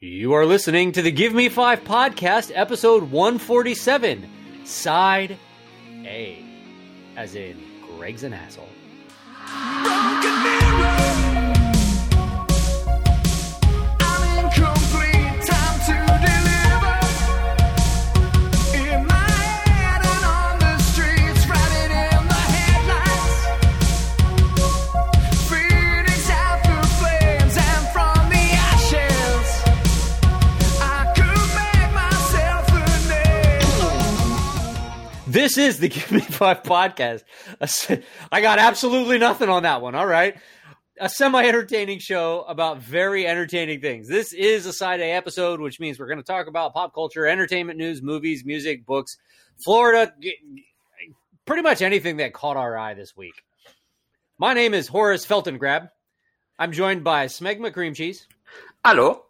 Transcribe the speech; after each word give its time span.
You 0.00 0.34
are 0.34 0.44
listening 0.44 0.92
to 0.92 1.00
the 1.00 1.10
Give 1.10 1.32
Me 1.32 1.48
Five 1.48 1.82
podcast, 1.84 2.52
episode 2.54 3.10
147, 3.10 4.28
Side 4.66 5.38
A, 6.04 6.44
as 7.16 7.34
in 7.34 7.56
Greg's 7.96 8.22
an 8.22 8.34
asshole. 8.34 8.68
This 35.36 35.58
is 35.58 35.78
the 35.78 35.88
Give 35.90 36.12
Me 36.12 36.20
Five 36.20 36.62
podcast. 36.62 37.22
I 38.32 38.40
got 38.40 38.58
absolutely 38.58 39.18
nothing 39.18 39.50
on 39.50 39.64
that 39.64 39.82
one. 39.82 39.94
All 39.94 40.06
right. 40.06 40.34
A 40.98 41.10
semi 41.10 41.44
entertaining 41.44 41.98
show 41.98 42.46
about 42.48 42.78
very 42.78 43.26
entertaining 43.26 43.82
things. 43.82 44.08
This 44.08 44.32
is 44.32 44.64
a 44.64 44.72
side 44.72 45.00
A 45.00 45.12
episode, 45.12 45.60
which 45.60 45.78
means 45.78 45.98
we're 45.98 46.06
going 46.06 46.16
to 46.16 46.24
talk 46.24 46.46
about 46.46 46.72
pop 46.72 46.94
culture, 46.94 47.26
entertainment 47.26 47.78
news, 47.78 48.00
movies, 48.00 48.46
music, 48.46 48.86
books, 48.86 49.18
Florida, 49.62 50.10
pretty 51.44 51.60
much 51.60 51.82
anything 51.82 52.16
that 52.16 52.32
caught 52.32 52.56
our 52.56 52.74
eye 52.74 52.94
this 52.94 53.14
week. 53.14 53.44
My 54.38 54.54
name 54.54 54.72
is 54.72 54.88
Horace 54.88 55.26
Feltengrab. 55.26 55.90
I'm 56.58 56.72
joined 56.72 57.04
by 57.04 57.26
Smegma 57.26 57.74
Cream 57.74 57.92
Cheese 57.92 58.26
Hello. 58.82 59.26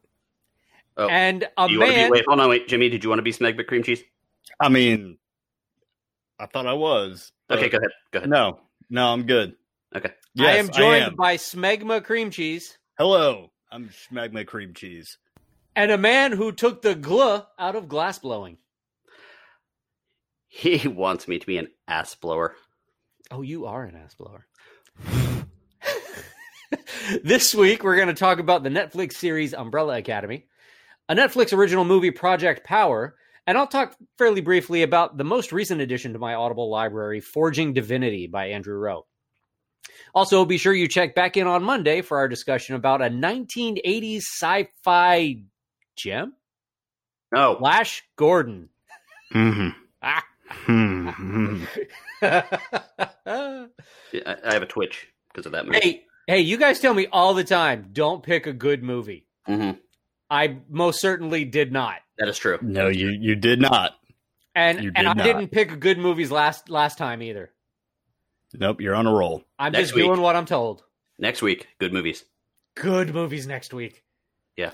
Oh, 0.96 1.08
and 1.08 1.48
a 1.58 1.68
you 1.68 1.80
want 1.80 1.90
to 1.90 1.96
man. 1.96 2.10
be? 2.10 2.18
Wait, 2.18 2.24
hold 2.28 2.38
on, 2.38 2.48
wait, 2.48 2.68
Jimmy. 2.68 2.90
Did 2.90 3.02
you 3.02 3.10
want 3.10 3.18
to 3.18 3.24
be 3.24 3.32
Smeg 3.32 3.56
but 3.56 3.66
cream 3.66 3.82
cheese? 3.82 4.04
I 4.60 4.68
mean, 4.68 5.18
I 6.38 6.46
thought 6.46 6.66
I 6.66 6.74
was. 6.74 7.32
Okay, 7.50 7.68
go 7.68 7.78
ahead. 7.78 7.90
Go 8.12 8.18
ahead. 8.18 8.30
No, 8.30 8.60
no, 8.90 9.12
I'm 9.12 9.26
good. 9.26 9.54
Okay. 9.94 10.10
Yes, 10.34 10.54
I 10.54 10.58
am 10.58 10.70
joined 10.70 11.04
am. 11.04 11.16
by 11.16 11.36
Smegma 11.36 12.04
Cream 12.04 12.30
Cheese 12.30 12.76
Hello, 12.98 13.50
I'm 13.70 13.90
Smegma 13.90 14.46
Cream 14.46 14.72
Cheese. 14.72 15.18
and 15.74 15.90
a 15.90 15.98
man 15.98 16.32
who 16.32 16.50
took 16.50 16.80
the 16.80 16.94
gluh 16.94 17.44
out 17.58 17.76
of 17.76 17.90
glass 17.90 18.18
blowing. 18.18 18.56
He 20.48 20.88
wants 20.88 21.28
me 21.28 21.38
to 21.38 21.46
be 21.46 21.58
an 21.58 21.68
ass 21.86 22.14
blower. 22.14 22.54
Oh, 23.30 23.42
you 23.42 23.66
are 23.66 23.84
an 23.84 23.96
ass 23.96 24.14
blower. 24.14 24.46
this 27.22 27.54
week, 27.54 27.84
we're 27.84 27.96
going 27.96 28.08
to 28.08 28.14
talk 28.14 28.38
about 28.38 28.62
the 28.62 28.70
Netflix 28.70 29.12
series 29.12 29.52
Umbrella 29.52 29.98
Academy, 29.98 30.46
a 31.10 31.14
Netflix 31.14 31.52
original 31.52 31.84
movie, 31.84 32.10
Project 32.10 32.64
Power, 32.64 33.16
and 33.46 33.56
I'll 33.56 33.66
talk 33.66 33.96
fairly 34.18 34.40
briefly 34.40 34.82
about 34.82 35.16
the 35.16 35.24
most 35.24 35.52
recent 35.52 35.80
addition 35.80 36.12
to 36.12 36.18
my 36.18 36.34
Audible 36.34 36.70
library, 36.70 37.20
Forging 37.20 37.72
Divinity 37.72 38.26
by 38.26 38.46
Andrew 38.46 38.76
Rowe. 38.76 39.06
Also, 40.14 40.44
be 40.44 40.58
sure 40.58 40.72
you 40.72 40.88
check 40.88 41.14
back 41.14 41.36
in 41.36 41.46
on 41.46 41.62
Monday 41.62 42.02
for 42.02 42.18
our 42.18 42.28
discussion 42.28 42.74
about 42.74 43.02
a 43.02 43.06
1980s 43.10 44.22
sci 44.22 44.68
fi 44.82 45.42
gem, 45.94 46.34
Oh, 47.34 47.56
Flash 47.58 48.02
Gordon. 48.16 48.68
Mm-hmm. 49.34 49.68
Ah. 50.02 50.24
Hmm. 50.48 51.64
I, 52.22 52.48
have 54.44 54.62
a 54.62 54.66
twitch 54.66 55.08
because 55.32 55.46
of 55.46 55.52
that 55.52 55.66
movie. 55.66 55.80
Hey, 55.80 56.04
hey, 56.26 56.40
you 56.40 56.56
guys 56.56 56.78
tell 56.80 56.94
me 56.94 57.06
all 57.12 57.34
the 57.34 57.44
time, 57.44 57.88
don't 57.92 58.22
pick 58.22 58.46
a 58.46 58.52
good 58.52 58.82
movie. 58.82 59.26
hmm 59.44 59.72
I 60.30 60.58
most 60.70 61.00
certainly 61.00 61.44
did 61.44 61.72
not. 61.72 61.96
That 62.18 62.28
is 62.28 62.38
true. 62.38 62.58
no, 62.62 62.88
you 62.88 63.08
you 63.10 63.34
did 63.36 63.60
not. 63.60 63.92
And 64.54 64.82
You 64.82 64.88
and 64.88 64.96
did 64.96 65.06
I 65.06 65.12
not. 65.14 65.24
didn't 65.24 65.48
pick 65.48 65.78
good 65.80 65.98
movies 65.98 66.30
last 66.30 66.70
last 66.70 66.96
time 66.98 67.22
either. 67.22 67.50
Nope, 68.54 68.80
you're 68.80 68.94
on 68.94 69.06
a 69.06 69.12
roll. 69.12 69.44
I'm 69.58 69.72
Next 69.72 69.88
just 69.88 69.94
week. 69.94 70.04
doing 70.06 70.20
what 70.20 70.34
I'm 70.36 70.46
told. 70.46 70.82
Next 71.18 71.42
week, 71.42 71.66
good 71.78 71.92
movies. 71.92 72.24
Good 72.74 73.12
movies 73.14 73.46
next 73.46 73.74
week. 73.74 74.02
Yeah. 74.56 74.72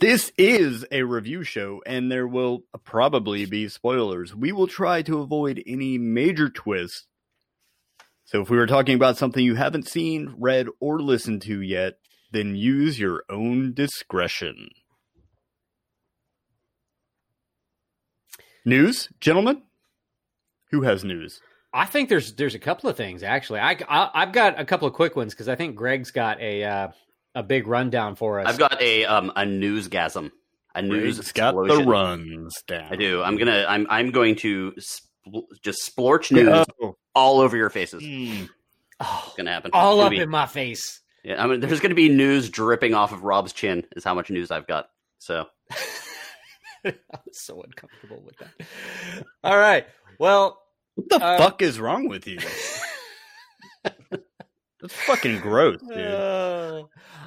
This 0.00 0.32
is 0.38 0.84
a 0.90 1.02
review 1.02 1.42
show, 1.44 1.82
and 1.86 2.10
there 2.10 2.26
will 2.26 2.64
probably 2.84 3.46
be 3.46 3.68
spoilers. 3.68 4.34
We 4.34 4.52
will 4.52 4.66
try 4.66 5.02
to 5.02 5.20
avoid 5.20 5.62
any 5.66 5.98
major 5.98 6.48
twists. 6.48 7.06
So, 8.24 8.40
if 8.40 8.50
we 8.50 8.56
were 8.56 8.66
talking 8.66 8.94
about 8.96 9.18
something 9.18 9.44
you 9.44 9.54
haven't 9.54 9.86
seen, 9.86 10.34
read, 10.38 10.66
or 10.80 11.00
listened 11.00 11.42
to 11.42 11.60
yet, 11.60 11.98
then 12.32 12.56
use 12.56 12.98
your 12.98 13.24
own 13.28 13.72
discretion. 13.74 14.70
News, 18.64 19.08
gentlemen? 19.20 19.62
Who 20.70 20.82
has 20.82 21.04
news? 21.04 21.40
I 21.72 21.86
think 21.86 22.08
there's 22.08 22.34
there's 22.34 22.54
a 22.54 22.58
couple 22.58 22.88
of 22.88 22.96
things 22.96 23.22
actually. 23.22 23.60
I, 23.60 23.76
I 23.88 24.20
have 24.20 24.32
got 24.32 24.58
a 24.60 24.64
couple 24.64 24.86
of 24.88 24.94
quick 24.94 25.16
ones 25.16 25.34
because 25.34 25.48
I 25.48 25.56
think 25.56 25.76
Greg's 25.76 26.10
got 26.10 26.40
a 26.40 26.64
uh, 26.64 26.88
a 27.34 27.42
big 27.42 27.66
rundown 27.66 28.14
for 28.16 28.40
us. 28.40 28.46
I've 28.46 28.58
got 28.58 28.80
a 28.80 29.04
um 29.04 29.30
a 29.36 29.42
newsgasm, 29.42 30.30
a 30.74 30.82
news 30.82 31.18
Riggs 31.18 31.32
got 31.32 31.54
the 31.54 31.62
explosion. 31.62 31.88
runs 31.88 32.54
down. 32.66 32.92
I 32.92 32.96
do. 32.96 33.22
I'm 33.22 33.36
gonna. 33.36 33.66
I'm. 33.68 33.86
I'm 33.90 34.10
going 34.12 34.36
to 34.36 34.72
spl- 34.80 35.44
just 35.62 35.94
splorch 35.94 36.30
news 36.32 36.64
Oh, 36.80 36.96
all 37.14 37.40
over 37.40 37.56
your 37.56 37.70
faces. 37.70 38.02
oh, 39.00 39.22
It's 39.26 39.36
gonna 39.36 39.52
happen. 39.52 39.70
all 39.74 40.00
up 40.00 40.06
gonna 40.06 40.16
be- 40.16 40.22
in 40.22 40.30
my 40.30 40.46
face. 40.46 41.00
Yeah, 41.24 41.42
I 41.42 41.46
mean, 41.46 41.60
there's 41.60 41.80
gonna 41.80 41.94
be 41.94 42.08
news 42.08 42.50
dripping 42.50 42.94
off 42.94 43.12
of 43.12 43.24
Rob's 43.24 43.52
chin. 43.52 43.84
Is 43.96 44.04
how 44.04 44.14
much 44.14 44.30
news 44.30 44.50
I've 44.52 44.66
got. 44.66 44.90
So 45.18 45.46
I 47.12 47.18
was 47.26 47.38
so 47.40 47.62
uncomfortable 47.62 48.22
with 48.24 48.36
that. 48.38 49.24
All 49.44 49.56
right. 49.58 49.86
Well, 50.18 50.60
What 50.94 51.08
the 51.08 51.24
Uh, 51.24 51.38
fuck 51.38 51.62
is 51.62 51.78
wrong 51.80 52.08
with 52.08 52.26
you? 52.26 52.38
That's 54.80 54.94
fucking 55.06 55.40
gross, 55.40 55.80
dude. 55.80 55.96
Uh, 55.96 56.82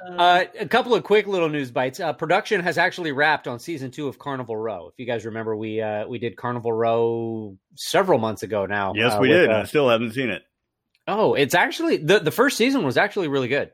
uh, 0.07 0.43
a 0.59 0.67
couple 0.67 0.93
of 0.93 1.03
quick 1.03 1.25
little 1.25 1.49
news 1.49 1.71
bites. 1.71 1.99
Uh, 1.99 2.13
production 2.13 2.61
has 2.61 2.77
actually 2.77 3.11
wrapped 3.11 3.47
on 3.47 3.57
season 3.57 3.89
two 3.89 4.07
of 4.07 4.19
Carnival 4.19 4.55
Row. 4.55 4.89
If 4.89 4.99
you 4.99 5.07
guys 5.07 5.25
remember, 5.25 5.55
we 5.55 5.81
uh, 5.81 6.07
we 6.07 6.19
did 6.19 6.37
Carnival 6.37 6.71
Row 6.71 7.57
several 7.75 8.19
months 8.19 8.43
ago 8.43 8.67
now. 8.67 8.93
yes, 8.95 9.13
uh, 9.13 9.17
we 9.19 9.29
with, 9.29 9.37
did. 9.39 9.49
I 9.49 9.63
still 9.63 9.89
haven't 9.89 10.11
seen 10.13 10.29
it. 10.29 10.43
oh, 11.07 11.33
it's 11.33 11.55
actually 11.55 11.97
the 11.97 12.19
the 12.19 12.31
first 12.31 12.57
season 12.57 12.83
was 12.85 12.95
actually 12.95 13.27
really 13.27 13.47
good. 13.47 13.71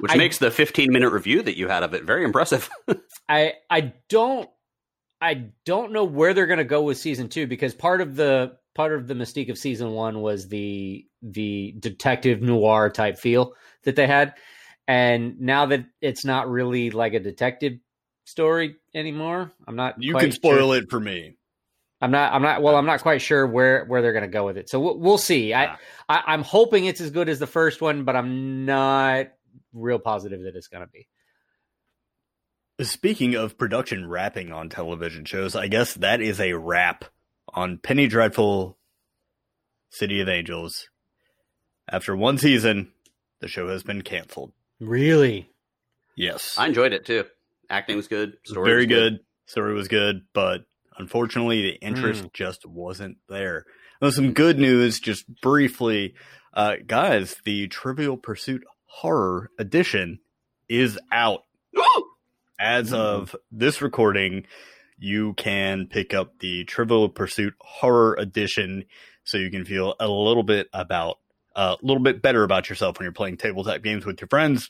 which 0.00 0.12
I- 0.12 0.16
makes 0.16 0.36
the 0.36 0.50
15 0.50 0.92
minute 0.92 1.10
review 1.10 1.40
that 1.42 1.56
you 1.56 1.66
had 1.68 1.82
of 1.82 1.94
it 1.94 2.04
very 2.04 2.24
impressive. 2.24 2.68
I 3.26 3.54
I 3.70 3.94
don't 4.10 4.50
I 5.20 5.50
don't 5.64 5.92
know 5.92 6.04
where 6.04 6.34
they're 6.34 6.46
going 6.46 6.58
to 6.58 6.64
go 6.64 6.82
with 6.82 6.98
season 6.98 7.28
two 7.28 7.46
because 7.46 7.74
part 7.74 8.00
of 8.00 8.16
the 8.16 8.56
part 8.74 8.92
of 8.92 9.06
the 9.06 9.14
mystique 9.14 9.50
of 9.50 9.58
season 9.58 9.92
one 9.92 10.20
was 10.20 10.48
the 10.48 11.06
the 11.22 11.74
detective 11.78 12.42
noir 12.42 12.90
type 12.90 13.18
feel 13.18 13.54
that 13.84 13.96
they 13.96 14.06
had, 14.06 14.34
and 14.86 15.40
now 15.40 15.66
that 15.66 15.86
it's 16.00 16.24
not 16.24 16.50
really 16.50 16.90
like 16.90 17.14
a 17.14 17.20
detective 17.20 17.78
story 18.24 18.76
anymore, 18.94 19.52
I'm 19.66 19.76
not. 19.76 20.02
You 20.02 20.14
can 20.14 20.32
spoil 20.32 20.72
sure. 20.72 20.82
it 20.82 20.90
for 20.90 21.00
me. 21.00 21.36
I'm 22.00 22.10
not. 22.10 22.32
I'm 22.34 22.42
not. 22.42 22.60
Well, 22.62 22.76
I'm 22.76 22.86
not 22.86 23.00
quite 23.00 23.22
sure 23.22 23.46
where 23.46 23.84
where 23.86 24.02
they're 24.02 24.12
going 24.12 24.22
to 24.22 24.28
go 24.28 24.44
with 24.44 24.58
it. 24.58 24.68
So 24.68 24.78
we'll, 24.80 24.98
we'll 24.98 25.18
see. 25.18 25.54
I, 25.54 25.66
Ah. 25.66 25.78
I 26.08 26.22
I'm 26.26 26.42
hoping 26.42 26.84
it's 26.84 27.00
as 27.00 27.10
good 27.10 27.28
as 27.28 27.38
the 27.38 27.46
first 27.46 27.80
one, 27.80 28.04
but 28.04 28.14
I'm 28.16 28.66
not 28.66 29.28
real 29.72 29.98
positive 29.98 30.42
that 30.42 30.54
it's 30.54 30.68
going 30.68 30.84
to 30.84 30.90
be. 30.90 31.08
Speaking 32.80 33.34
of 33.36 33.56
production 33.56 34.08
wrapping 34.08 34.50
on 34.50 34.68
television 34.68 35.24
shows, 35.24 35.54
I 35.54 35.68
guess 35.68 35.94
that 35.94 36.20
is 36.20 36.40
a 36.40 36.54
wrap 36.54 37.04
on 37.54 37.78
Penny 37.78 38.08
Dreadful 38.08 38.76
City 39.90 40.20
of 40.20 40.28
Angels. 40.28 40.88
After 41.88 42.16
one 42.16 42.36
season, 42.36 42.90
the 43.40 43.46
show 43.46 43.68
has 43.68 43.84
been 43.84 44.02
canceled. 44.02 44.52
Really. 44.80 45.48
Yes. 46.16 46.56
I 46.58 46.66
enjoyed 46.66 46.92
it 46.92 47.06
too. 47.06 47.24
Acting 47.70 47.96
was 47.96 48.08
good. 48.08 48.38
Story 48.44 48.68
Very 48.68 48.86
was 48.86 48.88
good. 48.88 49.18
Story 49.46 49.74
was 49.74 49.86
good, 49.88 50.22
but 50.32 50.64
unfortunately, 50.98 51.62
the 51.62 51.74
interest 51.80 52.24
Mm. 52.24 52.32
just 52.32 52.66
wasn't 52.66 53.18
there. 53.28 53.66
Well, 54.00 54.10
some 54.10 54.32
good 54.32 54.58
news, 54.58 54.98
just 54.98 55.26
briefly, 55.42 56.14
uh, 56.54 56.76
guys. 56.84 57.36
The 57.44 57.68
Trivial 57.68 58.16
Pursuit 58.16 58.64
Horror 58.86 59.50
Edition 59.58 60.18
is 60.68 60.98
out 61.12 61.42
as 62.58 62.92
of 62.92 63.34
this 63.50 63.82
recording. 63.82 64.46
You 64.98 65.34
can 65.34 65.86
pick 65.86 66.14
up 66.14 66.38
the 66.38 66.64
Trivial 66.64 67.08
Pursuit 67.08 67.54
Horror 67.60 68.14
Edition, 68.18 68.84
so 69.24 69.38
you 69.38 69.50
can 69.50 69.64
feel 69.64 69.94
a 69.98 70.08
little 70.08 70.44
bit 70.44 70.68
about 70.72 71.18
uh, 71.56 71.76
a 71.80 71.86
little 71.86 72.02
bit 72.02 72.22
better 72.22 72.44
about 72.44 72.68
yourself 72.68 72.98
when 72.98 73.04
you're 73.04 73.12
playing 73.12 73.36
tabletop 73.36 73.82
games 73.82 74.06
with 74.06 74.20
your 74.20 74.28
friends. 74.28 74.68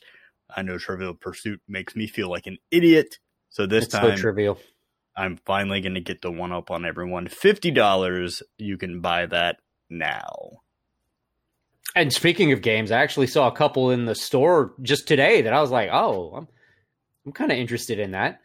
I 0.55 0.61
know 0.61 0.77
Trivial 0.77 1.13
Pursuit 1.13 1.61
makes 1.67 1.95
me 1.95 2.07
feel 2.07 2.29
like 2.29 2.47
an 2.47 2.57
idiot. 2.71 3.17
So 3.49 3.65
this 3.65 3.85
it's 3.85 3.93
so 3.93 4.01
time, 4.01 4.17
trivial. 4.17 4.59
I'm 5.15 5.37
finally 5.45 5.81
going 5.81 5.95
to 5.95 6.01
get 6.01 6.21
the 6.21 6.31
one 6.31 6.51
up 6.51 6.71
on 6.71 6.85
everyone. 6.85 7.27
Fifty 7.27 7.71
dollars. 7.71 8.43
You 8.57 8.77
can 8.77 9.01
buy 9.01 9.25
that 9.27 9.57
now. 9.89 10.59
And 11.95 12.11
speaking 12.11 12.51
of 12.51 12.61
games, 12.61 12.91
I 12.91 13.01
actually 13.01 13.27
saw 13.27 13.47
a 13.47 13.55
couple 13.55 13.91
in 13.91 14.05
the 14.05 14.15
store 14.15 14.73
just 14.81 15.07
today 15.07 15.43
that 15.43 15.53
I 15.53 15.61
was 15.61 15.71
like, 15.71 15.89
oh, 15.91 16.33
I'm 16.35 16.47
I'm 17.25 17.31
kind 17.31 17.51
of 17.51 17.57
interested 17.57 17.99
in 17.99 18.11
that. 18.11 18.41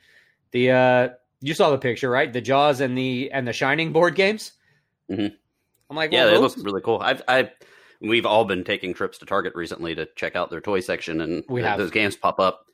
The 0.53 0.71
uh, 0.71 1.09
you 1.41 1.55
saw 1.55 1.71
the 1.71 1.79
picture, 1.79 2.11
right? 2.11 2.33
The 2.33 2.41
Jaws 2.41 2.81
and 2.81 2.97
the 2.97 3.31
and 3.33 3.47
the 3.47 3.53
Shining 3.53 3.93
board 3.93 4.15
games. 4.15 4.53
Mhm. 5.11 5.35
I'm 5.91 5.97
like, 5.97 6.13
yeah, 6.13 6.25
well, 6.25 6.35
they 6.35 6.41
those- 6.41 6.57
look 6.57 6.65
really 6.67 6.81
cool. 6.83 6.99
I've, 7.01 7.21
I, 7.27 7.51
we've 8.01 8.27
all 8.27 8.45
been 8.45 8.63
taking 8.65 8.95
trips 8.95 9.19
to 9.19 9.27
Target 9.27 9.55
recently 9.57 9.95
to 9.97 10.07
check 10.17 10.37
out 10.37 10.51
their 10.51 10.61
toy 10.61 10.81
section, 10.81 11.21
and 11.21 11.43
We 11.49 11.63
have. 11.63 11.79
those 11.79 11.91
games 11.91 12.15
pop 12.17 12.39
up. 12.39 12.65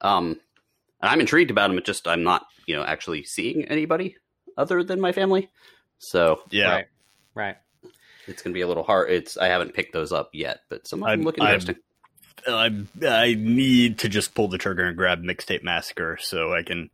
Um, 0.00 0.40
and 1.02 1.10
I'm 1.10 1.20
intrigued 1.20 1.50
about 1.50 1.68
them. 1.68 1.76
It's 1.78 1.86
just 1.86 2.08
I'm 2.08 2.22
not, 2.22 2.46
you 2.66 2.74
know, 2.76 2.82
actually 2.82 3.24
seeing 3.24 3.64
anybody 3.66 4.16
other 4.56 4.82
than 4.82 5.00
my 5.00 5.12
family. 5.12 5.50
So 5.98 6.40
Yeah, 6.50 6.70
right, 6.74 6.86
right. 7.34 7.56
it's 8.26 8.42
going 8.42 8.52
to 8.52 8.56
be 8.58 8.62
a 8.62 8.68
little 8.68 8.82
hard. 8.84 9.10
It's 9.10 9.36
I 9.36 9.48
haven't 9.48 9.74
picked 9.74 9.92
those 9.92 10.12
up 10.12 10.30
yet, 10.32 10.60
but 10.70 10.86
some 10.86 11.00
of 11.02 11.06
them 11.08 11.10
I'm- 11.10 11.22
look 11.22 11.38
I'm- 11.38 11.48
interesting. 11.54 11.76
I 12.46 12.84
I 13.06 13.34
need 13.38 13.98
to 14.00 14.08
just 14.08 14.34
pull 14.34 14.48
the 14.48 14.58
trigger 14.58 14.84
and 14.84 14.96
grab 14.96 15.22
Mixtape 15.22 15.62
Massacre 15.62 16.18
so 16.20 16.54
I 16.54 16.62
can 16.62 16.90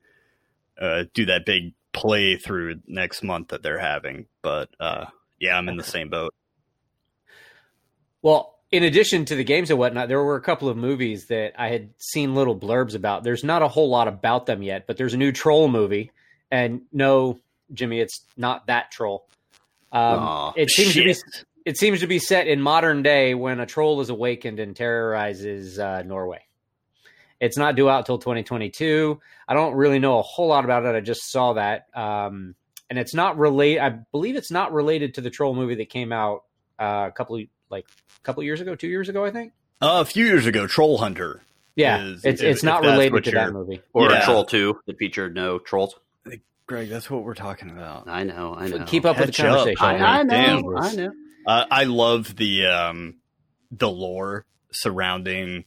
uh, 0.80 1.04
do 1.14 1.26
that 1.26 1.46
big 1.46 1.72
playthrough 1.92 2.82
next 2.86 3.22
month 3.22 3.48
that 3.48 3.62
they're 3.62 3.78
having. 3.78 4.26
But 4.42 4.68
uh, 4.78 5.06
yeah, 5.38 5.56
I'm 5.56 5.68
in 5.68 5.76
the 5.76 5.84
same 5.84 6.08
boat. 6.08 6.34
Well, 8.22 8.56
in 8.72 8.82
addition 8.82 9.24
to 9.26 9.36
the 9.36 9.44
games 9.44 9.70
and 9.70 9.78
whatnot, 9.78 10.08
there 10.08 10.22
were 10.22 10.36
a 10.36 10.40
couple 10.40 10.68
of 10.68 10.76
movies 10.76 11.26
that 11.26 11.52
I 11.60 11.68
had 11.68 11.90
seen 11.98 12.34
little 12.34 12.58
blurbs 12.58 12.94
about. 12.94 13.22
There's 13.22 13.44
not 13.44 13.62
a 13.62 13.68
whole 13.68 13.88
lot 13.88 14.08
about 14.08 14.46
them 14.46 14.62
yet, 14.62 14.86
but 14.86 14.96
there's 14.96 15.14
a 15.14 15.16
new 15.16 15.32
troll 15.32 15.68
movie, 15.68 16.10
and 16.50 16.82
no, 16.92 17.38
Jimmy, 17.72 18.00
it's 18.00 18.22
not 18.36 18.66
that 18.66 18.90
troll. 18.90 19.28
Um, 19.92 20.18
Aw, 20.18 20.52
it 20.56 20.70
seems 20.70 20.94
to 20.94 21.04
be 21.04 21.14
Shit. 21.14 21.44
It 21.66 21.76
seems 21.76 22.00
to 22.00 22.06
be 22.06 22.18
set 22.18 22.46
in 22.46 22.62
modern 22.62 23.02
day 23.02 23.34
when 23.34 23.60
a 23.60 23.66
troll 23.66 24.00
is 24.00 24.08
awakened 24.08 24.58
and 24.60 24.74
terrorizes 24.74 25.78
uh, 25.78 26.02
Norway. 26.02 26.40
It's 27.40 27.58
not 27.58 27.76
due 27.76 27.90
out 27.90 28.06
till 28.06 28.16
2022. 28.18 29.20
I 29.46 29.52
don't 29.54 29.74
really 29.74 29.98
know 29.98 30.18
a 30.18 30.22
whole 30.22 30.46
lot 30.48 30.64
about 30.64 30.86
it. 30.86 30.94
I 30.96 31.00
just 31.00 31.30
saw 31.30 31.52
that, 31.52 31.86
um, 31.94 32.54
and 32.88 32.98
it's 32.98 33.12
not 33.14 33.36
related. 33.36 33.80
I 33.82 33.90
believe 33.90 34.36
it's 34.36 34.50
not 34.50 34.72
related 34.72 35.14
to 35.14 35.20
the 35.20 35.28
troll 35.28 35.54
movie 35.54 35.74
that 35.74 35.90
came 35.90 36.12
out 36.12 36.44
uh, 36.78 37.04
a 37.08 37.12
couple 37.12 37.36
of, 37.36 37.42
like 37.68 37.84
a 38.16 38.20
couple 38.22 38.42
years 38.42 38.62
ago, 38.62 38.74
two 38.74 38.88
years 38.88 39.08
ago, 39.10 39.24
I 39.24 39.30
think. 39.30 39.52
Uh, 39.82 39.98
a 40.00 40.04
few 40.06 40.24
years 40.24 40.46
ago, 40.46 40.66
Troll 40.66 40.96
Hunter. 40.96 41.42
Yeah, 41.74 42.02
Is- 42.02 42.24
it's 42.24 42.40
if- 42.40 42.48
it's 42.48 42.62
not 42.62 42.82
related 42.82 43.24
to 43.24 43.30
that 43.32 43.52
movie. 43.52 43.82
or 43.92 44.10
yeah. 44.10 44.24
Troll 44.24 44.44
Two 44.46 44.80
that 44.86 44.96
featured 44.96 45.34
no 45.34 45.58
trolls. 45.58 45.94
Greg, 46.66 46.88
that's 46.88 47.08
what 47.10 47.22
we're 47.22 47.34
talking 47.34 47.70
about. 47.70 48.08
I 48.08 48.24
know, 48.24 48.54
I 48.58 48.66
know. 48.68 48.84
Keep 48.86 49.04
up 49.04 49.18
with 49.18 49.26
the 49.26 49.32
Catch 49.32 49.44
up. 49.46 49.56
conversation. 49.58 49.84
I. 50.02 50.20
I 50.20 50.22
know, 50.24 50.30
Damn. 50.30 50.76
I 50.78 50.92
know. 50.94 51.12
Uh, 51.46 51.64
I 51.70 51.84
love 51.84 52.37
the 52.37 52.66
um, 52.66 53.16
the 53.70 53.90
lore 53.90 54.46
surrounding 54.72 55.64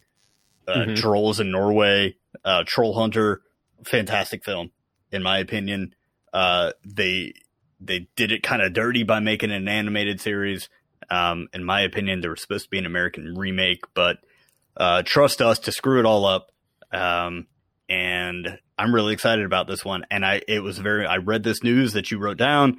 uh, 0.68 0.86
Mhm. 0.88 0.96
trolls 0.98 1.40
in 1.40 1.52
Norway. 1.52 2.16
Uh, 2.46 2.64
Troll 2.66 2.94
Hunter, 2.94 3.42
fantastic 3.86 4.44
film 4.46 4.72
in 5.12 5.24
my 5.24 5.40
opinion. 5.40 5.96
Uh, 6.34 6.72
they 6.86 7.34
they 7.80 8.08
did 8.16 8.32
it 8.32 8.44
kind 8.44 8.62
of 8.62 8.74
dirty 8.74 9.04
by 9.04 9.20
making 9.20 9.52
an 9.52 9.68
animated 9.68 10.20
series. 10.22 10.70
Um, 11.10 11.48
in 11.54 11.64
my 11.64 11.82
opinion, 11.82 12.22
there 12.22 12.30
was 12.30 12.42
supposed 12.42 12.66
to 12.66 12.70
be 12.70 12.78
an 12.78 12.86
American 12.86 13.36
remake, 13.36 13.82
but 13.94 14.18
uh, 14.78 15.02
trust 15.04 15.42
us 15.42 15.58
to 15.60 15.72
screw 15.72 16.00
it 16.00 16.06
all 16.06 16.26
up. 16.26 16.52
Um, 16.92 17.48
and 17.88 18.60
I'm 18.78 18.94
really 18.94 19.14
excited 19.14 19.46
about 19.46 19.66
this 19.68 19.84
one. 19.84 20.06
And 20.12 20.24
I 20.26 20.42
it 20.48 20.62
was 20.62 20.78
very 20.78 21.06
I 21.06 21.18
read 21.18 21.44
this 21.44 21.64
news 21.64 21.94
that 21.94 22.12
you 22.12 22.20
wrote 22.20 22.38
down. 22.38 22.78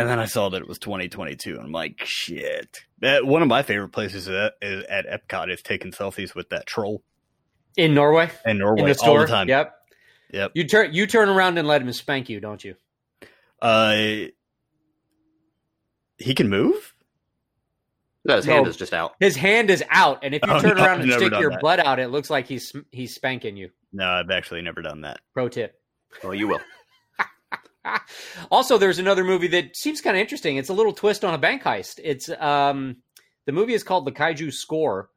And 0.00 0.08
then 0.08 0.18
I 0.18 0.26
saw 0.26 0.48
that 0.50 0.60
it 0.62 0.68
was 0.68 0.78
2022, 0.78 1.56
and 1.56 1.60
I'm 1.64 1.72
like, 1.72 2.00
shit. 2.04 2.84
That, 3.00 3.26
one 3.26 3.42
of 3.42 3.48
my 3.48 3.62
favorite 3.62 3.90
places 3.90 4.28
at, 4.28 4.54
is 4.62 4.84
at 4.88 5.06
Epcot 5.06 5.50
is 5.52 5.62
taking 5.62 5.92
selfies 5.92 6.34
with 6.34 6.50
that 6.50 6.66
troll 6.66 7.02
in 7.76 7.94
Norway, 7.94 8.30
in 8.44 8.58
Norway 8.58 8.80
in 8.82 8.86
the 8.88 8.98
all 9.04 9.18
the 9.18 9.26
time. 9.26 9.48
Yep. 9.48 9.74
Yep. 10.32 10.52
You 10.54 10.64
turn 10.66 10.92
you 10.92 11.06
turn 11.06 11.28
around 11.28 11.58
and 11.58 11.66
let 11.68 11.80
him 11.80 11.92
spank 11.92 12.28
you, 12.28 12.40
don't 12.40 12.62
you? 12.62 12.74
Uh, 13.62 14.26
he 16.18 16.34
can 16.34 16.48
move. 16.48 16.92
No, 18.24 18.36
his 18.36 18.46
No. 18.46 18.54
hand 18.54 18.66
is 18.66 18.76
just 18.76 18.92
out. 18.92 19.14
His 19.20 19.36
hand 19.36 19.70
is 19.70 19.82
out, 19.88 20.20
and 20.22 20.34
if 20.34 20.42
you 20.46 20.52
Oh, 20.52 20.60
turn 20.60 20.76
no, 20.76 20.84
around 20.84 21.00
and 21.02 21.12
stick 21.12 21.32
your 21.38 21.50
that. 21.50 21.60
butt 21.62 21.78
out, 21.80 21.98
it 21.98 22.08
looks 22.08 22.28
like 22.30 22.46
he's 22.46 22.72
he's 22.90 23.14
spanking 23.14 23.56
you. 23.56 23.70
No, 23.92 24.04
I've 24.06 24.30
actually 24.30 24.60
never 24.62 24.82
done 24.82 25.02
that. 25.02 25.20
Pro 25.32 25.48
tip. 25.48 25.80
Oh, 26.24 26.32
you 26.32 26.48
will. 26.48 26.60
also, 28.50 28.78
there's 28.78 28.98
another 28.98 29.24
movie 29.24 29.48
that 29.48 29.76
seems 29.76 30.00
kind 30.00 30.16
of 30.16 30.20
interesting. 30.20 30.56
It's 30.56 30.68
a 30.68 30.74
little 30.74 30.92
twist 30.92 31.24
on 31.24 31.34
a 31.34 31.38
bank 31.38 31.62
heist. 31.62 32.00
It's 32.02 32.28
um 32.38 32.96
the 33.46 33.52
movie 33.52 33.74
is 33.74 33.82
called 33.82 34.04
The 34.04 34.12
Kaiju 34.12 34.52
Score. 34.52 35.10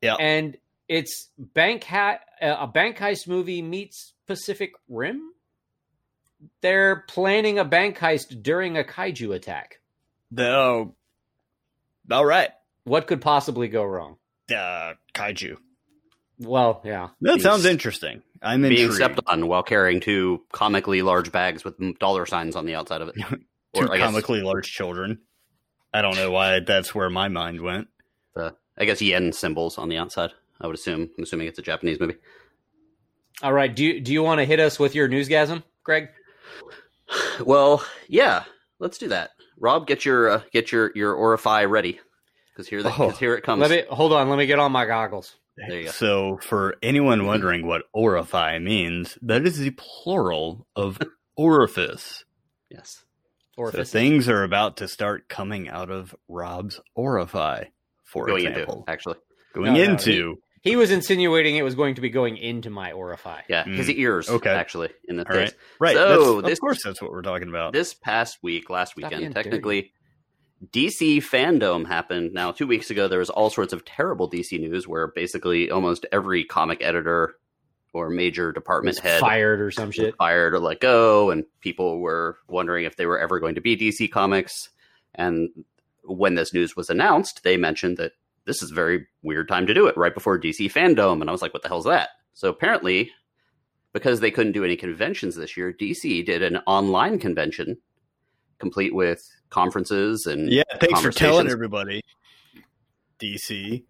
Yeah. 0.00 0.16
And 0.16 0.56
it's 0.88 1.30
bank 1.38 1.84
ha- 1.84 2.18
uh, 2.40 2.56
a 2.60 2.66
bank 2.66 2.98
heist 2.98 3.26
movie 3.26 3.62
meets 3.62 4.12
Pacific 4.26 4.72
Rim. 4.88 5.32
They're 6.60 7.04
planning 7.08 7.58
a 7.58 7.64
bank 7.64 7.98
heist 7.98 8.42
during 8.42 8.76
a 8.76 8.82
kaiju 8.82 9.34
attack. 9.34 9.80
No. 10.30 10.96
All 12.10 12.24
right. 12.24 12.50
What 12.84 13.06
could 13.06 13.20
possibly 13.20 13.68
go 13.68 13.84
wrong? 13.84 14.16
Uh, 14.50 14.94
kaiju. 15.14 15.56
Well, 16.42 16.80
yeah. 16.84 17.08
That 17.20 17.34
Being 17.34 17.40
sounds 17.40 17.64
interesting. 17.64 18.22
I'm 18.42 18.62
Being 18.62 18.72
intrigued. 18.72 18.94
stepped 18.94 19.20
on 19.26 19.46
while 19.46 19.62
carrying 19.62 20.00
two 20.00 20.42
comically 20.52 21.02
large 21.02 21.30
bags 21.32 21.64
with 21.64 21.76
dollar 21.98 22.26
signs 22.26 22.56
on 22.56 22.66
the 22.66 22.74
outside 22.74 23.00
of 23.02 23.08
it. 23.08 23.14
Two 23.74 23.84
Or 23.86 23.92
I 23.92 23.96
guess, 23.96 24.06
comically 24.06 24.42
large 24.42 24.70
children. 24.70 25.20
I 25.94 26.02
don't 26.02 26.16
know 26.16 26.30
why 26.30 26.60
that's 26.60 26.94
where 26.94 27.08
my 27.08 27.28
mind 27.28 27.60
went. 27.62 27.88
uh, 28.36 28.50
I 28.76 28.84
guess 28.84 29.00
yen 29.00 29.32
symbols 29.32 29.78
on 29.78 29.88
the 29.88 29.96
outside. 29.98 30.30
I 30.60 30.66
would 30.66 30.76
assume. 30.76 31.08
I'm 31.16 31.24
assuming 31.24 31.46
it's 31.48 31.58
a 31.58 31.62
Japanese 31.62 31.98
movie. 32.00 32.16
All 33.42 33.52
right. 33.52 33.74
Do 33.74 33.82
you 33.84 34.00
do 34.00 34.12
you 34.12 34.22
want 34.22 34.40
to 34.40 34.44
hit 34.44 34.60
us 34.60 34.78
with 34.78 34.94
your 34.94 35.08
newsgasm, 35.08 35.62
Greg? 35.84 36.08
Well, 37.44 37.84
yeah, 38.08 38.44
let's 38.78 38.96
do 38.98 39.08
that. 39.08 39.30
Rob, 39.58 39.86
get 39.86 40.04
your 40.04 40.30
uh, 40.30 40.40
get 40.52 40.72
your 40.72 40.92
your 40.94 41.14
Orify 41.14 41.68
ready 41.68 42.00
because 42.52 42.68
here 42.68 42.82
the, 42.82 42.88
Oh. 42.90 43.10
'cause 43.10 43.18
here 43.18 43.34
it 43.34 43.42
comes. 43.42 43.60
Let 43.60 43.70
me 43.70 43.82
hold 43.90 44.12
on. 44.12 44.28
Let 44.30 44.38
me 44.38 44.46
get 44.46 44.58
on 44.58 44.72
my 44.72 44.86
goggles. 44.86 45.34
There 45.56 45.78
you 45.78 45.84
go. 45.84 45.90
So, 45.90 46.38
for 46.42 46.76
anyone 46.82 47.26
wondering 47.26 47.66
what 47.66 47.82
orify 47.94 48.62
means, 48.62 49.18
that 49.22 49.46
is 49.46 49.58
the 49.58 49.70
plural 49.72 50.66
of 50.74 50.98
orifice. 51.36 52.24
yes. 52.70 53.04
Or 53.58 53.70
so 53.70 53.84
things 53.84 54.30
are 54.30 54.44
about 54.44 54.78
to 54.78 54.88
start 54.88 55.28
coming 55.28 55.68
out 55.68 55.90
of 55.90 56.14
Rob's 56.26 56.80
orify, 56.96 57.66
for 58.02 58.26
Going 58.26 58.46
example. 58.46 58.78
into 58.80 58.90
actually, 58.90 59.16
going 59.52 59.74
No, 59.74 59.84
no, 59.84 59.90
into. 59.92 60.38
he 60.62 60.74
was 60.74 60.90
insinuating 60.90 61.56
it 61.56 61.62
was 61.62 61.74
going 61.74 61.96
to 61.96 62.00
be 62.00 62.08
going 62.08 62.38
into 62.38 62.70
my 62.70 62.92
orify. 62.92 63.40
yeah, 63.50 63.64
mm. 63.64 63.76
his 63.76 63.90
ears. 63.90 64.30
Okay. 64.30 64.48
actually, 64.48 64.88
in 65.06 65.16
the 65.18 65.30
All 65.30 65.36
right. 65.36 65.54
Right. 65.78 65.94
So, 65.94 66.40
this- 66.40 66.54
of 66.54 66.60
course, 66.60 66.82
that's 66.82 67.02
what 67.02 67.10
we're 67.10 67.20
talking 67.20 67.50
about. 67.50 67.74
This 67.74 67.92
past 67.92 68.38
week, 68.42 68.70
last 68.70 68.96
weekend, 68.96 69.34
technically, 69.34 69.82
dirty. 69.82 69.92
DC 70.70 71.18
fandom 71.18 71.86
happened. 71.86 72.32
Now, 72.32 72.52
two 72.52 72.66
weeks 72.66 72.90
ago, 72.90 73.08
there 73.08 73.18
was 73.18 73.30
all 73.30 73.50
sorts 73.50 73.72
of 73.72 73.84
terrible 73.84 74.30
DC 74.30 74.58
news 74.60 74.86
where 74.86 75.08
basically 75.08 75.70
almost 75.70 76.06
every 76.12 76.44
comic 76.44 76.82
editor 76.82 77.34
or 77.92 78.08
major 78.08 78.52
department 78.52 78.98
head 78.98 79.20
fired 79.20 79.60
or 79.60 79.70
some 79.70 79.90
shit. 79.90 80.16
fired 80.16 80.54
or 80.54 80.60
let 80.60 80.80
go, 80.80 81.30
and 81.30 81.44
people 81.60 82.00
were 82.00 82.38
wondering 82.48 82.84
if 82.84 82.96
they 82.96 83.06
were 83.06 83.18
ever 83.18 83.40
going 83.40 83.56
to 83.56 83.60
be 83.60 83.76
DC 83.76 84.10
Comics. 84.10 84.70
And 85.14 85.50
when 86.04 86.34
this 86.34 86.54
news 86.54 86.74
was 86.76 86.88
announced, 86.88 87.42
they 87.42 87.56
mentioned 87.56 87.98
that 87.98 88.12
this 88.44 88.62
is 88.62 88.70
a 88.70 88.74
very 88.74 89.06
weird 89.22 89.48
time 89.48 89.66
to 89.66 89.74
do 89.74 89.86
it, 89.86 89.96
right 89.96 90.14
before 90.14 90.40
DC 90.40 90.72
fandom. 90.72 91.20
And 91.20 91.28
I 91.28 91.32
was 91.32 91.42
like, 91.42 91.52
what 91.52 91.62
the 91.62 91.68
hell's 91.68 91.84
that? 91.84 92.10
So 92.34 92.48
apparently, 92.48 93.10
because 93.92 94.20
they 94.20 94.30
couldn't 94.30 94.52
do 94.52 94.64
any 94.64 94.76
conventions 94.76 95.36
this 95.36 95.56
year, 95.56 95.72
DC 95.72 96.24
did 96.24 96.42
an 96.42 96.58
online 96.66 97.18
convention 97.18 97.78
complete 98.58 98.94
with 98.94 99.28
conferences 99.52 100.26
and 100.26 100.50
yeah, 100.50 100.62
thanks 100.80 101.00
for 101.00 101.12
telling 101.12 101.48
everybody. 101.48 102.02
DC, 103.20 103.84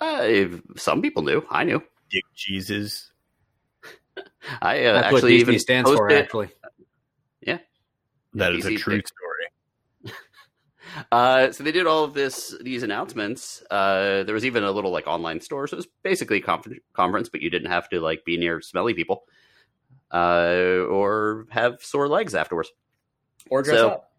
Uh, 0.00 0.44
some 0.76 1.02
people 1.02 1.22
knew. 1.22 1.42
I 1.50 1.64
knew. 1.64 1.82
Dick 2.10 2.24
Jesus. 2.34 3.10
I 4.62 4.84
uh, 4.84 4.92
That's 4.94 5.04
what 5.12 5.14
actually 5.16 5.32
DC 5.38 5.40
even 5.40 5.58
stands 5.58 5.90
for. 5.90 6.08
posted- 6.08 6.22
Actually, 6.24 6.48
That 8.36 8.52
is 8.52 8.66
a 8.66 8.70
DC 8.70 8.78
true 8.78 8.96
Dick. 8.96 9.06
story. 9.08 10.14
Uh, 11.10 11.50
so 11.50 11.64
they 11.64 11.72
did 11.72 11.86
all 11.86 12.04
of 12.04 12.14
this, 12.14 12.54
these 12.60 12.82
announcements. 12.84 13.62
Uh, 13.70 14.22
there 14.24 14.34
was 14.34 14.44
even 14.44 14.62
a 14.64 14.70
little 14.70 14.90
like 14.92 15.06
online 15.06 15.40
store, 15.40 15.66
so 15.66 15.74
it 15.74 15.78
was 15.78 15.88
basically 16.02 16.36
a 16.38 16.40
conf- 16.40 16.66
conference, 16.92 17.28
but 17.28 17.40
you 17.40 17.50
didn't 17.50 17.70
have 17.70 17.88
to 17.88 18.00
like 18.00 18.24
be 18.24 18.36
near 18.36 18.60
smelly 18.60 18.92
people, 18.94 19.24
uh, 20.12 20.84
or 20.88 21.46
have 21.50 21.82
sore 21.82 22.08
legs 22.08 22.34
afterwards. 22.34 22.70
or 23.50 23.62
dress 23.62 23.78
So- 23.78 23.88
up. 23.90 24.10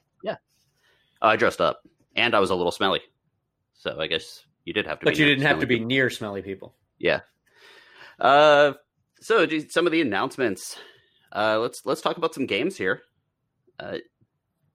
I 1.26 1.36
dressed 1.36 1.62
up, 1.62 1.82
and 2.16 2.34
I 2.36 2.40
was 2.40 2.50
a 2.50 2.56
little 2.56 2.72
smelly, 2.72 3.02
so 3.74 4.00
I 4.00 4.08
guess 4.08 4.46
you 4.66 4.74
did 4.74 4.86
have 4.86 5.00
to. 5.00 5.06
But 5.06 5.16
be 5.16 5.20
you 5.20 5.26
didn't 5.26 5.46
have 5.46 5.60
to 5.60 5.66
be 5.66 5.76
people. 5.76 5.88
near 5.88 6.10
smelly 6.10 6.42
people. 6.42 6.76
Yeah. 7.00 7.22
Uh, 8.20 8.74
so 9.22 9.48
some 9.70 9.86
of 9.86 9.92
the 9.92 10.02
announcements. 10.02 10.78
Uh, 11.32 11.60
let's 11.60 11.86
let's 11.86 12.02
talk 12.02 12.18
about 12.18 12.34
some 12.34 12.46
games 12.46 12.78
here. 12.78 13.02
Uh, 13.80 13.98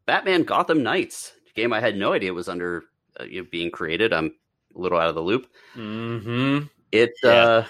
Batman 0.06 0.42
Gotham 0.42 0.82
Knights, 0.82 1.32
a 1.50 1.52
game 1.54 1.72
I 1.72 1.80
had 1.80 1.96
no 1.96 2.12
idea 2.12 2.34
was 2.34 2.48
under 2.48 2.84
uh, 3.18 3.24
you 3.24 3.42
know, 3.42 3.48
being 3.50 3.70
created. 3.70 4.12
I'm 4.12 4.34
a 4.74 4.78
little 4.78 4.98
out 4.98 5.08
of 5.08 5.14
the 5.14 5.22
loop. 5.22 5.46
Mm-hmm. 5.76 6.66
It 6.92 7.12
Yeah. 7.22 7.30
uh, 7.30 7.66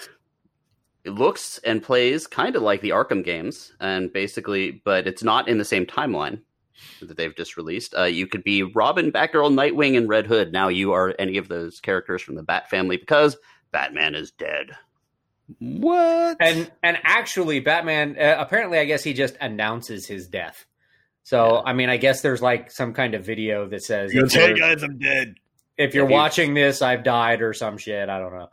it 1.04 1.10
looks 1.10 1.58
and 1.64 1.82
plays 1.82 2.26
kind 2.26 2.56
of 2.56 2.62
like 2.62 2.80
the 2.80 2.90
Arkham 2.90 3.24
games, 3.24 3.72
and 3.80 4.12
basically, 4.12 4.82
but 4.84 5.06
it's 5.06 5.22
not 5.22 5.48
in 5.48 5.58
the 5.58 5.64
same 5.64 5.86
timeline 5.86 6.40
that 7.00 7.16
they've 7.16 7.34
just 7.36 7.56
released. 7.56 7.94
Uh, 7.96 8.04
you 8.04 8.26
could 8.26 8.44
be 8.44 8.62
Robin, 8.62 9.10
Batgirl, 9.12 9.52
Nightwing, 9.54 9.96
and 9.96 10.08
Red 10.08 10.26
Hood. 10.26 10.52
Now 10.52 10.68
you 10.68 10.92
are 10.92 11.14
any 11.18 11.36
of 11.38 11.48
those 11.48 11.80
characters 11.80 12.22
from 12.22 12.34
the 12.34 12.42
Bat 12.42 12.70
family 12.70 12.96
because 12.96 13.36
Batman 13.72 14.14
is 14.14 14.30
dead. 14.32 14.72
What? 15.58 16.36
And 16.40 16.70
and 16.82 16.98
actually, 17.02 17.60
Batman 17.60 18.16
uh, 18.18 18.36
apparently, 18.38 18.78
I 18.78 18.84
guess 18.84 19.02
he 19.02 19.12
just 19.14 19.36
announces 19.40 20.06
his 20.06 20.28
death. 20.28 20.64
So 21.24 21.56
Yeah. 21.56 21.62
I 21.66 21.72
mean, 21.72 21.88
I 21.90 21.96
guess 21.96 22.22
there's 22.22 22.40
like 22.42 22.70
some 22.70 22.92
kind 22.94 23.14
of 23.14 23.24
video 23.24 23.68
that 23.68 23.82
says 23.82 24.14
you 24.14 24.24
if 24.24 24.32
hey 24.32 24.54
guys, 24.54 24.82
I'm 24.82 24.98
dead. 24.98 25.34
if 25.76 25.94
you're 25.94 26.06
If 26.06 26.10
watching 26.12 26.54
this, 26.54 26.82
I've 26.82 27.02
died 27.04 27.42
or 27.42 27.52
some 27.52 27.78
shit. 27.78 28.08
I 28.08 28.18
don't 28.18 28.32
know, 28.32 28.48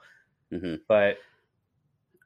hmm 0.52 0.76
but 0.88 1.18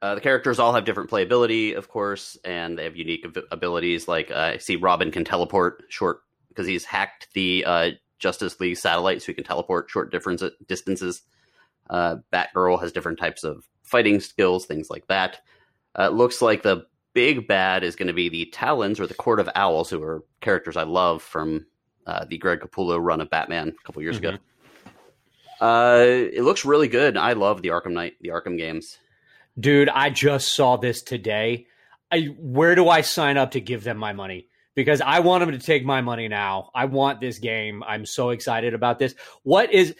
Uh, 0.02 0.16
the 0.16 0.20
characters 0.20 0.58
all 0.58 0.72
have 0.72 0.84
different 0.84 1.08
playability, 1.08 1.76
of 1.76 1.88
course, 1.88 2.36
and 2.44 2.76
they 2.76 2.82
have 2.82 2.96
unique 2.96 3.24
ab- 3.24 3.44
abilities. 3.52 4.08
Like 4.08 4.32
uh, 4.32 4.54
I 4.54 4.56
see 4.58 4.74
Robin 4.74 5.12
can 5.12 5.24
teleport 5.24 5.84
short 5.88 6.22
because 6.48 6.66
he's 6.66 6.84
hacked 6.84 7.28
the 7.34 7.64
uh, 7.64 7.90
Justice 8.18 8.58
League 8.58 8.76
satellite, 8.76 9.22
so 9.22 9.26
he 9.26 9.34
can 9.34 9.44
teleport 9.44 9.88
short 9.88 10.10
difference 10.10 10.42
distances. 10.66 11.22
Uh, 11.88 12.16
Batgirl 12.32 12.80
has 12.80 12.90
different 12.90 13.20
types 13.20 13.44
of 13.44 13.64
fighting 13.84 14.18
skills, 14.18 14.66
things 14.66 14.90
like 14.90 15.06
that. 15.06 15.38
Uh, 15.96 16.04
it 16.04 16.14
looks 16.14 16.42
like 16.42 16.64
the 16.64 16.84
big 17.12 17.46
bad 17.46 17.84
is 17.84 17.94
going 17.94 18.08
to 18.08 18.12
be 18.12 18.28
the 18.28 18.46
Talons 18.46 18.98
or 18.98 19.06
the 19.06 19.14
Court 19.14 19.38
of 19.38 19.48
Owls, 19.54 19.88
who 19.88 20.02
are 20.02 20.24
characters 20.40 20.76
I 20.76 20.82
love 20.82 21.22
from 21.22 21.66
uh, 22.06 22.24
the 22.24 22.38
Greg 22.38 22.58
Capullo 22.60 22.98
run 23.00 23.20
of 23.20 23.30
Batman 23.30 23.68
a 23.68 23.82
couple 23.84 24.02
years 24.02 24.18
ago. 24.18 24.36
Uh, 25.60 26.04
it 26.04 26.42
looks 26.42 26.64
really 26.64 26.88
good. 26.88 27.16
I 27.16 27.34
love 27.34 27.62
the 27.62 27.68
Arkham 27.68 27.92
Knight, 27.92 28.14
the 28.20 28.30
Arkham 28.30 28.58
games. 28.58 28.98
Dude, 29.58 29.88
I 29.88 30.10
just 30.10 30.54
saw 30.54 30.76
this 30.76 31.02
today. 31.02 31.66
I, 32.10 32.26
where 32.38 32.74
do 32.74 32.88
I 32.88 33.00
sign 33.00 33.36
up 33.36 33.52
to 33.52 33.60
give 33.60 33.84
them 33.84 33.96
my 33.96 34.12
money? 34.12 34.48
Because 34.74 35.00
I 35.00 35.20
want 35.20 35.42
them 35.42 35.52
to 35.52 35.64
take 35.64 35.84
my 35.84 36.00
money 36.00 36.28
now. 36.28 36.70
I 36.74 36.86
want 36.86 37.20
this 37.20 37.38
game. 37.38 37.82
I'm 37.82 38.06
so 38.06 38.30
excited 38.30 38.74
about 38.74 38.98
this. 38.98 39.14
What 39.42 39.72
is 39.72 39.94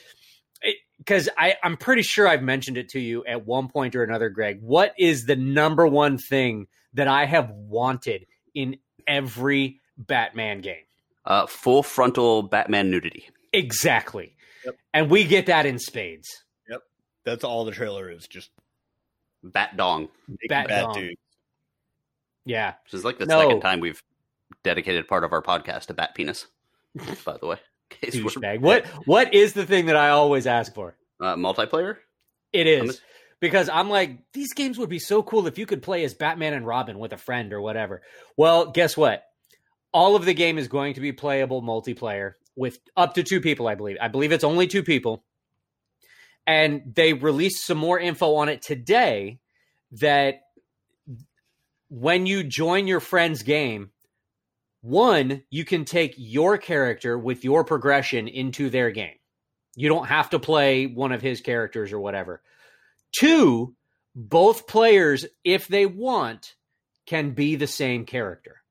because 0.98 1.28
I 1.36 1.56
I'm 1.62 1.76
pretty 1.76 2.02
sure 2.02 2.28
I've 2.28 2.42
mentioned 2.42 2.78
it 2.78 2.90
to 2.90 3.00
you 3.00 3.24
at 3.24 3.44
one 3.44 3.68
point 3.68 3.96
or 3.96 4.04
another, 4.04 4.28
Greg. 4.28 4.60
What 4.62 4.94
is 4.98 5.24
the 5.24 5.36
number 5.36 5.86
one 5.86 6.16
thing 6.16 6.68
that 6.94 7.08
I 7.08 7.26
have 7.26 7.50
wanted 7.50 8.26
in 8.54 8.78
every 9.06 9.80
Batman 9.98 10.60
game? 10.60 10.84
Uh, 11.24 11.46
full 11.46 11.82
frontal 11.82 12.42
Batman 12.42 12.90
nudity. 12.90 13.28
Exactly. 13.52 14.34
Yep. 14.64 14.76
And 14.94 15.10
we 15.10 15.24
get 15.24 15.46
that 15.46 15.66
in 15.66 15.78
spades. 15.78 16.28
Yep. 16.68 16.82
That's 17.24 17.44
all 17.44 17.64
the 17.64 17.72
trailer 17.72 18.10
is. 18.10 18.26
Just 18.26 18.50
Bat 19.42 19.76
dong. 19.76 20.08
big 20.28 20.48
Bat 20.48 20.68
dong. 20.68 20.94
dude. 20.94 21.14
Yeah. 22.44 22.74
Which 22.84 22.94
is 22.94 23.04
like 23.04 23.18
the 23.18 23.26
No. 23.26 23.40
second 23.40 23.60
time 23.60 23.80
we've 23.80 24.02
dedicated 24.62 25.08
part 25.08 25.24
of 25.24 25.32
our 25.32 25.42
podcast 25.42 25.86
to 25.86 25.94
bat 25.94 26.14
penis. 26.14 26.46
By 27.24 27.36
the 27.38 27.46
way, 27.46 27.56
In 27.90 28.10
case 28.10 28.14
we're- 28.22 28.28
Douchebag. 28.28 28.60
What 28.60 28.86
what 29.06 29.34
is 29.34 29.52
the 29.52 29.66
thing 29.66 29.86
that 29.86 29.96
I 29.96 30.10
always 30.10 30.46
ask 30.46 30.74
for? 30.74 30.96
uh, 31.20 31.36
multiplayer? 31.36 31.96
It 32.52 32.66
is. 32.66 32.80
I'm 32.82 32.88
is. 32.90 33.00
Because 33.40 33.68
I'm 33.68 33.88
like, 33.90 34.18
these 34.32 34.52
games 34.54 34.78
would 34.78 34.88
be 34.88 34.98
so 35.00 35.22
cool 35.22 35.46
if 35.48 35.58
you 35.58 35.66
could 35.66 35.82
play 35.82 36.04
as 36.04 36.14
Batman 36.14 36.52
and 36.54 36.64
Robin 36.66 36.98
with 37.00 37.12
a 37.12 37.16
friend 37.16 37.52
or 37.52 37.60
whatever. 37.60 38.02
Well, 38.36 38.70
guess 38.70 38.96
what? 38.96 39.24
All 39.92 40.14
of 40.14 40.24
the 40.24 40.34
game 40.34 40.58
is 40.58 40.68
going 40.68 40.94
to 40.94 41.00
be 41.00 41.10
playable 41.12 41.60
multiplayer 41.60 42.34
with 42.54 42.78
up 42.96 43.14
to 43.14 43.22
two 43.24 43.40
people, 43.40 43.66
I 43.66 43.74
believe. 43.74 43.96
I 44.00 44.06
believe 44.08 44.30
it's 44.30 44.44
only 44.44 44.68
two 44.68 44.82
people. 44.84 45.24
And 46.46 46.94
they 46.94 47.12
released 47.12 47.64
some 47.64 47.78
more 47.78 47.98
info 47.98 48.34
on 48.34 48.48
it 48.48 48.62
today 48.62 49.38
that 49.92 50.40
when 51.88 52.26
you 52.26 52.42
join 52.42 52.86
your 52.86 53.00
friend's 53.00 53.42
game, 53.42 53.90
one, 54.80 55.44
you 55.50 55.64
can 55.64 55.84
take 55.84 56.14
your 56.16 56.58
character 56.58 57.16
with 57.16 57.44
your 57.44 57.64
progression 57.64 58.26
into 58.26 58.70
their 58.70 58.90
game. 58.90 59.14
You 59.76 59.88
don't 59.88 60.06
have 60.06 60.30
to 60.30 60.38
play 60.38 60.86
one 60.86 61.12
of 61.12 61.22
his 61.22 61.40
characters 61.40 61.92
or 61.92 62.00
whatever. 62.00 62.42
Two, 63.12 63.74
both 64.14 64.66
players, 64.66 65.24
if 65.44 65.68
they 65.68 65.86
want, 65.86 66.54
can 67.06 67.30
be 67.30 67.56
the 67.56 67.66
same 67.66 68.04
character. 68.04 68.62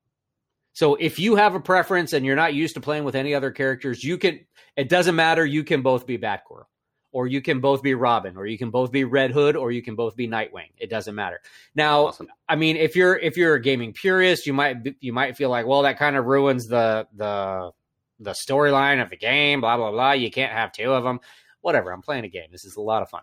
So 0.74 0.94
if 0.94 1.18
you 1.18 1.36
have 1.36 1.54
a 1.54 1.60
preference 1.60 2.12
and 2.12 2.24
you're 2.24 2.36
not 2.36 2.54
used 2.54 2.74
to 2.74 2.80
playing 2.80 3.04
with 3.04 3.14
any 3.14 3.34
other 3.34 3.50
characters, 3.50 4.02
you 4.02 4.18
can, 4.18 4.40
it 4.76 4.88
doesn't 4.88 5.16
matter. 5.16 5.44
You 5.44 5.64
can 5.64 5.82
both 5.82 6.06
be 6.06 6.18
Batgirl, 6.18 6.64
or 7.12 7.26
you 7.26 7.40
can 7.42 7.60
both 7.60 7.82
be 7.82 7.94
Robin, 7.94 8.36
or 8.36 8.46
you 8.46 8.58
can 8.58 8.70
both 8.70 8.90
be 8.90 9.04
Red 9.04 9.30
Hood, 9.30 9.54
or 9.54 9.70
you 9.70 9.82
can 9.82 9.94
both 9.94 10.16
be 10.16 10.26
Nightwing. 10.26 10.70
It 10.78 10.90
doesn't 10.90 11.14
matter. 11.14 11.40
Now, 11.74 12.06
Awesome. 12.06 12.28
I 12.48 12.56
mean, 12.56 12.76
if 12.76 12.96
you're 12.96 13.16
if 13.16 13.36
you're 13.36 13.54
a 13.54 13.62
gaming 13.62 13.92
purist, 13.92 14.46
you 14.46 14.52
might 14.52 14.78
you 15.00 15.12
might 15.12 15.36
feel 15.36 15.50
like, 15.50 15.66
well, 15.66 15.82
that 15.82 15.98
kind 15.98 16.16
of 16.16 16.24
ruins 16.24 16.66
the 16.66 17.06
the 17.14 17.70
the 18.18 18.32
storyline 18.32 19.02
of 19.02 19.10
the 19.10 19.16
game. 19.16 19.60
Blah 19.60 19.76
blah 19.76 19.90
blah. 19.90 20.12
You 20.12 20.30
can't 20.30 20.52
have 20.52 20.72
two 20.72 20.92
of 20.92 21.04
them. 21.04 21.20
Whatever. 21.60 21.92
I'm 21.92 22.02
playing 22.02 22.24
a 22.24 22.28
game. 22.28 22.48
This 22.50 22.64
is 22.64 22.76
a 22.76 22.80
lot 22.80 23.02
of 23.02 23.10
fun. 23.10 23.22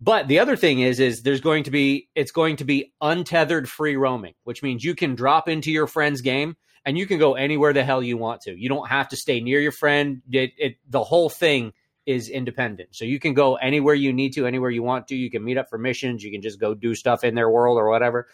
But 0.00 0.28
the 0.28 0.38
other 0.38 0.56
thing 0.56 0.80
is, 0.80 1.00
is 1.00 1.22
there's 1.22 1.40
going 1.40 1.64
to 1.64 1.70
be 1.70 2.08
it's 2.14 2.30
going 2.30 2.56
to 2.56 2.64
be 2.64 2.92
untethered 3.00 3.68
free 3.68 3.96
roaming, 3.96 4.34
which 4.44 4.62
means 4.62 4.84
you 4.84 4.94
can 4.94 5.14
drop 5.14 5.48
into 5.48 5.72
your 5.72 5.86
friend's 5.86 6.20
game 6.20 6.56
and 6.84 6.96
you 6.96 7.06
can 7.06 7.18
go 7.18 7.34
anywhere 7.34 7.72
the 7.72 7.84
hell 7.84 8.02
you 8.02 8.16
want 8.16 8.42
to. 8.42 8.58
You 8.58 8.68
don't 8.68 8.88
have 8.88 9.08
to 9.08 9.16
stay 9.16 9.40
near 9.40 9.60
your 9.60 9.72
friend. 9.72 10.22
It, 10.30 10.52
it 10.56 10.76
the 10.88 11.02
whole 11.02 11.28
thing 11.28 11.72
is 12.08 12.30
independent. 12.30 12.88
So 12.92 13.04
you 13.04 13.20
can 13.20 13.34
go 13.34 13.56
anywhere 13.56 13.94
you 13.94 14.14
need 14.14 14.32
to, 14.32 14.46
anywhere 14.46 14.70
you 14.70 14.82
want 14.82 15.08
to. 15.08 15.14
You 15.14 15.30
can 15.30 15.44
meet 15.44 15.58
up 15.58 15.68
for 15.68 15.76
missions. 15.76 16.24
You 16.24 16.32
can 16.32 16.40
just 16.40 16.58
go 16.58 16.72
do 16.72 16.94
stuff 16.94 17.22
in 17.22 17.34
their 17.34 17.50
world 17.50 17.76
or 17.76 17.86
whatever. 17.86 18.28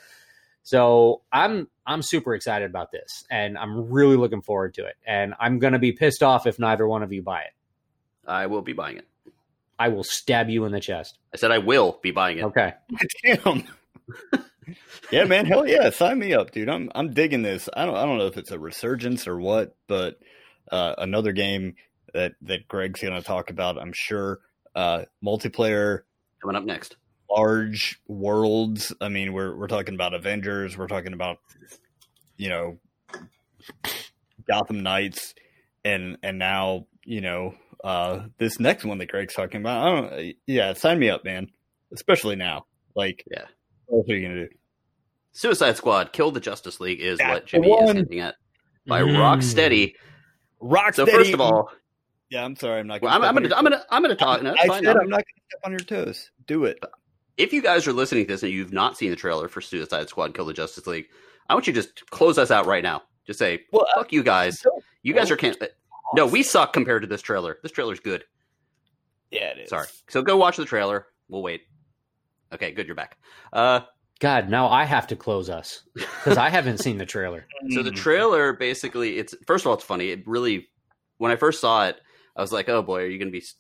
So 0.63 1.23
I'm 1.33 1.67
I'm 1.85 2.01
super 2.01 2.37
excited 2.37 2.71
about 2.71 2.93
this, 2.93 3.25
and 3.29 3.59
I'm 3.59 3.91
really 3.91 4.17
looking 4.17 4.43
forward 4.43 4.75
to 4.75 4.87
it. 4.87 4.95
And 5.05 5.35
I'm 5.41 5.59
gonna 5.59 5.81
be 5.81 5.91
pissed 5.91 6.23
off 6.23 6.47
if 6.47 6.57
neither 6.61 6.87
one 6.87 7.03
of 7.03 7.13
you 7.13 7.21
buy 7.21 7.41
it. 7.41 7.51
I 8.27 8.47
will 8.47 8.63
be 8.63 8.73
buying 8.73 8.99
it. 8.99 9.09
I 9.77 9.89
will 9.89 10.05
stab 10.05 10.49
you 10.49 10.65
in 10.67 10.73
the 10.73 10.81
chest. 10.81 11.19
I 11.35 11.37
said 11.37 11.51
I 11.51 11.59
will 11.59 11.99
be 12.01 12.13
buying 12.13 12.39
it. 12.39 12.45
Okay. 12.45 12.75
Damn. 13.25 13.65
yeah, 15.11 15.25
man. 15.25 15.47
Hell 15.47 15.67
yeah. 15.67 15.91
Sign 15.91 16.21
me 16.21 16.33
up, 16.33 16.53
dude. 16.53 16.69
I'm 16.69 16.93
I'm 16.95 17.13
digging 17.13 17.43
this. 17.43 17.69
I 17.77 17.85
don't 17.85 17.97
I 17.97 18.07
don't 18.07 18.19
know 18.19 18.29
if 18.29 18.37
it's 18.37 18.53
a 18.53 18.59
resurgence 18.59 19.27
or 19.27 19.37
what, 19.37 19.75
but 19.89 20.21
uh, 20.71 20.95
another 20.97 21.33
game 21.33 21.75
that 22.15 22.33
that 22.43 22.67
Greg's 22.69 23.01
gonna 23.03 23.21
talk 23.23 23.51
about, 23.51 23.79
I'm 23.79 23.93
sure. 23.93 24.41
Uh, 24.75 25.05
multiplayer, 25.25 26.01
Coming 26.43 26.57
up 26.57 26.65
next. 26.65 26.97
large 27.31 28.01
worlds. 28.09 28.93
I 29.01 29.09
mean, 29.09 29.33
we're 29.33 29.55
we're 29.57 29.69
talking 29.69 29.95
about 29.95 30.15
Avengers. 30.15 30.77
We're 30.79 30.89
talking 30.89 31.13
about 31.13 31.39
you 32.37 32.49
know 32.49 32.79
Gotham 34.49 34.83
Knights, 34.83 35.35
and 35.85 36.17
and 36.23 36.39
now 36.39 36.87
you 37.05 37.21
know 37.21 37.55
uh, 37.83 38.27
this 38.39 38.59
next 38.61 38.85
one 38.85 38.99
that 38.99 39.09
Greg's 39.11 39.35
talking 39.35 39.61
about. 39.61 39.85
I 39.87 39.91
don't. 40.01 40.37
Yeah, 40.47 40.73
sign 40.75 40.99
me 40.99 41.11
up, 41.11 41.25
man. 41.25 41.49
Especially 41.93 42.37
now. 42.37 42.67
Like, 42.97 43.25
Yeah. 43.31 43.45
what 43.87 43.99
else 43.99 44.09
are 44.11 44.17
you 44.17 44.29
gonna 44.29 44.41
do? 44.47 44.49
Suicide 45.33 45.77
Squad, 45.77 46.13
Kill 46.13 46.31
the 46.31 46.41
Justice 46.41 46.79
League 46.81 47.01
is 47.01 47.19
That's 47.19 47.31
what 47.31 47.47
Jimmy 47.47 47.71
is 47.73 47.93
hinting 47.93 48.21
at 48.21 48.37
by 48.87 49.03
Mm. 49.03 49.17
Rocksteady. 49.17 49.95
Rocksteady. 50.63 50.95
So 50.95 51.07
first 51.07 51.33
of 51.33 51.41
all, 51.41 51.71
yeah, 52.35 52.45
I'm 52.45 52.57
sorry, 52.57 52.81
I'm 52.81 52.87
not. 52.87 53.01
well, 53.03 53.13
I'm, 53.15 53.23
I'm 53.23 53.35
gonna 53.35 53.55
I'm 53.55 53.65
gonna 53.65 53.85
I'm 53.91 54.03
gonna 54.03 54.15
talk. 54.17 54.43
No, 54.43 54.55
I 54.59 54.67
fine. 54.67 54.83
said 54.85 54.97
I'm- 54.97 55.01
I'm 55.05 55.09
not 55.09 55.19
gonna 55.19 55.47
step 55.49 55.61
on 55.65 55.71
your 55.73 55.79
toes. 55.81 56.31
Do 56.47 56.65
it. 56.65 56.79
if 57.37 57.53
you 57.53 57.63
guys 57.63 57.87
are 57.87 57.93
listening 57.93 58.27
to 58.27 58.33
this 58.33 58.43
and 58.43 58.53
you've 58.53 58.73
not 58.73 58.97
seen 58.99 59.11
the 59.11 59.17
trailer 59.17 59.49
for 59.49 59.61
Suicide 59.61 60.09
Squad 60.09 60.35
Kill 60.35 60.45
the 60.45 60.53
Justice 60.53 60.87
League, 60.87 61.07
I 61.49 61.55
want 61.55 61.67
you 61.67 61.73
to 61.73 61.81
just 61.83 62.11
close 62.11 62.37
us 62.39 62.51
out 62.51 62.67
right 62.67 62.83
now. 62.83 63.03
Just 63.27 63.39
say, 63.39 63.61
Well, 63.73 63.87
fuck 63.95 64.13
you 64.13 64.23
guys. 64.23 64.63
You 65.03 65.15
guys 65.15 65.31
are 65.31 65.37
can't. 65.37 65.57
No, 66.15 66.27
we 66.27 66.43
suck 66.43 66.73
compared 66.73 67.03
to 67.03 67.09
this 67.09 67.23
trailer. 67.23 67.59
This 67.63 67.73
trailer's 67.73 68.01
good. 68.01 68.25
Yeah, 69.31 69.51
it 69.51 69.59
is. 69.61 69.71
Sorry. 69.71 69.87
So 70.09 70.23
go 70.23 70.37
watch 70.37 70.57
the 70.57 70.65
trailer. 70.65 71.07
We'll 71.29 71.43
wait. 71.43 71.63
Okay, 72.53 72.71
good. 72.73 72.87
You're 72.87 72.95
back. 72.95 73.17
Uh, 73.53 73.81
God, 74.21 74.49
now 74.49 74.69
I 74.69 74.85
have 74.85 75.07
to 75.09 75.17
close 75.17 75.51
us 75.51 75.83
because 75.95 76.39
I 76.39 76.49
haven't 76.51 76.79
seen 76.79 76.99
the 76.99 77.07
trailer. 77.07 77.47
so 77.71 77.83
the 77.83 77.91
Mm. 77.91 77.97
trailer 77.97 78.53
basically, 78.53 79.19
it's 79.19 79.35
first 79.47 79.65
of 79.65 79.69
all, 79.69 79.75
it's 79.75 79.85
funny. 79.85 80.11
It 80.11 80.23
really, 80.27 80.69
when 81.19 81.33
I 81.33 81.37
first 81.37 81.61
saw 81.61 81.87
it, 81.89 81.97
I 82.37 82.41
was 82.41 82.53
like, 82.53 82.69
oh 82.69 82.83
boy, 82.83 83.03
are 83.03 83.07
you 83.07 83.19
going 83.19 83.29
to 83.29 83.33
be 83.33 83.39
s- 83.39 83.55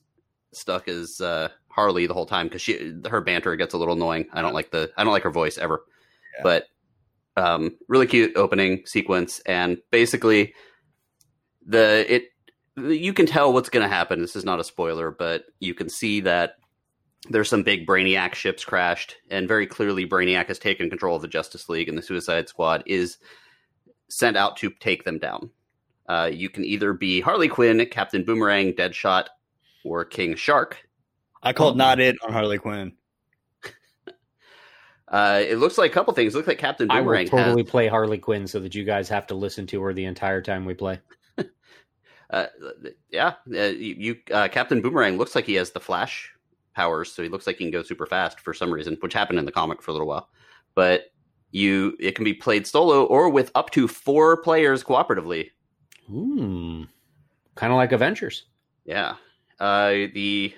stuck 0.52 0.88
as 0.88 1.20
uh, 1.20 1.48
Harley 1.68 2.06
the 2.06 2.14
whole 2.14 2.26
time? 2.26 2.46
Because 2.46 2.62
she, 2.62 2.94
her 3.08 3.20
banter 3.20 3.56
gets 3.56 3.74
a 3.74 3.78
little 3.78 3.94
annoying. 3.94 4.26
I 4.32 4.42
don't 4.42 4.54
like 4.54 4.70
the, 4.70 4.90
I 4.96 5.04
don't 5.04 5.12
like 5.12 5.22
her 5.22 5.30
voice 5.30 5.58
ever. 5.58 5.84
Yeah. 6.36 6.42
But 6.42 6.66
um, 7.36 7.76
really 7.88 8.06
cute 8.06 8.36
opening 8.36 8.84
sequence, 8.86 9.40
and 9.40 9.78
basically 9.90 10.54
the 11.66 12.04
it 12.12 12.24
you 12.76 13.12
can 13.12 13.26
tell 13.26 13.52
what's 13.52 13.68
going 13.68 13.88
to 13.88 13.94
happen. 13.94 14.20
This 14.20 14.36
is 14.36 14.44
not 14.44 14.60
a 14.60 14.64
spoiler, 14.64 15.10
but 15.10 15.44
you 15.60 15.74
can 15.74 15.88
see 15.88 16.20
that 16.22 16.56
there's 17.30 17.48
some 17.48 17.62
big 17.62 17.86
Brainiac 17.86 18.34
ships 18.34 18.64
crashed, 18.64 19.16
and 19.30 19.48
very 19.48 19.66
clearly 19.66 20.06
Brainiac 20.06 20.46
has 20.46 20.58
taken 20.58 20.90
control 20.90 21.16
of 21.16 21.22
the 21.22 21.28
Justice 21.28 21.68
League, 21.68 21.88
and 21.88 21.96
the 21.96 22.02
Suicide 22.02 22.48
Squad 22.48 22.82
is 22.86 23.18
sent 24.08 24.36
out 24.36 24.56
to 24.58 24.70
take 24.80 25.04
them 25.04 25.18
down. 25.18 25.50
Uh, 26.06 26.30
you 26.32 26.48
can 26.48 26.64
either 26.64 26.92
be 26.92 27.20
Harley 27.20 27.48
Quinn, 27.48 27.84
Captain 27.90 28.24
Boomerang, 28.24 28.72
Deadshot, 28.74 29.26
or 29.84 30.04
King 30.04 30.36
Shark. 30.36 30.86
I 31.42 31.52
called 31.52 31.76
not 31.76 32.00
it 32.00 32.16
on 32.24 32.32
Harley 32.32 32.58
Quinn. 32.58 32.92
Uh, 35.06 35.44
it 35.46 35.58
looks 35.58 35.78
like 35.78 35.92
a 35.92 35.94
couple 35.94 36.12
things. 36.12 36.34
It 36.34 36.38
looks 36.38 36.48
like 36.48 36.58
Captain 36.58 36.88
Boomerang. 36.88 36.98
I 36.98 37.02
will 37.02 37.30
Boomerang 37.30 37.44
totally 37.44 37.62
has. 37.62 37.70
play 37.70 37.86
Harley 37.86 38.18
Quinn 38.18 38.48
so 38.48 38.58
that 38.58 38.74
you 38.74 38.82
guys 38.82 39.08
have 39.10 39.28
to 39.28 39.34
listen 39.34 39.64
to 39.68 39.80
her 39.82 39.92
the 39.92 40.06
entire 40.06 40.40
time 40.40 40.64
we 40.64 40.74
play. 40.74 40.98
Uh, 42.30 42.46
yeah, 43.10 43.34
uh, 43.54 43.64
you, 43.66 43.94
you 43.96 44.16
uh, 44.32 44.48
Captain 44.48 44.80
Boomerang 44.80 45.18
looks 45.18 45.36
like 45.36 45.44
he 45.44 45.54
has 45.54 45.70
the 45.70 45.78
Flash 45.78 46.32
powers, 46.74 47.12
so 47.12 47.22
he 47.22 47.28
looks 47.28 47.46
like 47.46 47.58
he 47.58 47.64
can 47.64 47.70
go 47.70 47.82
super 47.82 48.06
fast 48.06 48.40
for 48.40 48.52
some 48.52 48.72
reason, 48.72 48.96
which 49.00 49.12
happened 49.12 49.38
in 49.38 49.44
the 49.44 49.52
comic 49.52 49.80
for 49.80 49.92
a 49.92 49.94
little 49.94 50.08
while. 50.08 50.28
But 50.74 51.12
you, 51.52 51.96
it 52.00 52.16
can 52.16 52.24
be 52.24 52.34
played 52.34 52.66
solo 52.66 53.04
or 53.04 53.28
with 53.28 53.52
up 53.54 53.70
to 53.72 53.86
four 53.86 54.38
players 54.38 54.82
cooperatively. 54.82 55.50
Hmm. 56.06 56.84
Kind 57.54 57.72
of 57.72 57.76
like 57.76 57.92
Avengers. 57.92 58.44
Yeah. 58.84 59.16
Uh, 59.60 60.08
the 60.14 60.54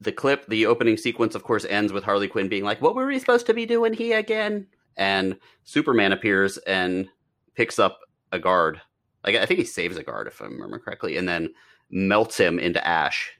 the 0.00 0.12
clip, 0.12 0.46
the 0.46 0.66
opening 0.66 0.96
sequence, 0.96 1.34
of 1.34 1.44
course, 1.44 1.64
ends 1.64 1.92
with 1.92 2.04
Harley 2.04 2.28
Quinn 2.28 2.48
being 2.48 2.64
like, 2.64 2.82
"What 2.82 2.94
were 2.94 3.06
we 3.06 3.18
supposed 3.18 3.46
to 3.46 3.54
be 3.54 3.66
doing 3.66 3.94
here 3.94 4.18
again?" 4.18 4.66
And 4.96 5.38
Superman 5.64 6.12
appears 6.12 6.58
and 6.58 7.08
picks 7.54 7.78
up 7.78 8.00
a 8.32 8.38
guard. 8.38 8.80
Like 9.24 9.36
I 9.36 9.46
think 9.46 9.60
he 9.60 9.64
saves 9.66 9.96
a 9.96 10.02
guard, 10.02 10.26
if 10.26 10.42
I 10.42 10.46
remember 10.46 10.78
correctly, 10.78 11.16
and 11.16 11.28
then 11.28 11.54
melts 11.90 12.36
him 12.36 12.58
into 12.58 12.84
ash. 12.86 13.32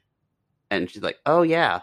And 0.71 0.89
she's 0.89 1.03
like, 1.03 1.17
"Oh 1.25 1.43
yeah." 1.43 1.81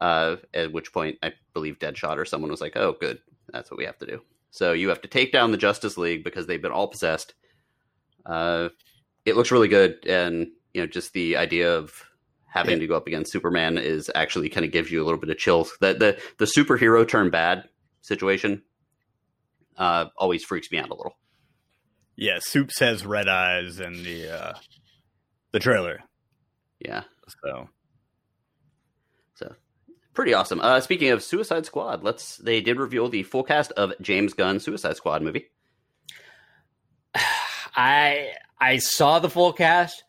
Uh, 0.00 0.36
at 0.52 0.72
which 0.72 0.92
point, 0.92 1.16
I 1.22 1.32
believe 1.54 1.78
Deadshot 1.78 2.16
or 2.18 2.24
someone 2.24 2.50
was 2.50 2.60
like, 2.60 2.76
"Oh, 2.76 2.96
good, 3.00 3.20
that's 3.52 3.70
what 3.70 3.78
we 3.78 3.84
have 3.86 3.98
to 3.98 4.06
do." 4.06 4.20
So 4.50 4.72
you 4.72 4.88
have 4.88 5.00
to 5.02 5.08
take 5.08 5.32
down 5.32 5.50
the 5.50 5.56
Justice 5.56 5.96
League 5.96 6.24
because 6.24 6.46
they've 6.46 6.60
been 6.60 6.72
all 6.72 6.88
possessed. 6.88 7.34
Uh, 8.26 8.68
it 9.24 9.36
looks 9.36 9.50
really 9.50 9.68
good, 9.68 10.04
and 10.06 10.48
you 10.72 10.80
know, 10.80 10.86
just 10.86 11.12
the 11.12 11.36
idea 11.36 11.76
of 11.76 11.92
having 12.46 12.72
Yeah. 12.72 12.78
to 12.80 12.86
go 12.86 12.96
up 12.96 13.06
against 13.06 13.32
Superman 13.32 13.78
is 13.78 14.10
actually 14.14 14.48
kind 14.48 14.64
of 14.66 14.72
gives 14.72 14.90
you 14.90 15.02
a 15.02 15.04
little 15.04 15.18
bit 15.20 15.30
of 15.30 15.38
chills. 15.38 15.72
The 15.80 15.94
the 15.94 16.20
the 16.38 16.44
superhero 16.46 17.06
turn 17.06 17.30
bad 17.30 17.68
situation 18.00 18.62
uh, 19.76 20.06
always 20.16 20.44
freaks 20.44 20.70
me 20.70 20.78
out 20.78 20.90
a 20.90 20.94
little. 20.94 21.16
Yeah, 22.16 22.38
Soup 22.40 22.70
says 22.70 23.04
red 23.04 23.28
eyes 23.28 23.80
in 23.80 24.04
the 24.04 24.30
uh, 24.30 24.52
the 25.52 25.58
trailer. 25.58 26.00
Yeah, 26.78 27.02
So 27.42 27.68
so 29.34 29.54
pretty 30.12 30.34
awesome. 30.34 30.60
Uh, 30.60 30.80
speaking 30.80 31.10
of 31.10 31.22
Suicide 31.22 31.66
Squad, 31.66 32.04
let's 32.04 32.36
they 32.36 32.60
did 32.60 32.78
reveal 32.78 33.08
the 33.08 33.22
full 33.24 33.42
cast 33.42 33.72
of 33.72 33.92
James 34.00 34.32
Gunn 34.34 34.60
Suicide 34.60 34.96
Squad 34.96 35.22
movie. 35.22 35.46
I 37.76 38.32
I 38.60 38.78
saw 38.78 39.18
the 39.18 39.30
full 39.30 39.52
cast. 39.52 40.04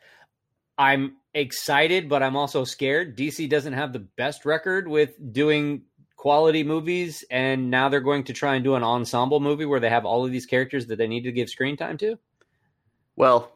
I'm 0.77 1.15
excited, 1.34 2.10
but 2.10 2.22
I'm 2.24 2.36
also 2.36 2.63
scared. 2.63 3.17
DC 3.17 3.50
doesn't 3.50 3.74
have 3.74 3.93
the 3.93 4.00
best 4.00 4.45
record 4.45 4.88
with 4.88 5.15
doing 5.34 5.84
quality 6.15 6.63
movies, 6.63 7.24
and 7.29 7.69
now 7.69 7.88
they're 7.89 8.00
going 8.01 8.24
to 8.25 8.34
try 8.34 8.55
and 8.55 8.63
do 8.63 8.75
an 8.75 8.84
ensemble 8.84 9.39
movie 9.39 9.65
where 9.65 9.79
they 9.79 9.89
have 9.89 10.05
all 10.05 10.25
of 10.25 10.31
these 10.31 10.45
characters 10.45 10.88
that 10.88 10.98
they 10.98 11.07
need 11.07 11.24
to 11.24 11.31
give 11.31 11.50
screen 11.50 11.77
time 11.77 11.98
to. 12.00 12.17
Well, 13.15 13.51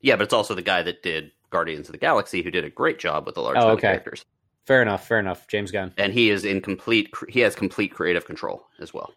yeah, 0.00 0.16
but 0.16 0.24
it's 0.24 0.34
also 0.34 0.54
the 0.54 0.62
guy 0.62 0.82
that 0.82 1.02
did 1.02 1.32
Guardians 1.50 1.88
of 1.88 1.92
the 1.92 1.98
Galaxy 1.98 2.42
who 2.42 2.50
did 2.50 2.64
a 2.64 2.70
great 2.70 2.98
job 2.98 3.26
with 3.26 3.34
the 3.34 3.40
large 3.42 3.56
Oh, 3.58 3.70
okay. 3.70 3.80
characters, 3.82 4.24
Fair 4.66 4.82
enough. 4.82 5.06
Fair 5.08 5.18
enough. 5.18 5.48
James 5.48 5.70
Gunn. 5.72 5.92
and 5.96 6.12
he 6.12 6.30
is 6.30 6.44
in 6.44 6.60
complete. 6.60 7.10
He 7.28 7.40
has 7.40 7.54
complete 7.56 7.92
creative 7.92 8.24
control 8.24 8.66
as 8.78 8.94
well. 8.94 9.12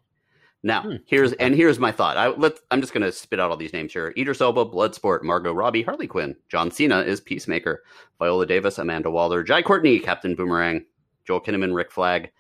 Now, 0.66 0.84
Hmm. 0.84 0.96
here's 1.06 1.34
and 1.34 1.54
here's 1.54 1.78
my 1.78 1.92
thought. 1.92 2.16
I 2.16 2.28
let 2.30 2.54
I'm 2.72 2.80
just 2.80 2.94
going 2.94 3.04
to 3.04 3.12
spit 3.12 3.40
out 3.40 3.52
all 3.52 3.58
these 3.58 3.74
names 3.74 3.92
here: 3.92 4.14
Idris 4.18 4.40
Elba, 4.40 4.66
Bloodsport, 4.66 5.24
Margot 5.24 5.54
Robbie, 5.54 5.82
Harley 5.84 6.08
Quinn, 6.08 6.36
John 6.50 6.72
Cena 6.72 7.02
is 7.02 7.20
Peacemaker, 7.20 7.84
Viola 8.18 8.46
Davis, 8.46 8.78
Amanda 8.78 9.12
Waller, 9.12 9.44
Jai 9.44 9.62
Courtney, 9.62 10.00
Captain 10.00 10.36
Boomerang, 10.36 10.86
Joel 11.28 11.42
Kinnaman, 11.42 11.76
Rick 11.76 11.92
Flag, 11.92 12.32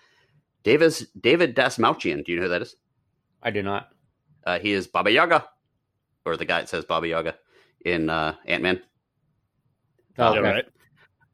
Davis, 0.63 1.06
David 1.20 1.53
Dastmalchian. 1.56 2.24
Do 2.24 2.32
you 2.32 2.38
know 2.38 2.44
who 2.44 2.50
that 2.50 2.62
is? 2.62 2.77
I 3.42 3.51
do 3.51 3.62
not. 3.62 3.89
Uh, 4.46 4.60
he 4.60 4.72
is 4.72 4.88
Baba 4.88 5.12
Yaga, 5.12 5.46
or 6.25 6.38
the 6.38 6.46
guy 6.46 6.62
that 6.62 6.70
says 6.70 6.86
Baba 6.86 7.08
Yaga 7.08 7.36
in 7.84 8.10
uh, 8.10 8.36
Ant 8.45 8.63
Man. 8.63 8.82
Oh, 10.17 10.34
yeah, 10.34 10.39
okay. 10.39 10.50
right. 10.50 10.65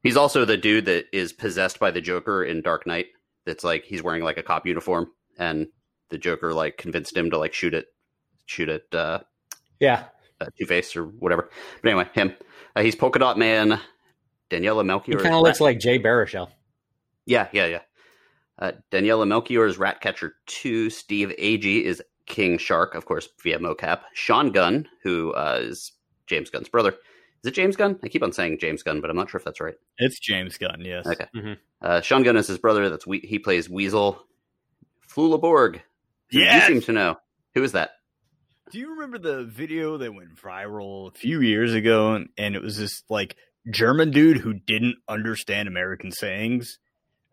He's 0.01 0.17
also 0.17 0.45
the 0.45 0.57
dude 0.57 0.85
that 0.85 1.05
is 1.11 1.33
possessed 1.33 1.79
by 1.79 1.91
the 1.91 2.01
Joker 2.01 2.43
in 2.45 2.61
Dark 2.61 2.87
Knight. 2.87 3.07
That's 3.45 3.63
like 3.63 3.83
he's 3.83 4.01
wearing 4.01 4.23
like 4.23 4.37
a 4.37 4.43
cop 4.43 4.65
uniform, 4.65 5.11
and 5.37 5.67
the 6.09 6.17
Joker 6.17 6.53
like 6.53 6.77
convinced 6.77 7.15
him 7.15 7.29
to 7.31 7.37
like 7.37 7.53
shoot 7.53 7.73
it, 7.73 7.87
shoot 8.45 8.69
it. 8.69 8.93
uh, 8.93 9.19
Yeah. 9.79 10.05
uh, 10.41 10.47
Two 10.57 10.65
Face 10.65 10.95
or 10.95 11.05
whatever. 11.05 11.49
But 11.81 11.89
anyway, 11.89 12.09
him. 12.13 12.35
Uh, 12.75 12.81
he's 12.81 12.95
Polka 12.95 13.19
Dot 13.19 13.37
Man. 13.37 13.79
Daniela 14.49 14.81
He 14.81 14.87
Melchior. 14.87 15.19
kind 15.19 15.35
of 15.35 15.41
looks 15.41 15.61
like 15.61 15.79
Jay 15.79 15.99
Baruchel. 15.99 16.49
Yeah, 17.25 17.47
yeah, 17.53 17.65
yeah. 17.67 17.81
Uh, 18.57 18.71
Daniela 18.91 19.27
Melchior 19.27 19.65
is 19.67 19.77
Ratcatcher 19.77 20.35
2. 20.47 20.89
Steve 20.89 21.29
Agee 21.39 21.83
is 21.83 22.01
King 22.25 22.57
Shark, 22.57 22.95
of 22.95 23.05
course, 23.05 23.29
via 23.43 23.59
mocap. 23.59 24.01
Sean 24.13 24.51
Gunn, 24.51 24.87
who 25.03 25.31
uh, 25.33 25.59
is 25.61 25.91
James 26.27 26.49
Gunn's 26.49 26.67
brother. 26.69 26.89
Is 27.43 27.47
it 27.47 27.51
James 27.53 27.75
Gunn? 27.77 27.97
I 28.03 28.07
keep 28.09 28.21
on 28.23 28.33
saying 28.33 28.57
James 28.59 28.83
Gunn, 28.83 28.99
but 29.01 29.09
I'm 29.09 29.15
not 29.15 29.29
sure 29.29 29.37
if 29.39 29.45
that's 29.45 29.61
right. 29.61 29.75
It's 29.99 30.19
James 30.19 30.57
Gunn. 30.57 30.81
Yes. 30.81 31.05
Okay. 31.07 31.27
Mhm. 31.35 31.57
Uh, 31.81 32.01
Sean 32.01 32.23
Gunn 32.23 32.35
is 32.35 32.47
his 32.47 32.57
brother. 32.57 32.89
That's 32.89 33.07
we- 33.07 33.19
he 33.19 33.39
plays 33.39 33.69
Weasel. 33.69 34.25
Flula 35.09 35.39
Borg. 35.39 35.81
Yes! 36.31 36.69
You 36.69 36.75
seem 36.75 36.81
to 36.83 36.91
know. 36.91 37.15
Who 37.55 37.63
is 37.63 37.71
that? 37.73 37.91
Do 38.71 38.77
you 38.79 38.91
remember 38.91 39.17
the 39.17 39.45
video 39.45 39.97
that 39.97 40.13
went 40.13 40.35
viral 40.35 41.09
a 41.13 41.17
few 41.17 41.41
years 41.41 41.73
ago, 41.73 42.13
and, 42.13 42.29
and 42.37 42.55
it 42.55 42.61
was 42.61 42.77
this 42.77 43.03
like 43.09 43.35
German 43.71 44.11
dude 44.11 44.37
who 44.37 44.53
didn't 44.53 44.97
understand 45.07 45.67
American 45.67 46.11
sayings? 46.11 46.77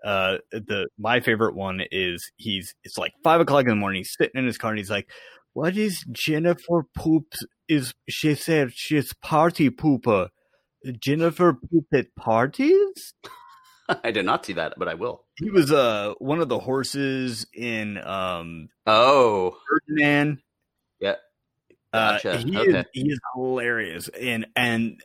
Uh, 0.04 0.38
the 0.50 0.88
my 0.98 1.20
favorite 1.20 1.54
one 1.54 1.82
is 1.90 2.30
he's 2.36 2.74
it's 2.84 2.96
like 2.96 3.12
five 3.22 3.40
o'clock 3.40 3.64
in 3.64 3.70
the 3.70 3.76
morning. 3.76 4.00
He's 4.00 4.14
sitting 4.16 4.38
in 4.38 4.46
his 4.46 4.56
car 4.56 4.70
and 4.70 4.78
he's 4.78 4.90
like, 4.90 5.10
"What 5.52 5.76
is 5.76 6.04
Jennifer 6.10 6.86
poops? 6.96 7.38
Is 7.68 7.92
she 8.08 8.34
said 8.34 8.72
she's 8.72 9.12
party 9.14 9.68
pooper? 9.68 10.28
Jennifer 11.00 11.54
poop 11.54 11.86
at 11.92 12.14
parties?" 12.16 13.14
I 14.04 14.10
did 14.10 14.24
not 14.24 14.44
see 14.44 14.54
that, 14.54 14.74
but 14.78 14.88
I 14.88 14.94
will. 14.94 15.24
He 15.36 15.50
was 15.50 15.72
uh 15.72 16.14
one 16.18 16.40
of 16.40 16.48
the 16.48 16.58
horses 16.58 17.46
in 17.54 17.98
um 17.98 18.68
Oh, 18.86 19.56
Ferdinand. 19.68 20.38
Yeah. 21.00 21.16
Uh, 21.92 22.18
he 22.18 22.56
Okay. 22.58 22.80
is 22.80 22.84
he 22.92 23.10
is 23.10 23.20
hilarious, 23.34 24.08
and 24.08 24.46
and 24.56 25.00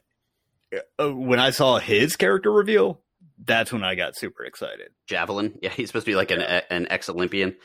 uh, 1.00 1.14
when 1.14 1.40
I 1.40 1.52
saw 1.52 1.78
his 1.80 2.16
character 2.16 2.52
reveal, 2.52 3.02
that's 3.44 3.72
when 3.72 3.84
I 3.84 3.96
got 3.96 4.18
super 4.18 4.44
excited. 4.44 4.90
Javelin. 5.08 5.58
Yeah, 5.62 5.70
he's 5.70 5.88
supposed 5.90 6.06
to 6.06 6.12
be 6.12 6.16
like 6.16 6.32
an 6.32 6.42
an 6.42 6.88
ex 6.90 7.10
Olympian. 7.10 7.56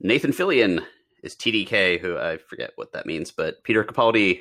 Nathan 0.00 0.32
Fillion 0.32 0.84
is 1.22 1.36
TDK, 1.36 2.00
who 2.00 2.16
I 2.18 2.38
forget 2.38 2.72
what 2.76 2.92
that 2.92 3.06
means, 3.06 3.30
but 3.30 3.62
Peter 3.64 3.84
Capaldi, 3.84 4.40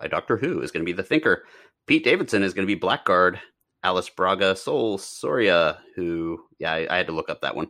uh, 0.00 0.08
Doctor 0.08 0.36
Who, 0.36 0.60
is 0.62 0.70
going 0.72 0.84
to 0.84 0.90
be 0.90 0.96
the 0.96 1.02
Thinker. 1.04 1.44
Pete 1.86 2.02
Davidson 2.04 2.42
is 2.42 2.54
going 2.54 2.66
to 2.66 2.74
be 2.74 2.78
Blackguard. 2.80 3.38
Alice 3.86 4.08
Braga 4.08 4.56
Sol 4.56 4.98
Soria, 4.98 5.78
who 5.94 6.40
yeah, 6.58 6.72
I, 6.72 6.86
I 6.90 6.96
had 6.96 7.06
to 7.06 7.12
look 7.12 7.30
up 7.30 7.42
that 7.42 7.54
one. 7.54 7.68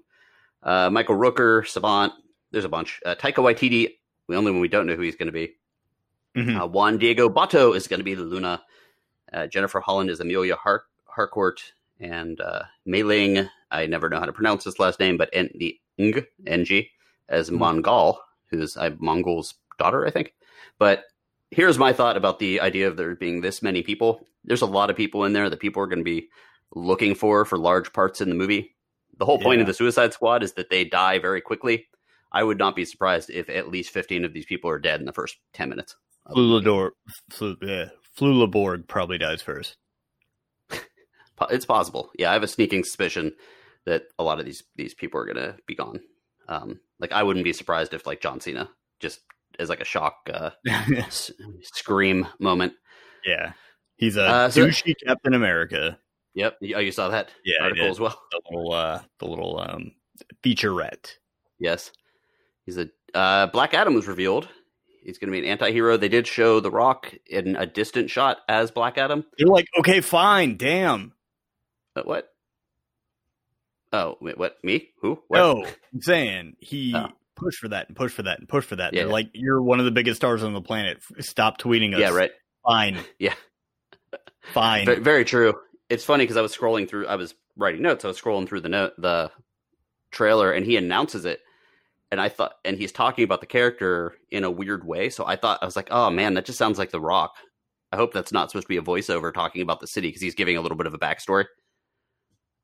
Uh, 0.62 0.88
Michael 0.88 1.16
Rooker, 1.16 1.66
Savant. 1.66 2.14
There's 2.52 2.64
a 2.64 2.70
bunch. 2.70 3.00
Uh, 3.05 3.14
Taika 3.14 3.35
Waititi. 3.44 3.98
The 4.29 4.35
only 4.35 4.50
one 4.50 4.61
we 4.62 4.68
don't 4.68 4.87
know 4.87 4.96
who 4.96 5.02
he's 5.02 5.14
going 5.16 5.26
to 5.26 5.33
be. 5.33 5.57
Mhm. 6.35 6.59
Uh, 6.62 6.66
Juan 6.68 6.96
Diego 6.96 7.29
Botto 7.29 7.76
is 7.76 7.87
going 7.87 8.00
to 8.00 8.05
be 8.05 8.14
the 8.14 8.22
Luna. 8.22 8.62
Uh, 9.31 9.46
Jennifer 9.46 9.79
Holland 9.81 10.09
is 10.09 10.20
Amelia 10.20 10.57
Har- 10.57 10.87
Harcourt, 11.05 11.61
and 12.00 12.40
uh, 12.40 12.62
Mei 12.87 13.02
Ling. 13.02 13.48
I 13.70 13.85
never 13.87 14.09
know 14.09 14.18
how 14.18 14.24
to 14.26 14.33
pronounce 14.33 14.64
this 14.64 14.79
last 14.79 14.98
name, 14.98 15.18
but 15.18 15.29
N- 15.35 15.50
the 15.55 15.79
Ng 15.98 16.24
Ng 16.46 16.87
as 17.29 17.50
Mhm. 17.50 17.59
Mongol, 17.59 18.20
who's 18.50 18.76
uh, 18.79 18.90
Mongol's 18.98 19.55
daughter, 19.79 20.07
I 20.07 20.11
think. 20.11 20.33
But 20.79 21.05
here's 21.50 21.78
my 21.78 21.92
thought 21.92 22.16
about 22.16 22.38
the 22.38 22.61
idea 22.61 22.88
of 22.88 22.96
there 22.96 23.14
being 23.14 23.40
this 23.40 23.62
many 23.62 23.82
people. 23.82 24.26
There's 24.44 24.62
a 24.62 24.66
lot 24.66 24.90
of 24.90 24.96
people 24.96 25.24
in 25.24 25.32
there 25.32 25.50
that 25.50 25.61
people 25.61 25.82
are 25.82 25.87
going 25.87 26.00
to 26.00 26.04
be 26.04 26.28
looking 26.74 27.14
for 27.14 27.44
for 27.44 27.59
large 27.59 27.92
parts 27.92 28.20
in 28.20 28.28
the 28.28 28.35
movie. 28.35 28.76
The 29.18 29.24
whole 29.24 29.38
point 29.38 29.61
of 29.61 29.66
the 29.66 29.74
Suicide 29.74 30.12
Squad 30.12 30.42
is 30.42 30.52
that 30.54 30.68
they 30.68 30.85
die 30.85 31.18
very 31.18 31.40
quickly. 31.40 31.88
I 32.32 32.42
would 32.42 32.59
not 32.59 32.76
be 32.76 32.85
surprised 32.85 33.30
if 33.30 33.48
at 33.48 33.70
least 33.70 33.90
15 33.90 34.24
of 34.24 34.35
these 34.35 34.44
people 34.44 34.68
are 34.68 34.78
dead 34.78 35.00
in 35.00 35.06
the 35.06 35.12
first 35.12 35.37
10 35.54 35.70
minutes. 35.70 35.96
Flulador, 36.28 36.90
Flu, 37.30 37.56
yeah, 37.62 37.87
Flulaborg 38.18 38.88
probably 38.88 39.18
dies 39.18 39.42
first. 39.42 39.76
It's 41.50 41.66
possible. 41.66 42.11
Yeah, 42.18 42.30
I 42.30 42.32
have 42.32 42.42
a 42.42 42.48
sneaking 42.48 42.85
suspicion 42.85 43.35
that 43.85 44.04
a 44.18 44.24
lot 44.24 44.40
of 44.40 44.46
these 44.46 44.62
these 44.74 44.94
people 44.94 45.20
are 45.20 45.26
going 45.26 45.37
to 45.37 45.56
be 45.66 45.74
gone. 45.74 46.00
Um, 46.48 46.80
like 46.98 47.12
I 47.12 47.22
wouldn't 47.22 47.44
be 47.44 47.52
surprised 47.52 47.92
if 47.92 48.06
like 48.06 48.22
John 48.22 48.40
Cena 48.40 48.70
just 49.00 49.20
as 49.58 49.68
like 49.68 49.80
a 49.80 49.84
shock 49.84 50.28
uh, 50.32 50.50
s- 50.66 51.30
scream 51.62 52.26
moment. 52.40 52.72
yeah, 53.24 53.52
he's 53.96 54.16
a 54.16 54.22
Uh, 54.24 54.48
so- 54.50 54.66
douchey 54.66 54.94
Captain 55.06 55.34
America. 55.34 55.98
Yep. 56.34 56.58
Oh, 56.74 56.80
you 56.80 56.92
saw 56.92 57.08
that 57.08 57.30
Yeah, 57.46 57.62
article 57.62 57.86
as 57.88 57.98
well. 57.98 58.20
The 58.30 58.40
little, 58.50 58.72
uh, 58.72 59.00
the 59.20 59.26
little 59.26 59.58
um, 59.58 59.92
featurette. 60.44 61.12
Yes. 61.58 61.92
He's 62.66 62.76
a 62.76 62.88
uh, 63.14 63.46
Black 63.46 63.72
Adam 63.72 63.94
was 63.94 64.06
revealed. 64.06 64.46
He's 65.02 65.16
going 65.16 65.28
to 65.28 65.32
be 65.32 65.38
an 65.38 65.50
anti-hero. 65.50 65.96
They 65.96 66.10
did 66.10 66.26
show 66.26 66.60
The 66.60 66.70
Rock 66.70 67.14
in 67.26 67.56
a 67.56 67.64
distant 67.64 68.10
shot 68.10 68.38
as 68.50 68.70
Black 68.70 68.98
Adam. 68.98 69.24
You're 69.38 69.48
like, 69.48 69.66
okay, 69.78 70.02
fine, 70.02 70.58
damn. 70.58 71.14
But 71.94 72.06
what? 72.06 72.28
Oh, 73.92 74.18
wait, 74.20 74.36
what? 74.36 74.62
Me? 74.62 74.90
Who? 75.00 75.22
What? 75.28 75.38
No, 75.38 75.64
I'm 75.94 76.02
saying 76.02 76.56
he 76.60 76.92
Oh. 76.94 77.08
Push 77.37 77.57
for 77.57 77.68
that 77.68 77.88
and 77.88 77.96
push 77.96 78.12
for 78.12 78.22
that 78.22 78.38
and 78.38 78.49
push 78.49 78.64
for 78.64 78.77
that. 78.77 78.92
Yeah. 78.92 79.03
They're 79.03 79.12
like, 79.12 79.31
you're 79.33 79.62
one 79.62 79.79
of 79.79 79.85
the 79.85 79.90
biggest 79.90 80.16
stars 80.16 80.42
on 80.42 80.53
the 80.53 80.61
planet. 80.61 81.03
Stop 81.20 81.59
tweeting 81.59 81.94
us. 81.94 82.01
Yeah, 82.01 82.11
right. 82.11 82.33
Fine. 82.64 82.99
Yeah. 83.18 83.35
Fine. 84.53 84.87
Very, 84.87 85.01
very 85.01 85.25
true. 85.25 85.55
It's 85.90 86.05
funny 86.05 86.25
because 86.25 86.37
I 86.37 86.40
was 86.40 86.57
scrolling 86.57 86.88
through. 86.88 87.09
I 87.09 87.16
was 87.16 87.35
writing 87.57 87.83
notes. 87.83 88.05
I 88.05 88.09
was 88.09 88.20
scrolling 88.20 88.49
through 88.49 88.61
the 88.61 88.68
note, 88.68 88.92
the 88.96 89.31
trailer, 90.12 90.53
and 90.53 90.64
he 90.64 90.77
announces 90.77 91.25
it. 91.25 91.40
And 92.12 92.20
I 92.20 92.29
thought, 92.29 92.55
and 92.64 92.79
he's 92.79 92.92
talking 92.92 93.25
about 93.25 93.40
the 93.40 93.46
character 93.46 94.14
in 94.31 94.44
a 94.44 94.51
weird 94.51 94.87
way. 94.87 95.11
So 95.11 95.27
I 95.27 95.35
thought, 95.35 95.59
I 95.62 95.64
was 95.64 95.75
like, 95.75 95.88
oh 95.90 96.11
man, 96.11 96.35
that 96.35 96.44
just 96.44 96.59
sounds 96.59 96.79
like 96.79 96.90
The 96.90 97.01
Rock. 97.01 97.35
I 97.90 97.96
hope 97.96 98.12
that's 98.12 98.33
not 98.33 98.51
supposed 98.51 98.66
to 98.66 98.68
be 98.68 98.77
a 98.77 98.83
voiceover 98.83 99.35
talking 99.35 99.62
about 99.62 99.81
the 99.81 99.87
city 99.88 100.09
because 100.09 100.22
he's 100.22 100.35
giving 100.35 100.57
a 100.57 100.61
little 100.61 100.77
bit 100.77 100.87
of 100.87 100.94
a 100.94 100.99
backstory. 100.99 101.46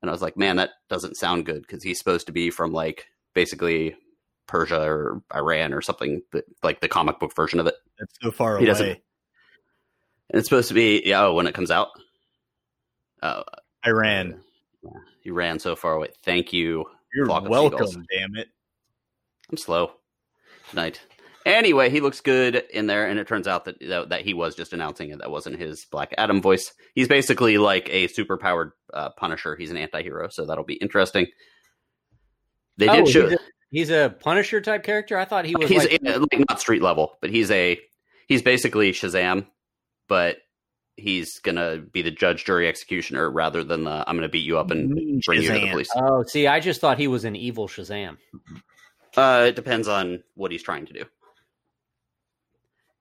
And 0.01 0.09
I 0.09 0.13
was 0.13 0.21
like, 0.21 0.37
man, 0.37 0.57
that 0.57 0.71
doesn't 0.89 1.17
sound 1.17 1.45
good 1.45 1.61
because 1.61 1.83
he's 1.83 1.97
supposed 1.97 2.27
to 2.27 2.33
be 2.33 2.49
from 2.49 2.71
like 2.71 3.07
basically 3.33 3.95
Persia 4.47 4.81
or 4.81 5.21
Iran 5.33 5.73
or 5.73 5.81
something, 5.81 6.21
but 6.31 6.45
like 6.63 6.81
the 6.81 6.87
comic 6.87 7.19
book 7.19 7.35
version 7.35 7.59
of 7.59 7.67
it. 7.67 7.75
That's 7.99 8.13
so 8.21 8.31
far 8.31 8.57
He 8.57 8.63
away. 8.63 8.65
doesn't- 8.65 8.87
And 8.89 10.39
it's 10.39 10.47
supposed 10.49 10.67
to 10.69 10.73
be, 10.73 11.01
yeah, 11.05 11.25
oh, 11.25 11.33
when 11.33 11.47
it 11.47 11.53
comes 11.53 11.71
out. 11.71 11.89
Oh, 13.21 13.43
Iran. 13.85 14.41
he 15.21 15.31
ran 15.31 15.59
so 15.59 15.75
far 15.75 15.93
away. 15.93 16.09
Thank 16.23 16.51
you. 16.53 16.85
You're 17.13 17.25
Flock 17.25 17.47
welcome, 17.47 17.87
seagulls. 17.87 18.07
damn 18.11 18.35
it. 18.35 18.49
I'm 19.51 19.57
slow 19.57 19.91
tonight. 20.69 20.99
Anyway, 21.45 21.89
he 21.89 21.99
looks 21.99 22.21
good 22.21 22.55
in 22.71 22.87
there, 22.87 23.05
and 23.07 23.19
it 23.19 23.27
turns 23.27 23.47
out 23.47 23.65
that 23.65 23.77
that, 23.81 24.09
that 24.09 24.21
he 24.21 24.33
was 24.33 24.55
just 24.55 24.71
announcing 24.73 25.09
it. 25.11 25.19
That 25.19 25.29
wasn't 25.29 25.59
his 25.59 25.85
Black 25.91 26.13
Adam 26.17 26.41
voice. 26.41 26.73
He's 26.95 27.07
basically 27.09 27.57
like 27.57 27.87
a 27.91 28.07
superpowered 28.07 28.71
uh, 28.93 29.09
Punisher. 29.17 29.55
He's 29.57 29.69
an 29.69 29.77
anti-hero, 29.77 30.29
so 30.31 30.45
that'll 30.45 30.63
be 30.63 30.75
interesting. 30.75 31.27
They 32.77 32.87
Oh, 32.87 32.95
did 32.95 33.09
show 33.09 33.29
he's, 33.29 33.37
a, 33.37 33.41
he's 33.73 33.89
a 33.89 34.15
Punisher 34.19 34.61
type 34.61 34.83
character. 34.83 35.17
I 35.17 35.25
thought 35.25 35.43
he 35.43 35.55
was 35.55 35.67
he's 35.67 35.85
like, 35.89 36.01
uh, 36.05 36.19
like 36.19 36.45
not 36.47 36.61
street 36.61 36.81
level, 36.81 37.17
but 37.19 37.29
he's 37.29 37.51
a 37.51 37.77
he's 38.27 38.41
basically 38.41 38.93
Shazam, 38.93 39.47
but 40.07 40.37
he's 40.95 41.39
gonna 41.39 41.79
be 41.79 42.03
the 42.03 42.11
judge, 42.11 42.45
jury, 42.45 42.69
executioner 42.69 43.29
rather 43.29 43.63
than 43.63 43.83
the 43.83 44.05
I'm 44.07 44.15
gonna 44.15 44.29
beat 44.29 44.45
you 44.45 44.57
up 44.57 44.71
and 44.71 44.89
Mean 44.89 45.19
bring 45.25 45.41
you 45.41 45.47
to 45.49 45.53
the 45.59 45.69
police. 45.71 45.89
oh, 45.95 46.23
see, 46.23 46.47
I 46.47 46.61
just 46.61 46.79
thought 46.79 46.99
he 46.99 47.07
was 47.07 47.25
an 47.25 47.35
evil 47.35 47.67
Shazam. 47.67 48.17
Uh, 49.17 49.45
it 49.49 49.55
depends 49.55 49.87
on 49.87 50.23
what 50.35 50.51
he's 50.51 50.63
trying 50.63 50.85
to 50.85 50.93
do. 50.93 51.05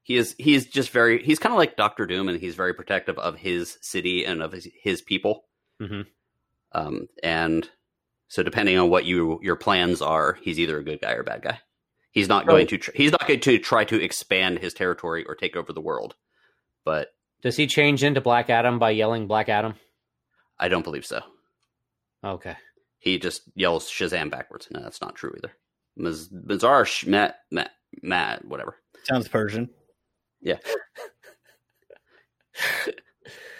He 0.02 0.16
is 0.16 0.34
he's 0.38 0.66
just 0.66 0.90
very 0.90 1.22
he's 1.22 1.38
kind 1.38 1.52
of 1.52 1.58
like 1.58 1.76
Doctor 1.76 2.06
Doom, 2.06 2.28
and 2.28 2.40
he's 2.40 2.56
very 2.56 2.74
protective 2.74 3.18
of 3.18 3.36
his 3.36 3.78
city 3.82 4.24
and 4.24 4.42
of 4.42 4.52
his, 4.52 4.66
his 4.82 5.00
people. 5.00 5.44
Mhm. 5.80 6.06
Um, 6.72 7.08
and 7.22 7.68
so 8.32 8.42
depending 8.42 8.78
on 8.78 8.88
what 8.88 9.04
you 9.04 9.38
your 9.42 9.56
plans 9.56 10.00
are, 10.00 10.38
he's 10.40 10.58
either 10.58 10.78
a 10.78 10.82
good 10.82 11.02
guy 11.02 11.12
or 11.12 11.20
a 11.20 11.24
bad 11.24 11.42
guy. 11.42 11.60
He's 12.12 12.28
not 12.28 12.46
So- 12.46 12.52
going 12.52 12.66
to 12.68 12.78
tr- 12.78 12.90
he's 12.94 13.10
not 13.12 13.26
going 13.28 13.40
to 13.40 13.58
try 13.58 13.84
to 13.84 14.02
expand 14.02 14.58
his 14.58 14.72
territory 14.72 15.26
or 15.26 15.34
take 15.34 15.54
over 15.54 15.70
the 15.74 15.82
world. 15.82 16.14
But 16.82 17.08
Does 17.42 17.56
he 17.56 17.66
change 17.66 18.02
into 18.02 18.22
Black 18.22 18.48
Adam 18.48 18.78
by 18.78 18.92
yelling 18.92 19.26
Black 19.26 19.50
Adam? 19.50 19.74
I 20.58 20.68
don't 20.68 20.82
believe 20.84 21.04
so. 21.04 21.20
Okay. 22.24 22.56
He 23.00 23.18
just 23.18 23.42
yells 23.54 23.90
Shazam 23.90 24.30
backwards. 24.30 24.66
No, 24.70 24.80
that's 24.80 25.02
not 25.02 25.14
true 25.14 25.34
either. 25.36 25.52
Maz- 25.98 26.32
Mazar 26.32 26.84
Shmet 26.84 27.34
Matt 27.50 27.72
Matt 28.02 28.46
whatever. 28.46 28.76
Sounds 29.04 29.28
Persian. 29.28 29.68
Yeah. 30.40 30.56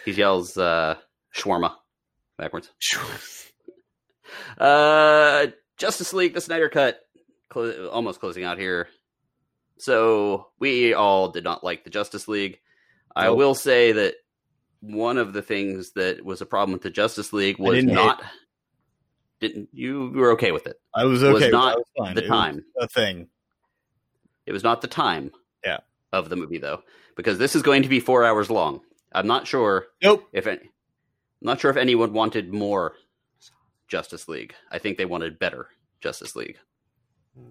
he 0.05 0.13
yells 0.13 0.57
uh 0.57 0.95
shawarma 1.35 1.75
backwards. 2.39 2.71
Uh 4.57 5.47
Justice 5.77 6.13
League 6.13 6.33
the 6.33 6.41
Snyder 6.41 6.69
cut 6.69 6.99
clo- 7.49 7.89
almost 7.89 8.19
closing 8.19 8.43
out 8.43 8.57
here. 8.59 8.87
So 9.77 10.47
we 10.59 10.93
all 10.93 11.29
did 11.29 11.43
not 11.43 11.63
like 11.63 11.83
the 11.83 11.89
Justice 11.89 12.27
League. 12.27 12.59
I 13.15 13.25
Nope. 13.25 13.37
will 13.37 13.55
say 13.55 13.91
that 13.93 14.15
one 14.81 15.17
of 15.17 15.33
the 15.33 15.41
things 15.41 15.91
that 15.93 16.23
was 16.23 16.41
a 16.41 16.45
problem 16.45 16.73
with 16.73 16.81
the 16.83 16.89
Justice 16.89 17.33
League 17.33 17.57
was 17.59 17.75
didn't 17.75 17.95
hate 17.95 18.15
didn't 19.39 19.69
you 19.73 20.11
were 20.15 20.31
okay 20.31 20.51
with 20.51 20.67
it. 20.67 20.79
I 20.93 21.05
was 21.05 21.21
Was 21.21 21.35
okay. 21.35 21.45
with 21.45 21.51
not 21.51 21.77
was 21.97 22.13
the 22.15 22.21
It 22.23 22.29
was 22.29 22.29
time. 22.29 22.65
a 22.79 22.87
thing. 22.87 23.27
It 24.45 24.51
was 24.53 24.63
not 24.63 24.81
the 24.81 24.87
time 24.87 25.31
Yeah. 25.65 25.79
of 26.11 26.29
the 26.29 26.35
movie 26.35 26.59
though, 26.59 26.83
because 27.17 27.37
this 27.39 27.55
is 27.55 27.61
going 27.61 27.83
to 27.83 27.89
be 27.89 27.99
four 27.99 28.23
hours 28.23 28.49
long. 28.49 28.81
I'm 29.13 29.27
not 29.27 29.47
sure 29.47 29.87
Nope. 30.01 30.27
if 30.33 30.47
any, 30.47 30.61
I'm 30.61 30.69
not 31.41 31.59
sure 31.59 31.71
if 31.71 31.77
anyone 31.77 32.13
wanted 32.13 32.53
more 32.53 32.95
Justice 33.93 34.27
League. 34.27 34.55
I 34.71 34.79
think 34.79 34.97
they 34.97 35.05
wanted 35.05 35.37
better 35.37 35.67
Justice 36.01 36.35
League. 36.35 36.57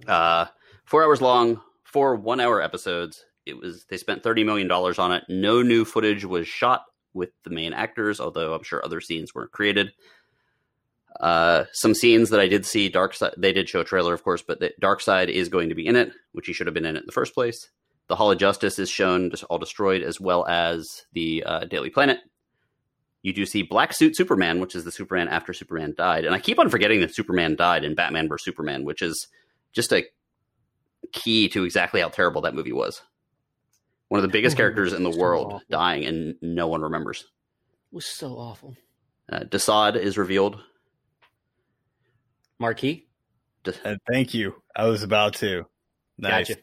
Uh, 0.08 0.46
four 0.84 1.04
hours 1.04 1.20
long, 1.20 1.60
four 1.84 2.16
one-hour 2.16 2.60
episodes. 2.60 3.24
It 3.46 3.56
was 3.56 3.84
they 3.88 3.96
spent 3.96 4.24
thirty 4.24 4.42
million 4.42 4.66
dollars 4.66 4.98
on 4.98 5.12
it. 5.12 5.22
No 5.28 5.62
new 5.62 5.84
footage 5.84 6.24
was 6.24 6.48
shot 6.48 6.82
with 7.14 7.30
the 7.44 7.50
main 7.50 7.72
actors, 7.72 8.18
although 8.18 8.54
I'm 8.54 8.64
sure 8.64 8.84
other 8.84 9.00
scenes 9.00 9.32
were 9.32 9.46
created. 9.46 9.92
Uh, 11.20 11.66
some 11.72 11.94
scenes 11.94 12.30
that 12.30 12.40
I 12.40 12.48
did 12.48 12.66
see, 12.66 12.90
Darkseid. 12.90 13.34
They 13.38 13.52
did 13.52 13.68
show 13.68 13.80
a 13.80 13.84
trailer, 13.84 14.12
of 14.12 14.24
course, 14.24 14.42
but 14.42 14.58
the 14.58 14.72
Darkseid 14.82 15.28
is 15.28 15.48
going 15.48 15.68
to 15.68 15.76
be 15.76 15.86
in 15.86 15.94
it, 15.94 16.10
which 16.32 16.48
he 16.48 16.52
should 16.52 16.66
have 16.66 16.74
been 16.74 16.86
in 16.86 16.96
it 16.96 17.00
in 17.00 17.06
the 17.06 17.12
first 17.12 17.34
place. 17.34 17.70
The 18.08 18.16
Hall 18.16 18.32
of 18.32 18.38
Justice 18.38 18.80
is 18.80 18.90
shown, 18.90 19.30
just 19.30 19.44
all 19.44 19.58
destroyed, 19.58 20.02
as 20.02 20.20
well 20.20 20.44
as 20.46 20.88
the 21.12 21.44
uh, 21.46 21.64
Daily 21.66 21.90
Planet. 21.90 22.18
You 23.22 23.32
do 23.32 23.46
see 23.46 23.62
Black 23.62 23.92
Suit 23.92 24.16
Superman, 24.16 24.58
which 24.60 24.74
is 24.74 24.84
the 24.84 24.90
Superman 24.92 25.28
after 25.28 25.52
Superman 25.52 25.94
died, 25.96 26.24
and 26.24 26.34
I 26.34 26.40
keep 26.40 26.58
on 26.58 26.68
forgetting 26.68 27.00
that 27.00 27.14
Superman 27.14 27.54
died 27.56 27.84
in 27.84 27.94
Batman 27.94 28.28
vs 28.28 28.44
Superman, 28.44 28.84
which 28.84 29.00
is 29.00 29.28
just 29.72 29.92
a 29.92 30.04
key 31.12 31.48
to 31.50 31.64
exactly 31.64 32.00
how 32.00 32.08
terrible 32.08 32.42
that 32.42 32.54
movie 32.54 32.72
was. 32.72 33.00
One 34.08 34.18
of 34.18 34.22
the 34.22 34.32
biggest 34.32 34.54
Oh, 34.56 34.58
characters 34.58 34.92
in 34.92 35.04
the 35.04 35.10
world 35.16 35.46
awful. 35.46 35.62
dying, 35.70 36.04
and 36.04 36.34
no 36.42 36.66
one 36.66 36.82
remembers. 36.82 37.20
It 37.20 37.94
was 37.94 38.06
so 38.06 38.32
awful. 38.38 38.76
Uh, 39.30 39.40
Desaad 39.40 39.96
is 39.96 40.18
revealed. 40.18 40.58
Marquis? 42.58 43.06
Des- 43.64 43.74
Uh, 43.84 43.96
thank 44.10 44.34
you. 44.34 44.54
I 44.74 44.86
was 44.86 45.02
about 45.02 45.34
to. 45.36 45.64
Nice. 46.18 46.48
Gotcha. 46.48 46.60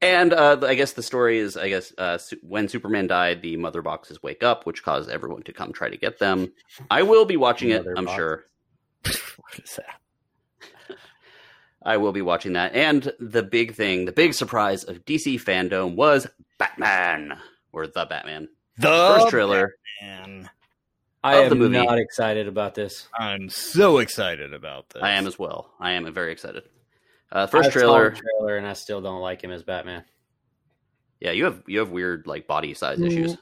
And 0.00 0.32
uh, 0.32 0.58
I 0.62 0.74
guess 0.74 0.92
the 0.92 1.02
story 1.02 1.38
is, 1.38 1.56
I 1.56 1.68
guess, 1.68 1.92
uh, 1.98 2.18
su- 2.18 2.38
when 2.42 2.68
Superman 2.68 3.08
died, 3.08 3.42
the 3.42 3.56
mother 3.56 3.82
boxes 3.82 4.22
wake 4.22 4.44
up, 4.44 4.64
which 4.64 4.84
caused 4.84 5.10
everyone 5.10 5.42
to 5.42 5.52
come 5.52 5.72
try 5.72 5.88
to 5.90 5.96
get 5.96 6.18
them. 6.20 6.52
I 6.90 7.02
will 7.02 7.24
be 7.24 7.36
watching 7.36 7.70
it, 7.70 7.84
I'm 7.96 8.04
box. 8.04 8.16
sure. 8.16 8.44
What 9.36 9.64
is 9.64 9.76
that? 9.76 10.96
I 11.82 11.96
will 11.96 12.12
be 12.12 12.22
watching 12.22 12.52
that. 12.52 12.74
And 12.74 13.12
the 13.18 13.42
big 13.42 13.74
thing, 13.74 14.04
the 14.04 14.12
big 14.12 14.34
surprise 14.34 14.84
of 14.84 15.04
DC 15.04 15.42
fandom 15.42 15.94
was 15.96 16.26
Batman, 16.58 17.38
or 17.72 17.86
The 17.86 18.04
Batman. 18.04 18.48
The 18.76 19.14
First 19.18 19.28
trailer. 19.30 19.74
Man. 20.02 20.50
I 21.24 21.36
Of 21.38 21.50
the 21.50 21.56
am 21.56 21.58
movie. 21.58 21.84
not 21.84 21.98
excited 21.98 22.46
about 22.46 22.74
this. 22.76 23.08
I'm 23.18 23.48
so 23.48 23.98
excited 23.98 24.54
about 24.54 24.90
this. 24.90 25.02
I 25.02 25.12
am 25.12 25.26
as 25.26 25.38
well. 25.38 25.72
I 25.80 25.92
am 25.92 26.12
very 26.14 26.30
excited. 26.30 26.62
Uh, 27.30 27.46
first 27.46 27.68
I 27.68 27.72
saw 27.72 27.78
trailer. 27.78 28.10
the 28.10 28.16
trailer, 28.16 28.56
and 28.56 28.66
I 28.66 28.72
still 28.72 29.00
don't 29.00 29.20
like 29.20 29.42
him 29.42 29.50
as 29.50 29.62
Batman. 29.62 30.04
Yeah, 31.20 31.32
you 31.32 31.44
have 31.44 31.62
you 31.66 31.80
have 31.80 31.90
weird 31.90 32.26
like 32.26 32.46
body 32.46 32.74
size 32.74 33.00
issues. 33.00 33.36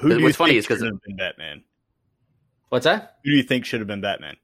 Who 0.00 0.08
do 0.10 0.18
you 0.18 0.24
What's 0.24 0.36
funny 0.36 0.50
think 0.52 0.58
is 0.58 0.66
'cause- 0.66 0.78
should 0.78 0.92
have 0.92 1.02
been 1.02 1.16
Batman? 1.16 1.64
What's 2.68 2.84
that? 2.84 3.18
Who 3.24 3.30
do 3.30 3.36
you 3.36 3.42
think 3.42 3.64
should 3.64 3.80
have 3.80 3.86
been 3.86 4.00
Batman? 4.02 4.36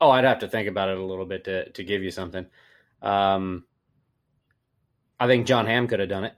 Oh, 0.00 0.10
I'd 0.10 0.24
have 0.24 0.40
to 0.40 0.48
think 0.48 0.68
about 0.68 0.90
it 0.90 0.98
a 0.98 1.02
little 1.04 1.24
bit 1.24 1.44
to 1.44 1.70
to 1.70 1.84
give 1.84 2.02
you 2.02 2.10
something. 2.10 2.46
Um, 3.00 3.64
I 5.18 5.26
think 5.26 5.46
John 5.46 5.66
Hamm 5.66 5.86
could 5.88 6.00
have 6.00 6.08
done 6.10 6.24
it. 6.24 6.34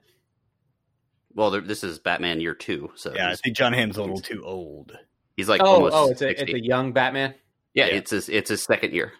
Well, 1.35 1.51
there, 1.51 1.61
this 1.61 1.83
is 1.83 1.99
Batman 1.99 2.41
Year 2.41 2.55
Two, 2.55 2.93
so 2.95 3.12
Yeah, 3.14 3.31
I 3.31 3.35
think 3.37 3.57
John 3.57 3.73
Hamm's 3.73 3.97
a 3.97 4.01
little 4.03 4.21
too 4.21 4.45
old. 4.45 4.97
he's 5.37 5.49
like 5.49 5.61
oh, 5.62 5.67
almost 5.67 5.95
oh, 5.97 6.11
it's 6.11 6.23
a 6.23 6.29
60. 6.29 6.45
it's 6.45 6.55
a 6.55 6.64
young 6.64 6.93
Batman. 6.93 7.35
Yeah, 7.75 7.87
Yeah. 7.87 7.95
it's 7.97 8.11
his 8.12 8.29
it's 8.29 8.51
his 8.51 8.62
second 8.62 8.93
year. 8.93 9.12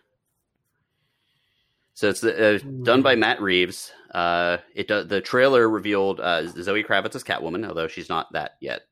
So 1.99 2.09
it's 2.11 2.23
uh, 2.23 2.61
done 2.85 3.03
by 3.03 3.17
Matt 3.17 3.43
Reeves. 3.43 3.91
Uh, 4.15 4.59
it 4.73 4.87
do, 4.87 5.03
the 5.03 5.21
trailer 5.21 5.69
revealed 5.69 6.21
uh, 6.21 6.47
Zoe 6.47 6.85
Kravitz 6.85 7.17
as 7.17 7.25
Catwoman, 7.25 7.67
although 7.67 7.89
she's 7.89 8.09
not 8.09 8.33
that 8.35 8.53
yet. 8.61 8.83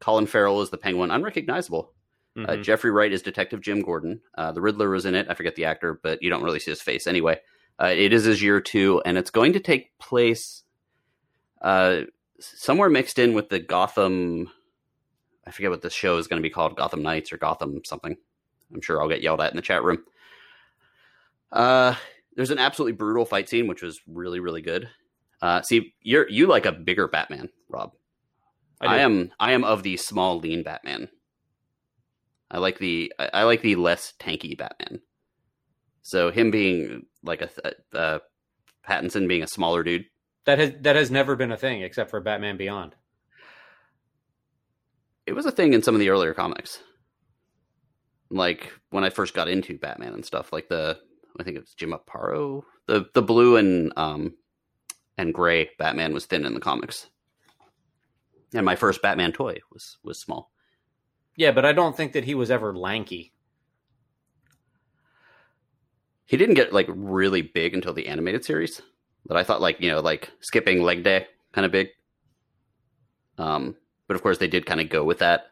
Colin 0.00 0.26
Farrell 0.26 0.60
is 0.60 0.68
the 0.70 0.76
Penguin, 0.76 1.12
unrecognizable. 1.12 1.92
Uh, 2.36 2.40
Mhm. 2.40 2.64
Jeffrey 2.64 2.90
Wright 2.90 3.12
is 3.12 3.22
Detective 3.22 3.60
Jim 3.60 3.82
Gordon. 3.82 4.20
Uh, 4.36 4.50
the 4.50 4.60
Riddler 4.60 4.90
was 4.90 5.06
in 5.06 5.14
it. 5.14 5.28
I 5.30 5.34
forget 5.34 5.54
the 5.54 5.66
actor, 5.66 6.00
but 6.02 6.24
you 6.24 6.28
don't 6.28 6.42
really 6.42 6.58
see 6.58 6.72
his 6.72 6.82
face 6.82 7.06
anyway. 7.06 7.38
Uh, 7.80 7.94
it 7.96 8.12
is 8.12 8.24
his 8.24 8.42
year 8.42 8.60
two, 8.60 9.00
and 9.04 9.16
it's 9.16 9.30
going 9.30 9.52
to 9.52 9.60
take 9.60 9.96
place 9.98 10.64
uh, 11.62 12.00
somewhere 12.40 12.90
mixed 12.90 13.20
in 13.20 13.32
with 13.32 13.48
the 13.48 13.60
Gotham. 13.60 14.50
I 15.46 15.52
forget 15.52 15.70
what 15.70 15.82
this 15.82 15.92
show 15.92 16.18
is 16.18 16.26
going 16.26 16.42
to 16.42 16.48
be 16.48 16.52
called 16.52 16.74
Gotham 16.76 17.04
Knights 17.04 17.32
or 17.32 17.36
Gotham 17.36 17.84
something. 17.84 18.16
I'm 18.74 18.80
sure 18.80 19.00
I'll 19.00 19.08
get 19.08 19.22
yelled 19.22 19.40
at 19.40 19.52
in 19.52 19.56
the 19.56 19.62
chat 19.62 19.84
room. 19.84 20.02
Uh, 21.52 21.94
there's 22.40 22.50
an 22.50 22.58
absolutely 22.58 22.92
brutal 22.92 23.26
fight 23.26 23.50
scene, 23.50 23.66
which 23.66 23.82
was 23.82 24.00
really, 24.06 24.40
really 24.40 24.62
good. 24.62 24.88
Uh, 25.42 25.60
see, 25.60 25.92
you're 26.00 26.26
you 26.30 26.46
like 26.46 26.64
a 26.64 26.72
bigger 26.72 27.06
Batman, 27.06 27.50
Rob. 27.68 27.92
I 28.80 28.86
I, 28.86 28.98
am 29.00 29.30
I 29.38 29.52
am 29.52 29.62
of 29.62 29.82
the 29.82 29.98
small, 29.98 30.38
lean 30.38 30.62
Batman. 30.62 31.10
I 32.50 32.56
like 32.56 32.78
the 32.78 33.12
I, 33.18 33.28
I 33.34 33.42
like 33.42 33.60
the 33.60 33.76
less 33.76 34.14
tanky 34.18 34.56
Batman. 34.56 35.02
So 36.00 36.30
him 36.30 36.50
being 36.50 37.02
like 37.22 37.42
a 37.42 37.48
th- 37.48 37.74
uh, 37.92 38.20
Pattinson 38.88 39.28
being 39.28 39.42
a 39.42 39.46
smaller 39.46 39.82
dude. 39.82 40.06
That 40.46 40.58
has 40.58 40.72
that 40.80 40.96
has 40.96 41.10
never 41.10 41.36
been 41.36 41.52
a 41.52 41.58
thing 41.58 41.82
except 41.82 42.08
for 42.08 42.22
Batman 42.22 42.56
Beyond. 42.56 42.94
It 45.26 45.34
was 45.34 45.44
a 45.44 45.52
thing 45.52 45.74
in 45.74 45.82
some 45.82 45.94
of 45.94 46.00
the 46.00 46.08
earlier 46.08 46.32
comics. 46.32 46.82
Like 48.30 48.72
when 48.88 49.04
I 49.04 49.10
first 49.10 49.34
got 49.34 49.46
into 49.46 49.76
Batman 49.76 50.14
and 50.14 50.24
stuff, 50.24 50.54
like 50.54 50.70
the 50.70 51.00
I 51.38 51.42
think 51.42 51.56
it 51.56 51.60
was 51.60 51.74
Jim 51.74 51.92
Aparo, 51.92 52.62
the 52.86 53.06
the 53.14 53.22
blue 53.22 53.56
and 53.56 53.92
um 53.96 54.34
and 55.16 55.34
gray 55.34 55.70
Batman 55.78 56.14
was 56.14 56.26
thin 56.26 56.46
in 56.46 56.54
the 56.54 56.60
comics. 56.60 57.08
And 58.54 58.66
my 58.66 58.74
first 58.74 59.02
Batman 59.02 59.32
toy 59.32 59.58
was 59.72 59.98
was 60.02 60.18
small. 60.18 60.50
Yeah, 61.36 61.52
but 61.52 61.64
I 61.64 61.72
don't 61.72 61.96
think 61.96 62.12
that 62.12 62.24
he 62.24 62.34
was 62.34 62.50
ever 62.50 62.76
lanky. 62.76 63.32
He 66.26 66.36
didn't 66.36 66.54
get 66.54 66.72
like 66.72 66.86
really 66.88 67.42
big 67.42 67.74
until 67.74 67.92
the 67.92 68.06
animated 68.06 68.44
series, 68.44 68.82
but 69.26 69.36
I 69.36 69.44
thought 69.44 69.60
like 69.60 69.80
you 69.80 69.90
know 69.90 70.00
like 70.00 70.30
skipping 70.40 70.82
leg 70.82 71.02
day 71.02 71.26
kind 71.52 71.64
of 71.64 71.72
big. 71.72 71.88
Um, 73.38 73.76
but 74.06 74.16
of 74.16 74.22
course 74.22 74.38
they 74.38 74.48
did 74.48 74.66
kind 74.66 74.80
of 74.80 74.88
go 74.88 75.04
with 75.04 75.18
that. 75.18 75.46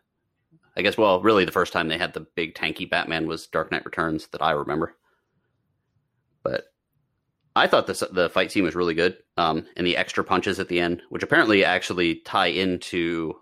I 0.77 0.83
guess 0.83 0.97
well, 0.97 1.21
really 1.21 1.45
the 1.45 1.53
first 1.53 1.73
time 1.73 1.88
they 1.88 1.99
had 1.99 2.14
the 2.14 2.27
big 2.37 2.55
tanky 2.55 2.88
Batman 2.88 3.27
was 3.27 3.47
Dark 3.47 3.73
Knight 3.73 3.85
Returns 3.85 4.29
that 4.29 4.43
I 4.43 4.53
remember. 4.53 4.97
But 6.42 6.64
I 7.57 7.66
thought 7.66 7.87
this 7.87 8.05
the 8.12 8.31
fight 8.31 8.53
scene 8.53 8.64
was 8.64 8.74
really 8.74 8.94
good, 8.94 9.18
um, 9.37 9.66
and 9.77 9.87
the 9.87 9.96
extra 9.96 10.22
punches 10.22 10.61
at 10.61 10.68
the 10.68 10.81
end, 10.81 11.03
which 11.11 11.22
apparently 11.22 11.64
actually 11.64 12.16
tie 12.16 12.46
into 12.46 13.35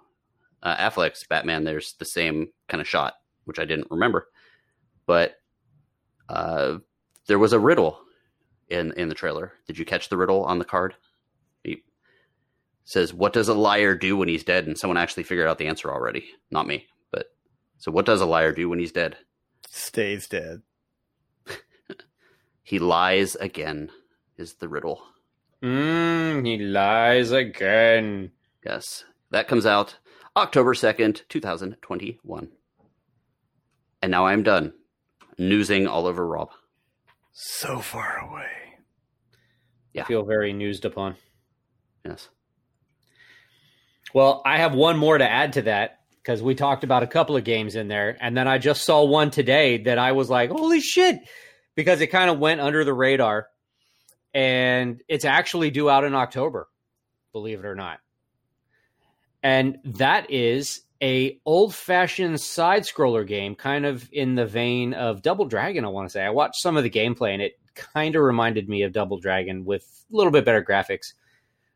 uh, 0.62 0.76
Affleck's 0.76 1.24
Batman. 1.24 1.64
There's 1.64 1.94
the 1.94 2.04
same 2.04 2.48
kind 2.68 2.80
of 2.80 2.88
shot, 2.88 3.14
which 3.44 3.59
I 3.59 3.64
didn't 3.64 3.90
remember, 3.90 4.28
but 5.06 5.37
uh, 6.28 6.78
there 7.26 7.38
was 7.38 7.52
a 7.52 7.59
riddle 7.59 8.00
in 8.68 8.92
in 8.92 9.09
the 9.09 9.14
trailer. 9.14 9.52
Did 9.66 9.78
you 9.78 9.85
catch 9.85 10.09
the 10.09 10.16
riddle 10.16 10.44
on 10.44 10.59
the 10.59 10.64
card? 10.64 10.94
He 11.62 11.82
says, 12.85 13.12
"What 13.12 13.32
does 13.32 13.48
a 13.48 13.54
liar 13.54 13.94
do 13.94 14.16
when 14.16 14.28
he's 14.28 14.44
dead?" 14.44 14.66
And 14.66 14.78
someone 14.78 14.96
actually 14.96 15.24
figured 15.24 15.46
out 15.46 15.59
the 15.59 15.66
answer 15.66 15.90
already, 15.90 16.26
not 16.50 16.66
me. 16.66 16.87
But 17.11 17.26
so, 17.78 17.92
what 17.92 18.06
does 18.06 18.20
a 18.22 18.26
liar 18.26 18.52
do 18.52 18.68
when 18.68 18.78
he's 18.78 18.92
dead? 18.92 19.16
Stays 19.68 20.26
dead. 20.26 20.62
He 22.66 22.81
lies 22.81 23.37
again. 23.37 23.92
Is 24.37 24.55
the 24.55 24.68
riddle? 24.68 25.00
Mm, 25.62 26.44
he 26.44 26.59
lies 26.59 27.31
again. 27.31 28.33
Yes, 28.64 29.05
that 29.31 29.46
comes 29.46 29.64
out 29.66 29.98
October 30.37 30.74
second, 30.74 31.22
two 31.29 31.40
thousand 31.40 31.76
twenty-one. 31.81 32.48
And 34.02 34.11
now 34.11 34.26
I'm 34.26 34.42
done 34.42 34.72
newsing 35.38 35.87
all 35.87 36.09
over 36.09 36.26
Rob. 36.26 36.50
So 37.33 37.79
far 37.79 38.18
away. 38.29 38.50
Yeah. 39.92 40.05
Feel 40.05 40.24
very 40.24 40.52
newsed 40.52 40.85
upon. 40.85 41.14
Yes. 42.05 42.29
Well, 44.12 44.42
I 44.44 44.59
have 44.59 44.74
one 44.74 44.98
more 44.98 45.16
to 45.16 45.31
add 45.31 45.52
to 45.52 45.62
that 45.62 46.00
because 46.16 46.42
we 46.42 46.57
talked 46.57 46.83
about 46.83 47.05
a 47.05 47.07
couple 47.07 47.37
of 47.37 47.44
games 47.44 47.76
in 47.76 47.87
there, 47.87 48.16
and 48.20 48.37
then 48.37 48.48
I 48.48 48.59
just 48.59 48.83
saw 48.83 49.05
one 49.05 49.31
today 49.31 49.79
that 49.85 49.98
I 49.98 50.11
was 50.12 50.29
like, 50.29 50.50
"Holy 50.50 50.81
shit!" 50.81 51.20
Because 51.76 52.00
it 52.00 52.08
kind 52.08 52.28
of 52.30 52.40
went 52.40 52.60
under 52.60 52.82
the 52.84 52.92
radar, 52.92 53.46
and 54.34 55.00
it's 55.06 55.24
actually 55.24 55.70
due 55.70 55.88
out 55.88 56.02
in 56.04 56.14
October, 56.14 56.68
believe 57.32 57.60
it 57.60 57.66
or 57.66 57.76
not. 57.76 58.00
And 59.42 59.78
that 59.84 60.30
is 60.30 60.82
a 61.02 61.38
old-fashioned 61.44 62.40
side-scroller 62.40 63.26
game, 63.26 63.54
kind 63.54 63.86
of 63.86 64.08
in 64.12 64.34
the 64.34 64.46
vein 64.46 64.94
of 64.94 65.22
Double 65.22 65.44
Dragon. 65.44 65.84
I 65.84 65.88
want 65.88 66.08
to 66.08 66.12
say 66.12 66.24
I 66.24 66.30
watched 66.30 66.56
some 66.60 66.76
of 66.76 66.82
the 66.82 66.90
gameplay, 66.90 67.32
and 67.32 67.42
it 67.42 67.58
kind 67.74 68.16
of 68.16 68.22
reminded 68.22 68.68
me 68.68 68.82
of 68.82 68.92
Double 68.92 69.18
Dragon 69.20 69.64
with 69.64 69.82
a 70.12 70.16
little 70.16 70.32
bit 70.32 70.44
better 70.44 70.64
graphics. 70.64 71.12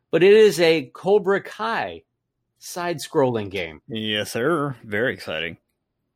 But 0.09 0.23
it 0.23 0.33
is 0.33 0.59
a 0.59 0.89
Cobra 0.93 1.41
Kai 1.41 2.03
side-scrolling 2.59 3.49
game 3.49 3.81
Yes, 3.87 4.31
sir. 4.31 4.75
Very 4.83 5.13
exciting. 5.13 5.57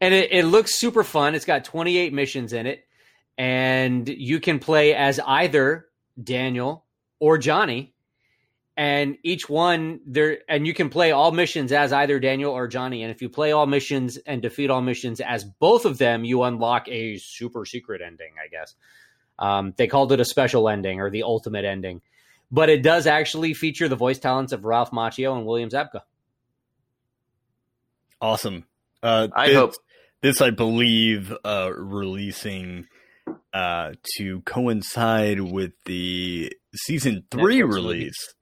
and 0.01 0.13
it, 0.13 0.31
it 0.31 0.45
looks 0.45 0.75
super 0.75 1.03
fun. 1.03 1.33
It's 1.35 1.45
got 1.45 1.63
28 1.63 2.11
missions 2.13 2.53
in 2.53 2.65
it, 2.67 2.84
and 3.37 4.07
you 4.07 4.39
can 4.39 4.59
play 4.59 4.93
as 4.93 5.19
either 5.19 5.87
Daniel 6.21 6.85
or 7.19 7.37
Johnny. 7.37 7.93
And 8.77 9.17
each 9.23 9.47
one 9.47 10.01
there, 10.05 10.39
and 10.49 10.67
you 10.67 10.73
can 10.73 10.89
play 10.89 11.13
all 11.13 11.31
missions 11.31 11.71
as 11.71 11.93
either 11.93 12.19
Daniel 12.19 12.51
or 12.51 12.67
Johnny. 12.67 13.03
And 13.03 13.11
if 13.11 13.21
you 13.21 13.29
play 13.29 13.53
all 13.53 13.65
missions 13.65 14.17
and 14.17 14.41
defeat 14.41 14.69
all 14.69 14.81
missions 14.81 15.21
as 15.21 15.45
both 15.45 15.85
of 15.85 15.97
them, 15.97 16.25
you 16.25 16.43
unlock 16.43 16.89
a 16.89 17.17
super 17.17 17.65
secret 17.65 18.01
ending. 18.01 18.33
I 18.43 18.49
guess 18.49 18.75
um, 19.39 19.73
they 19.77 19.87
called 19.87 20.11
it 20.11 20.19
a 20.19 20.25
special 20.25 20.67
ending 20.67 20.99
or 20.99 21.09
the 21.09 21.23
ultimate 21.23 21.63
ending, 21.63 22.01
but 22.51 22.69
it 22.69 22.83
does 22.83 23.07
actually 23.07 23.53
feature 23.53 23.87
the 23.87 23.95
voice 23.95 24.19
talents 24.19 24.51
of 24.51 24.65
Ralph 24.65 24.91
Macchio 24.91 25.37
and 25.37 25.45
William 25.45 25.69
Zabka. 25.69 26.01
Awesome. 28.19 28.65
Uh, 29.01 29.29
I 29.33 29.47
this, 29.47 29.55
hope- 29.55 29.75
this, 30.19 30.41
I 30.41 30.49
believe, 30.49 31.33
uh, 31.45 31.71
releasing 31.73 32.87
uh, 33.53 33.93
to 34.17 34.41
coincide 34.41 35.39
with 35.39 35.71
the 35.85 36.51
season 36.75 37.23
three 37.31 37.59
Netflix 37.59 37.73
release 37.73 38.33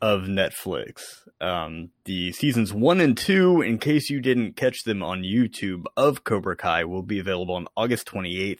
of 0.00 0.22
Netflix. 0.22 1.02
Um, 1.40 1.90
the 2.04 2.32
seasons 2.32 2.72
one 2.72 3.00
and 3.00 3.16
two, 3.16 3.60
in 3.60 3.78
case 3.78 4.10
you 4.10 4.20
didn't 4.20 4.56
catch 4.56 4.82
them 4.84 5.02
on 5.02 5.22
YouTube, 5.22 5.84
of 5.96 6.24
Cobra 6.24 6.56
Kai 6.56 6.84
will 6.84 7.02
be 7.02 7.18
available 7.18 7.54
on 7.54 7.66
August 7.76 8.06
28th. 8.08 8.58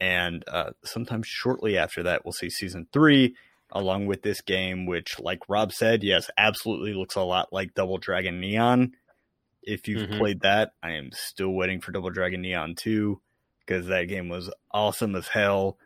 And 0.00 0.44
uh, 0.48 0.70
sometime 0.84 1.22
shortly 1.24 1.76
after 1.76 2.02
that, 2.04 2.24
we'll 2.24 2.32
see 2.32 2.48
season 2.48 2.86
three, 2.92 3.34
along 3.70 4.06
with 4.06 4.22
this 4.22 4.40
game, 4.40 4.86
which, 4.86 5.18
like 5.20 5.40
Rob 5.48 5.72
said, 5.72 6.02
yes, 6.02 6.30
absolutely 6.38 6.94
looks 6.94 7.16
a 7.16 7.22
lot 7.22 7.52
like 7.52 7.74
Double 7.74 7.98
Dragon 7.98 8.40
Neon. 8.40 8.92
If 9.62 9.88
you've 9.88 10.08
Mhm. 10.08 10.16
played 10.18 10.40
that, 10.40 10.72
I 10.82 10.92
am 10.92 11.10
still 11.12 11.50
waiting 11.50 11.80
for 11.82 11.92
Double 11.92 12.08
Dragon 12.10 12.40
Neon 12.40 12.74
2 12.76 13.20
because 13.70 13.86
that 13.86 14.08
game 14.08 14.28
was 14.28 14.50
awesome 14.72 15.14
as 15.14 15.28
hell 15.28 15.78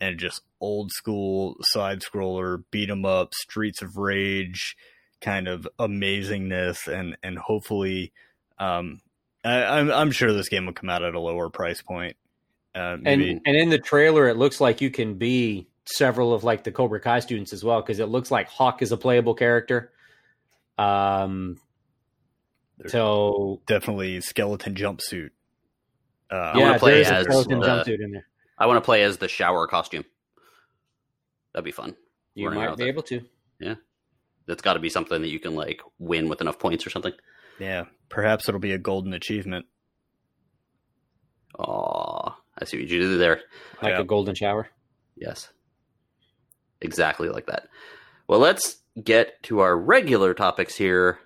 and 0.00 0.18
just 0.18 0.42
old 0.60 0.92
school 0.92 1.56
side 1.62 2.00
scroller, 2.00 2.62
beat 2.70 2.88
'em 2.88 3.04
up, 3.04 3.34
Streets 3.34 3.82
of 3.82 3.96
Rage 3.96 4.76
kind 5.20 5.48
of 5.48 5.66
amazingness, 5.78 6.86
and 6.86 7.16
and 7.22 7.38
hopefully, 7.38 8.12
um, 8.58 9.00
I, 9.44 9.64
I'm 9.64 9.90
I'm 9.90 10.10
sure 10.12 10.32
this 10.32 10.48
game 10.48 10.66
will 10.66 10.72
come 10.72 10.88
out 10.88 11.02
at 11.02 11.14
a 11.14 11.20
lower 11.20 11.50
price 11.50 11.82
point. 11.82 12.16
Uh, 12.74 12.98
And 13.04 13.40
and 13.44 13.56
in 13.56 13.70
the 13.70 13.78
trailer, 13.78 14.28
it 14.28 14.36
looks 14.36 14.60
like 14.60 14.80
you 14.80 14.90
can 14.90 15.14
be 15.14 15.66
several 15.84 16.32
of 16.32 16.44
like 16.44 16.62
the 16.62 16.70
Cobra 16.70 17.00
Kai 17.00 17.18
students 17.18 17.52
as 17.52 17.64
well 17.64 17.82
because 17.82 17.98
it 17.98 18.06
looks 18.06 18.30
like 18.30 18.48
Hawk 18.48 18.82
is 18.82 18.92
a 18.92 18.96
playable 18.96 19.34
character. 19.34 19.92
Um, 20.78 21.58
There's 22.78 22.92
so 22.92 23.60
definitely 23.66 24.20
skeleton 24.20 24.74
jumpsuit. 24.74 25.30
Uh, 26.32 26.52
I 26.54 26.58
wanna 26.58 26.78
play 26.78 27.04
as 27.04 27.26
the- 27.26 27.30
jumpsuit 27.30 28.00
in 28.02 28.10
there. 28.12 28.26
I 28.58 28.66
want 28.66 28.76
to 28.78 28.84
play 28.84 29.02
as 29.02 29.18
the 29.18 29.28
shower 29.28 29.66
costume. 29.66 30.04
That'd 31.52 31.64
be 31.64 31.72
fun. 31.72 31.96
You 32.34 32.46
running 32.46 32.62
around 32.62 32.70
might 32.70 32.78
be 32.78 32.84
it. 32.84 32.88
able 32.88 33.02
to. 33.04 33.20
Yeah, 33.60 33.74
that's 34.46 34.62
got 34.62 34.74
to 34.74 34.78
be 34.80 34.88
something 34.88 35.20
that 35.20 35.28
you 35.28 35.38
can 35.40 35.54
like 35.54 35.82
win 35.98 36.28
with 36.28 36.40
enough 36.40 36.58
points 36.58 36.86
or 36.86 36.90
something. 36.90 37.12
yeah, 37.58 37.84
perhaps 38.08 38.48
it'll 38.48 38.60
be 38.60 38.72
a 38.72 38.78
golden 38.78 39.12
achievement. 39.12 39.66
Oh, 41.58 42.34
I 42.58 42.64
see 42.64 42.78
what 42.78 42.88
you 42.88 42.98
did 42.98 43.20
there. 43.20 43.42
like 43.82 43.90
Yeah. 43.92 44.00
a 44.00 44.04
golden 44.04 44.34
shower. 44.34 44.68
Yes. 45.16 45.50
Exactly 46.80 47.28
like 47.28 47.46
that. 47.46 47.68
Well, 48.26 48.38
let's 48.40 48.78
get 49.02 49.42
to 49.44 49.60
our 49.60 49.76
regular 49.76 50.34
topics 50.34 50.76
here. 50.76 51.18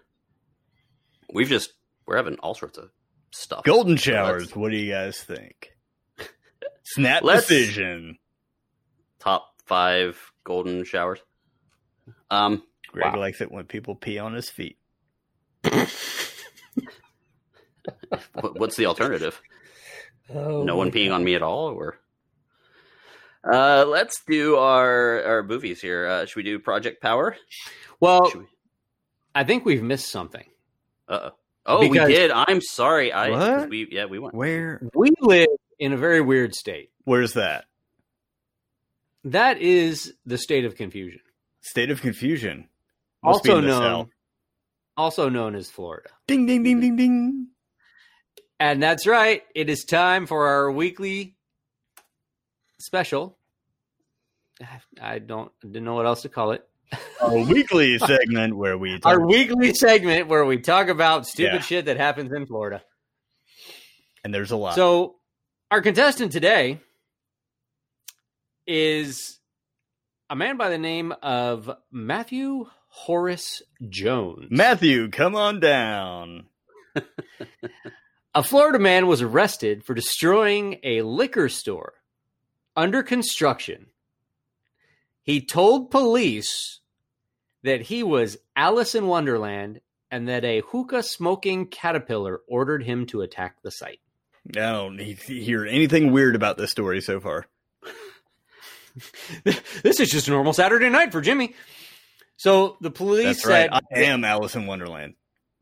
We've 1.32 1.48
just 1.48 1.72
we're 2.06 2.16
having 2.16 2.36
all 2.40 2.54
sorts 2.54 2.78
of 2.78 2.90
stuff. 3.36 3.64
Golden 3.64 3.96
showers. 3.96 4.42
let's- 4.44 4.56
What 4.56 4.70
do 4.70 4.76
you 4.76 4.92
guys 4.92 5.18
think? 5.22 5.72
Snap 6.84 7.22
Let's- 7.22 7.46
decision. 7.46 8.18
top 9.18 9.52
5 9.66 10.32
golden 10.44 10.84
showers. 10.84 11.18
Um 12.30 12.62
Greg 12.92 13.14
Wow. 13.14 13.20
likes 13.20 13.40
it 13.40 13.50
when 13.50 13.64
people 13.64 13.94
pee 13.96 14.18
on 14.18 14.32
his 14.34 14.48
feet. 14.48 14.78
what's 18.34 18.76
the 18.76 18.86
alternative? 18.86 19.40
Oh, 20.32 20.62
no 20.64 20.76
one 20.76 20.90
peeing 20.90 21.12
on 21.12 21.22
me 21.24 21.34
at 21.34 21.42
all 21.42 21.66
or 21.68 21.98
uh 23.48 23.84
let's 23.86 24.22
do 24.26 24.56
our 24.56 25.22
our 25.24 25.42
movies 25.42 25.80
here. 25.80 26.06
Uh 26.06 26.26
should 26.26 26.36
we 26.36 26.42
do 26.42 26.58
Project 26.58 27.00
Power? 27.02 27.36
Well, 28.00 28.30
we- 28.34 28.46
I 29.34 29.44
think 29.44 29.64
we've 29.64 29.82
missed 29.82 30.10
something. 30.10 30.44
Uh-oh. 31.08 31.30
Oh, 31.32 31.36
Oh, 31.66 31.80
because- 31.80 32.08
we 32.08 32.14
did. 32.14 32.30
I'm 32.30 32.60
sorry. 32.60 33.12
I 33.12 33.30
'cause 33.30 33.60
What? 33.62 33.68
we 33.70 33.88
yeah, 33.90 34.04
we 34.06 34.18
went. 34.18 34.34
Where? 34.34 34.80
We 34.94 35.10
live 35.20 35.48
in 35.78 35.92
a 35.92 35.96
very 35.96 36.20
weird 36.20 36.54
state. 36.54 36.90
Where's 37.04 37.32
that? 37.34 37.66
That 39.24 39.58
is 39.60 40.14
the 40.24 40.38
state 40.38 40.64
of 40.64 40.76
confusion, 40.76 41.20
State 41.60 41.90
of 41.90 42.00
confusion. 42.00 42.68
Must 43.24 43.40
also 43.48 43.60
known, 43.60 43.82
South. 43.82 44.08
also 44.96 45.28
known 45.28 45.56
as 45.56 45.68
Florida. 45.68 46.10
Ding 46.28 46.46
ding 46.46 46.62
ding 46.62 46.80
ding 46.80 46.96
ding. 46.96 47.48
And 48.60 48.80
that's 48.82 49.06
right. 49.06 49.42
It 49.54 49.68
is 49.68 49.84
time 49.84 50.26
for 50.26 50.46
our 50.46 50.70
weekly 50.70 51.34
special. 52.78 53.36
I 55.00 55.18
don't 55.18 55.50
didn't 55.60 55.84
know 55.84 55.94
what 55.94 56.06
else 56.06 56.22
to 56.22 56.28
call 56.28 56.52
it. 56.52 56.66
Our 57.20 57.38
weekly 57.46 57.98
segment 57.98 58.56
where 58.56 58.78
we 58.78 58.98
talk, 58.98 59.12
Our 59.12 59.26
weekly 59.26 59.74
segment 59.74 60.28
where 60.28 60.44
we 60.44 60.58
talk 60.58 60.88
about 60.88 61.26
stupid 61.26 61.54
Yeah. 61.54 61.60
shit 61.60 61.84
that 61.86 61.96
happens 61.96 62.32
in 62.32 62.46
Florida. 62.46 62.82
and 64.24 64.32
there's 64.34 64.50
a 64.50 64.56
lot. 64.56 64.74
So, 64.74 65.16
our 65.70 65.80
contestant 65.82 66.32
today 66.32 66.80
is 68.66 69.38
a 70.30 70.36
man 70.36 70.56
by 70.56 70.68
the 70.70 70.78
name 70.78 71.12
of 71.22 71.70
Matthew 71.90 72.66
Horace 72.88 73.62
Jones. 73.88 74.46
Matthew, 74.50 75.10
come 75.10 75.34
on 75.36 75.60
down. 75.60 76.46
A 78.34 78.42
Florida 78.42 78.78
man 78.78 79.06
was 79.06 79.22
arrested 79.22 79.82
for 79.84 79.94
destroying 79.94 80.78
a 80.82 81.00
liquor 81.02 81.48
store 81.48 81.94
under 82.76 83.02
construction. 83.02 83.86
He 85.26 85.40
told 85.40 85.90
police 85.90 86.78
that 87.64 87.82
he 87.82 88.04
was 88.04 88.38
Alice 88.54 88.94
in 88.94 89.08
Wonderland 89.08 89.80
and 90.08 90.28
that 90.28 90.44
a 90.44 90.60
hookah 90.60 91.02
smoking 91.02 91.66
caterpillar 91.66 92.40
ordered 92.46 92.84
him 92.84 93.06
to 93.06 93.22
attack 93.22 93.56
the 93.62 93.72
site. 93.72 93.98
I 94.56 94.60
don't 94.60 94.98
hear 95.00 95.66
anything 95.66 96.12
weird 96.12 96.36
about 96.36 96.58
this 96.58 96.70
story 96.70 97.00
so 97.00 97.18
far. 97.18 97.46
this 99.82 99.98
is 99.98 100.08
just 100.10 100.28
a 100.28 100.30
normal 100.30 100.52
Saturday 100.52 100.88
night 100.88 101.10
for 101.10 101.20
Jimmy. 101.20 101.54
So 102.36 102.76
the 102.80 102.92
police 102.92 103.24
That's 103.24 103.42
said 103.42 103.70
right. 103.72 103.82
I 103.92 104.02
am 104.02 104.24
Alice 104.24 104.54
in 104.54 104.66
Wonderland. 104.66 105.14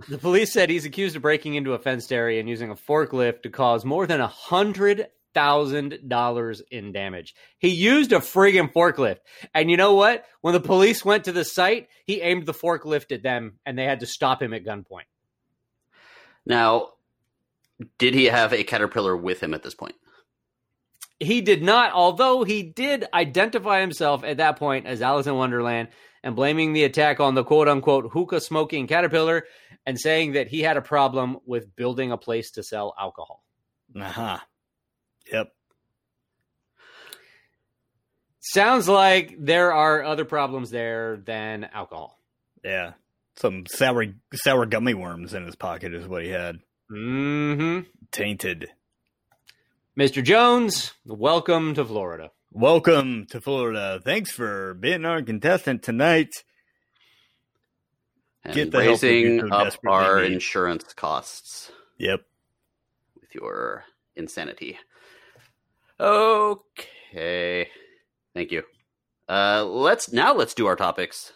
the 0.08 0.18
police 0.18 0.52
said 0.52 0.68
he's 0.68 0.84
accused 0.84 1.16
of 1.16 1.22
breaking 1.22 1.54
into 1.54 1.72
a 1.72 1.78
fenced 1.78 2.12
area 2.12 2.38
and 2.38 2.48
using 2.50 2.70
a 2.70 2.74
forklift 2.74 3.42
to 3.44 3.50
cause 3.50 3.86
more 3.86 4.06
than 4.06 4.20
a 4.20 4.26
hundred 4.26 5.08
thousand 5.34 6.08
dollars 6.08 6.62
in 6.70 6.92
damage. 6.92 7.34
He 7.58 7.68
used 7.68 8.12
a 8.12 8.18
friggin' 8.18 8.72
forklift, 8.72 9.18
and 9.52 9.70
you 9.70 9.76
know 9.76 9.94
what? 9.94 10.24
When 10.40 10.54
the 10.54 10.60
police 10.60 11.04
went 11.04 11.24
to 11.24 11.32
the 11.32 11.44
site, 11.44 11.88
he 12.06 12.20
aimed 12.20 12.46
the 12.46 12.54
forklift 12.54 13.12
at 13.12 13.22
them, 13.22 13.58
and 13.66 13.78
they 13.78 13.84
had 13.84 14.00
to 14.00 14.06
stop 14.06 14.40
him 14.40 14.54
at 14.54 14.64
gunpoint. 14.64 15.08
Now, 16.46 16.90
did 17.98 18.14
he 18.14 18.26
have 18.26 18.52
a 18.52 18.64
caterpillar 18.64 19.16
with 19.16 19.42
him 19.42 19.54
at 19.54 19.62
this 19.62 19.74
point? 19.74 19.94
He 21.20 21.40
did 21.40 21.62
not, 21.62 21.92
although 21.92 22.44
he 22.44 22.62
did 22.62 23.06
identify 23.14 23.80
himself 23.80 24.24
at 24.24 24.38
that 24.38 24.58
point 24.58 24.86
as 24.86 25.00
Alice 25.00 25.26
in 25.26 25.34
Wonderland 25.34 25.88
and 26.22 26.34
blaming 26.34 26.72
the 26.72 26.84
attack 26.84 27.20
on 27.20 27.34
the 27.34 27.44
quote 27.44 27.68
unquote 27.68 28.12
hookah 28.12 28.40
smoking 28.40 28.86
caterpillar 28.86 29.44
and 29.86 29.98
saying 29.98 30.32
that 30.32 30.48
he 30.48 30.60
had 30.60 30.76
a 30.76 30.82
problem 30.82 31.38
with 31.46 31.74
building 31.76 32.10
a 32.10 32.18
place 32.18 32.52
to 32.52 32.62
sell 32.62 32.94
alcohol. 32.98 33.44
Uh-huh. 33.94 34.38
Yep. 35.34 35.52
Sounds 38.38 38.88
like 38.88 39.34
there 39.36 39.72
are 39.72 40.04
other 40.04 40.24
problems 40.24 40.70
there 40.70 41.16
than 41.16 41.64
alcohol. 41.64 42.20
Yeah. 42.62 42.92
Some 43.36 43.64
sour 43.66 44.04
sour 44.34 44.64
gummy 44.66 44.94
worms 44.94 45.34
in 45.34 45.44
his 45.44 45.56
pocket 45.56 45.92
is 45.92 46.06
what 46.06 46.22
he 46.22 46.28
had. 46.28 46.60
Mm-hmm. 46.88 47.88
Tainted. 48.12 48.68
Mr. 49.98 50.22
Jones, 50.22 50.92
welcome 51.04 51.74
to 51.74 51.84
Florida. 51.84 52.30
Welcome 52.52 53.26
to 53.30 53.40
Florida. 53.40 54.00
Thanks 54.04 54.30
for 54.30 54.74
being 54.74 55.04
our 55.04 55.20
contestant 55.20 55.82
tonight. 55.82 56.30
And 58.44 58.54
Get 58.54 58.70
the 58.70 58.84
help 58.84 59.00
that 59.00 59.06
raising 59.08 59.50
up 59.52 59.74
our 59.84 60.22
insurance 60.22 60.92
costs 60.94 61.72
Yep. 61.98 62.20
with 63.20 63.34
your 63.34 63.82
insanity. 64.14 64.78
Okay. 66.00 67.68
Thank 68.34 68.50
you. 68.50 68.62
Uh, 69.28 69.64
let's 69.64 70.12
now 70.12 70.34
let's 70.34 70.54
do 70.54 70.66
our 70.66 70.76
topics. 70.76 71.32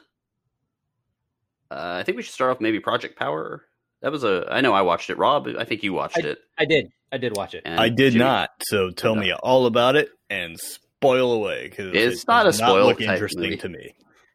Uh, 1.71 1.99
I 2.01 2.03
think 2.03 2.17
we 2.17 2.23
should 2.23 2.35
start 2.35 2.51
off 2.51 2.61
maybe 2.61 2.81
Project 2.81 3.19
Power. 3.19 3.65
That 4.03 4.13
was 4.13 4.25
a. 4.25 4.47
I 4.51 4.61
know 4.61 4.73
I 4.75 4.83
watched 4.83 5.11
it. 5.11 5.19
Rob, 5.19 5.49
I 5.59 5.65
think 5.65 5.83
you 5.83 5.93
watched 5.93 6.19
it. 6.19 6.39
I 6.59 6.65
did. 6.65 6.91
I 7.11 7.19
did 7.19 7.37
watch 7.37 7.55
it. 7.55 7.63
And 7.65 7.81
I 7.81 7.89
did 7.89 8.13
Jimmy- 8.13 8.25
not. 8.25 8.51
So 8.63 8.91
tell 8.91 9.15
me 9.15 9.33
all 9.33 9.67
about 9.67 9.97
it 9.97 10.11
and 10.29 10.59
spoil 10.59 11.33
away 11.33 11.69
because 11.69 11.95
It's 11.95 12.27
not 12.27 12.47
a 12.47 12.53
spoil 12.53 12.87
look 12.87 13.01
interesting 13.01 13.41
movie. 13.43 13.57
to 13.57 13.69
me. 13.69 13.95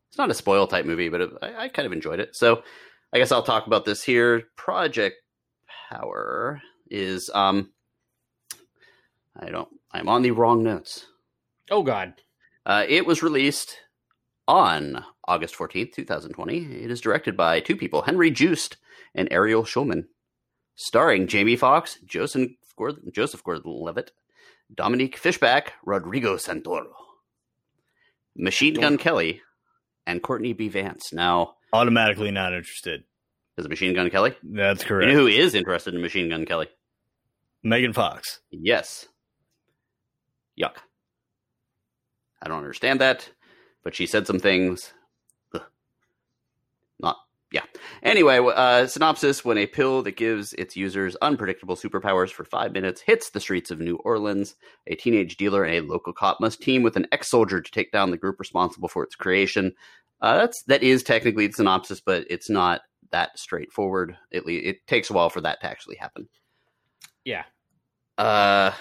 It's 0.09 0.17
not 0.17 0.29
a 0.29 0.33
spoil 0.33 0.67
type 0.67 0.85
movie, 0.85 1.09
but 1.09 1.21
it, 1.21 1.29
I, 1.41 1.55
I 1.65 1.67
kind 1.69 1.85
of 1.85 1.91
enjoyed 1.91 2.19
it. 2.19 2.35
So 2.35 2.63
I 3.11 3.17
guess 3.19 3.31
I'll 3.31 3.43
talk 3.43 3.67
about 3.67 3.85
this 3.85 4.03
here. 4.03 4.43
Project 4.55 5.17
Power 5.91 6.61
is 6.89 7.29
um. 7.33 7.71
I 9.39 9.49
don't. 9.49 9.69
I'm 9.93 10.09
on 10.09 10.21
the 10.21 10.31
wrong 10.31 10.63
notes. 10.63 11.05
Oh 11.69 11.83
God. 11.83 12.13
Uh, 12.65 12.85
it 12.87 13.05
was 13.05 13.21
released 13.23 13.77
on 14.47 15.03
August 15.27 15.55
14th, 15.55 15.93
2020. 15.93 16.57
It 16.83 16.91
is 16.91 17.01
directed 17.01 17.37
by 17.37 17.59
two 17.59 17.75
people, 17.75 18.01
Henry 18.01 18.31
Joost 18.31 18.77
and 19.15 19.27
Ariel 19.31 19.63
Schulman, 19.63 20.05
starring 20.75 21.27
Jamie 21.27 21.55
Foxx, 21.55 21.99
Joseph 22.05 22.51
Gordon, 22.77 23.11
Joseph 23.13 23.43
Gordon-Levitt, 23.43 24.11
Dominique 24.73 25.17
Fishback, 25.17 25.73
Rodrigo 25.85 26.35
Santoro, 26.37 26.87
Machine 28.35 28.73
Gun 28.75 28.97
Kelly, 28.97 29.41
and 30.07 30.21
Courtney 30.23 30.53
B. 30.53 30.69
Vance. 30.69 31.13
Now, 31.13 31.55
Automatically 31.71 32.31
not 32.31 32.53
interested. 32.53 33.03
is 33.57 33.65
it 33.65 33.69
Machine 33.69 33.93
Gun 33.93 34.09
Kelly? 34.09 34.35
That's 34.43 34.81
You 34.83 34.87
correct. 34.87 35.11
know 35.13 35.19
who 35.19 35.27
is 35.27 35.53
interested 35.53 35.93
in 35.93 36.01
Machine 36.01 36.29
Gun 36.29 36.45
Kelly? 36.45 36.67
Megan 37.63 37.93
Fox. 37.93 38.41
Yes. 38.51 39.07
Yuck. 40.59 40.75
I 42.41 42.47
don't 42.47 42.57
understand 42.57 43.01
that, 43.01 43.29
but 43.83 43.95
she 43.95 44.05
said 44.05 44.27
some 44.27 44.39
things. 44.39 44.93
Ugh. 45.53 45.63
Not, 46.99 47.17
yeah. 47.51 47.63
Anyway, 48.01 48.39
uh, 48.39 48.87
synopsis 48.87 49.45
when 49.45 49.57
a 49.57 49.65
pill 49.65 50.03
that 50.03 50.17
gives 50.17 50.53
its 50.53 50.75
users 50.75 51.15
unpredictable 51.21 51.75
superpowers 51.75 52.31
for 52.31 52.43
five 52.43 52.73
minutes 52.73 53.01
hits 53.01 53.29
the 53.29 53.39
streets 53.39 53.71
of 53.71 53.79
New 53.79 53.95
Orleans, 53.97 54.55
a 54.87 54.95
teenage 54.95 55.37
dealer 55.37 55.63
and 55.63 55.85
a 55.85 55.91
local 55.91 56.13
cop 56.13 56.41
must 56.41 56.61
team 56.61 56.83
with 56.83 56.97
an 56.97 57.07
ex 57.11 57.29
soldier 57.29 57.61
to 57.61 57.71
take 57.71 57.91
down 57.91 58.11
the 58.11 58.17
group 58.17 58.39
responsible 58.39 58.89
for 58.89 59.03
its 59.03 59.15
creation. 59.15 59.73
Uh, 60.21 60.37
that's 60.37 60.63
that 60.63 60.83
is 60.83 61.03
technically 61.03 61.47
the 61.47 61.53
synopsis, 61.53 62.01
but 62.01 62.25
it's 62.29 62.49
not 62.49 62.81
that 63.11 63.37
straightforward. 63.37 64.17
It, 64.31 64.43
it 64.47 64.87
takes 64.87 65.09
a 65.09 65.13
while 65.13 65.29
for 65.29 65.41
that 65.41 65.61
to 65.61 65.67
actually 65.67 65.95
happen. 65.95 66.27
Yeah. 67.23 67.43
Uh, 68.17 68.71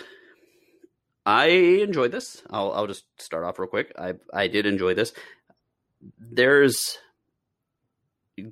I 1.25 1.47
enjoyed 1.47 2.13
this. 2.13 2.43
I'll 2.51 2.73
I'll 2.73 2.87
just 2.87 3.05
start 3.21 3.45
off 3.45 3.59
real 3.59 3.69
quick. 3.69 3.93
I 3.99 4.15
I 4.33 4.49
did 4.49 4.67
enjoy 4.67 4.95
this. 4.95 5.13
There's 6.19 6.99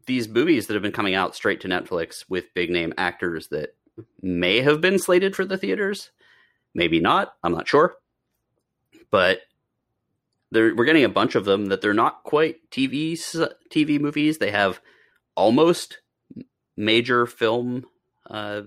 these 0.07 0.29
movies 0.29 0.67
that 0.67 0.75
have 0.75 0.83
been 0.83 0.93
coming 0.93 1.15
out 1.15 1.35
straight 1.35 1.61
to 1.63 1.69
Netflix 1.69 2.25
with 2.29 2.55
big 2.55 2.71
name 2.71 2.93
actors 2.97 3.49
that 3.49 3.75
may 4.23 4.61
have 4.61 4.81
been 4.81 4.99
slated 4.99 5.35
for 5.35 5.45
the 5.45 5.59
theaters, 5.59 6.11
maybe 6.75 7.01
not. 7.01 7.35
I'm 7.43 7.53
not 7.53 7.67
sure, 7.67 7.97
but 9.11 9.41
we're 10.53 10.85
getting 10.85 11.05
a 11.05 11.09
bunch 11.09 11.35
of 11.35 11.45
them 11.45 11.67
that 11.67 11.81
they're 11.81 11.95
not 11.95 12.23
quite 12.25 12.71
TV 12.71 13.19
TV 13.73 14.01
movies. 14.01 14.39
They 14.39 14.51
have 14.51 14.81
almost 15.35 16.01
major 16.77 17.27
film 17.27 17.85
uh, 18.29 18.63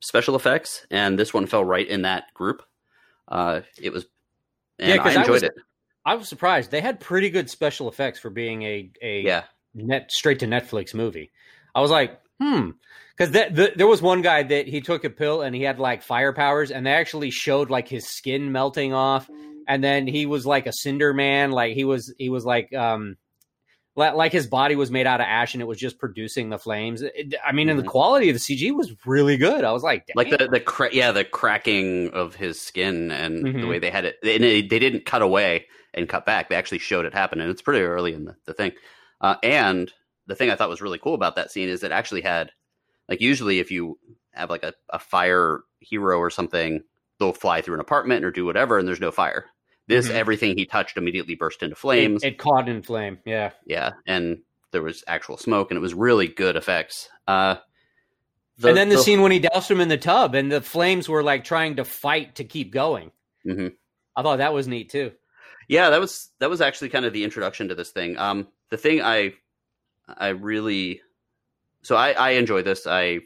special 0.00 0.34
effects, 0.34 0.86
and 0.90 1.18
this 1.18 1.34
one 1.34 1.46
fell 1.46 1.64
right 1.64 1.86
in 1.86 2.02
that 2.02 2.32
group. 2.34 2.62
Uh, 3.30 3.60
it 3.80 3.92
was, 3.92 4.06
and 4.78 4.88
Yeah, 4.96 5.02
I 5.02 5.08
I 5.10 5.20
enjoyed 5.20 5.28
was- 5.30 5.42
it. 5.44 5.52
I 6.04 6.14
was 6.14 6.28
surprised. 6.28 6.70
They 6.70 6.80
had 6.80 6.98
pretty 6.98 7.28
good 7.30 7.50
special 7.50 7.88
effects 7.88 8.18
for 8.18 8.30
being 8.30 8.62
a 8.62 8.90
a 9.02 9.20
Yeah, 9.20 9.44
net 9.74 10.10
straight 10.10 10.38
to 10.40 10.46
Netflix 10.46 10.94
movie. 10.94 11.30
I 11.74 11.80
was 11.82 11.90
like, 11.90 12.18
hmm, 12.40 12.70
because 13.16 13.32
the, 13.32 13.72
there 13.76 13.86
was 13.86 14.00
one 14.00 14.22
guy 14.22 14.42
that 14.42 14.66
he 14.66 14.80
took 14.80 15.04
a 15.04 15.10
pill 15.10 15.42
and 15.42 15.54
he 15.54 15.62
had 15.62 15.78
like 15.78 16.02
fire 16.02 16.32
powers, 16.32 16.70
and 16.70 16.86
they 16.86 16.92
actually 16.92 17.30
showed 17.30 17.68
like 17.70 17.86
his 17.86 18.08
skin 18.08 18.50
melting 18.50 18.94
off, 18.94 19.28
and 19.68 19.84
then 19.84 20.06
he 20.06 20.24
was 20.26 20.46
like 20.46 20.66
a 20.66 20.72
cinder 20.72 21.12
man, 21.12 21.50
like 21.52 21.74
he 21.74 21.84
was 21.84 22.12
he 22.18 22.30
was 22.30 22.44
like 22.44 22.72
um. 22.74 23.16
Li- 23.96 24.10
Like 24.12 24.32
his 24.32 24.46
body 24.46 24.76
was 24.76 24.90
made 24.90 25.06
out 25.06 25.20
of 25.20 25.26
ash, 25.26 25.54
and 25.54 25.60
it 25.62 25.66
was 25.66 25.78
just 25.78 25.98
producing 25.98 26.48
the 26.50 26.58
flames. 26.58 27.02
It- 27.02 27.34
I 27.44 27.52
mean, 27.52 27.68
and 27.68 27.78
the 27.78 27.82
Mhm. 27.82 27.88
quality 27.88 28.28
of 28.30 28.34
the 28.34 28.38
CG 28.40 28.70
was 28.72 28.94
really 29.06 29.36
good. 29.36 29.64
I 29.64 29.72
was 29.72 29.82
like, 29.82 30.06
Damn. 30.06 30.14
like 30.16 30.30
the 30.30 30.48
the 30.48 30.60
cra- 30.60 30.92
yeah 30.94 31.12
the 31.12 31.24
cracking 31.24 32.10
of 32.10 32.34
his 32.34 32.60
skin 32.60 33.10
and 33.10 33.44
the 33.44 33.50
Mhm. 33.50 33.68
way 33.68 33.78
they 33.78 33.90
had 33.90 34.04
it. 34.04 34.16
And 34.22 34.42
they, 34.44 34.62
they 34.62 34.78
didn't 34.78 35.04
cut 35.06 35.22
away 35.22 35.66
and 35.94 36.08
cut 36.08 36.24
back. 36.26 36.48
They 36.48 36.56
actually 36.56 36.78
showed 36.78 37.04
it 37.04 37.14
happen, 37.14 37.40
and 37.40 37.50
it's 37.50 37.62
pretty 37.62 37.80
early 37.84 38.14
in 38.14 38.24
the, 38.24 38.36
the 38.46 38.54
thing. 38.54 38.72
Uh, 39.20 39.36
and 39.42 39.92
the 40.26 40.34
thing 40.36 40.50
I 40.50 40.54
thought 40.56 40.68
was 40.70 40.80
really 40.80 40.98
cool 40.98 41.14
about 41.14 41.34
that 41.36 41.50
scene 41.50 41.68
is 41.68 41.82
it 41.82 41.90
actually 41.92 42.20
had 42.22 42.52
like 43.08 43.20
usually 43.20 43.58
if 43.58 43.70
you 43.72 43.98
have 44.32 44.48
like 44.50 44.62
a, 44.62 44.72
a 44.90 44.98
fire 45.00 45.62
hero 45.80 46.18
or 46.18 46.30
something, 46.30 46.82
they'll 47.18 47.32
fly 47.32 47.60
through 47.60 47.74
an 47.74 47.80
apartment 47.80 48.24
or 48.24 48.30
do 48.30 48.46
whatever, 48.46 48.78
and 48.78 48.86
there's 48.86 49.00
no 49.00 49.10
fire. 49.10 49.46
This 49.90 50.08
Mhm. 50.08 50.12
everything 50.14 50.56
he 50.56 50.64
touched 50.66 50.96
immediately 50.96 51.34
burst 51.34 51.62
into 51.62 51.76
flames. 51.76 52.22
it 52.24 52.38
caught 52.38 52.68
in 52.68 52.82
flame. 52.82 53.18
Yeah, 53.24 53.50
Yeah, 53.66 53.92
and 54.06 54.42
there 54.70 54.82
was 54.82 55.02
actual 55.06 55.36
smoke, 55.36 55.70
and 55.70 55.76
it 55.76 55.80
was 55.80 55.94
really 55.94 56.28
good 56.28 56.56
effects. 56.56 57.08
Uh, 57.26 57.56
and 58.62 58.76
then 58.76 58.88
the, 58.88 58.98
scene 58.98 59.20
when 59.22 59.32
he 59.32 59.38
doused 59.40 59.70
him 59.70 59.80
in 59.80 59.88
the 59.88 59.96
tub, 59.98 60.34
and 60.34 60.50
the 60.52 60.60
flames 60.60 61.08
were 61.08 61.22
like 61.22 61.44
trying 61.44 61.76
to 61.76 61.84
fight 61.84 62.36
to 62.36 62.44
keep 62.44 62.72
going. 62.72 63.10
Mhm. 63.46 63.74
I 64.14 64.22
thought 64.22 64.36
that 64.38 64.52
was 64.52 64.68
neat 64.68 64.90
too. 64.90 65.12
Yeah, 65.68 65.90
that 65.90 66.00
was 66.00 66.30
that 66.40 66.50
was 66.50 66.60
actually 66.60 66.88
kind 66.90 67.04
of 67.04 67.12
the 67.12 67.24
introduction 67.24 67.68
to 67.68 67.74
this 67.74 67.90
thing. 67.90 68.16
Um, 68.18 68.48
the 68.70 68.76
thing 68.76 69.00
I 69.02 69.34
I 70.08 70.28
really 70.28 71.00
so 71.82 71.96
I 71.96 72.12
I 72.12 72.30
enjoy 72.32 72.62
this. 72.62 72.86
I 72.86 73.20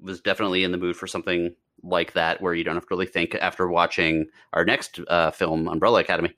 was 0.00 0.20
definitely 0.20 0.64
in 0.64 0.72
the 0.72 0.78
mood 0.78 0.96
for 0.96 1.06
something 1.06 1.54
like 1.84 2.14
that 2.14 2.40
where 2.40 2.54
you 2.54 2.64
don't 2.64 2.74
have 2.76 2.84
to 2.84 2.94
really 2.94 3.06
think 3.06 3.34
after 3.34 3.68
watching 3.68 4.26
our 4.52 4.64
next 4.64 4.98
uh, 5.08 5.30
film, 5.30 5.68
Umbrella 5.68 6.00
Academy. 6.00 6.34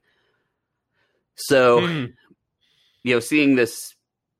So 1.35 1.81
Mhm. 1.81 2.13
you 3.03 3.13
know, 3.15 3.19
seeing 3.19 3.55
this 3.55 3.95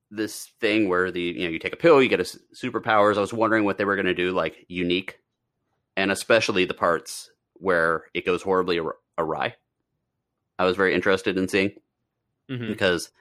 this 0.09 0.47
thing 0.59 0.87
where 0.89 1.11
the 1.11 1.21
you 1.21 1.43
know 1.45 1.49
you 1.49 1.59
take 1.59 1.73
a 1.73 1.77
pill, 1.77 2.01
you 2.01 2.09
get 2.09 2.19
a 2.19 2.23
superpowers. 2.55 3.17
I 3.17 3.21
was 3.21 3.33
wondering 3.33 3.65
what 3.65 3.77
they 3.77 3.85
were 3.85 3.95
going 3.95 4.05
to 4.07 4.13
do 4.13 4.31
like 4.31 4.65
unique, 4.67 5.19
and 5.95 6.11
especially 6.11 6.65
the 6.65 6.73
parts 6.73 7.29
where 7.53 8.05
it 8.13 8.25
goes 8.25 8.41
horribly 8.41 8.77
awry- 8.77 8.93
awry. 9.17 9.55
I 10.59 10.65
was 10.65 10.75
very 10.75 10.93
interested 10.93 11.37
in 11.37 11.47
seeing 11.47 11.71
Mhm. 12.49 12.67
because 12.67 13.11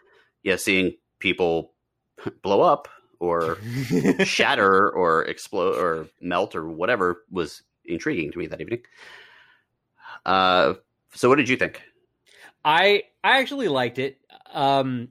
yeah, 0.43 0.57
seeing 0.57 0.97
people 1.19 1.73
blow 2.43 2.63
up 2.63 2.89
or 3.19 3.59
shatter 4.25 4.91
or 4.91 5.25
explode 5.25 5.77
or 5.77 6.09
melt 6.21 6.55
or 6.55 6.69
whatever 6.69 7.25
was 7.31 7.63
intriguing 7.89 8.33
to 8.33 8.39
me 8.39 8.47
that 8.49 8.61
evening. 8.61 8.83
Uh, 10.25 10.75
so 11.15 11.29
what 11.29 11.37
did 11.37 11.49
you 11.49 11.57
think? 11.57 11.83
I 12.65 13.05
I 13.23 13.41
actually 13.41 13.69
liked 13.69 13.99
it. 13.99 14.19
Um, 14.53 15.09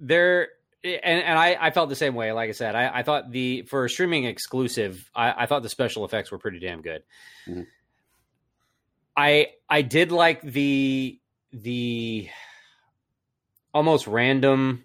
there 0.00 0.48
and 0.84 1.22
and 1.22 1.38
I, 1.38 1.56
I 1.60 1.70
felt 1.70 1.88
the 1.88 1.96
same 1.96 2.14
way. 2.14 2.32
Like 2.32 2.48
I 2.48 2.52
said, 2.52 2.74
I, 2.74 2.98
I 2.98 3.02
thought 3.02 3.30
the 3.30 3.62
for 3.62 3.84
a 3.84 3.90
streaming 3.90 4.24
exclusive, 4.24 5.10
I, 5.14 5.44
I 5.44 5.46
thought 5.46 5.62
the 5.62 5.68
special 5.68 6.04
effects 6.04 6.30
were 6.30 6.38
pretty 6.38 6.58
damn 6.58 6.82
good. 6.82 7.02
Mhm. 7.48 7.66
I 9.16 9.48
I 9.68 9.82
did 9.82 10.12
like 10.12 10.42
the 10.42 11.18
the 11.52 12.28
almost 13.72 14.06
random 14.06 14.84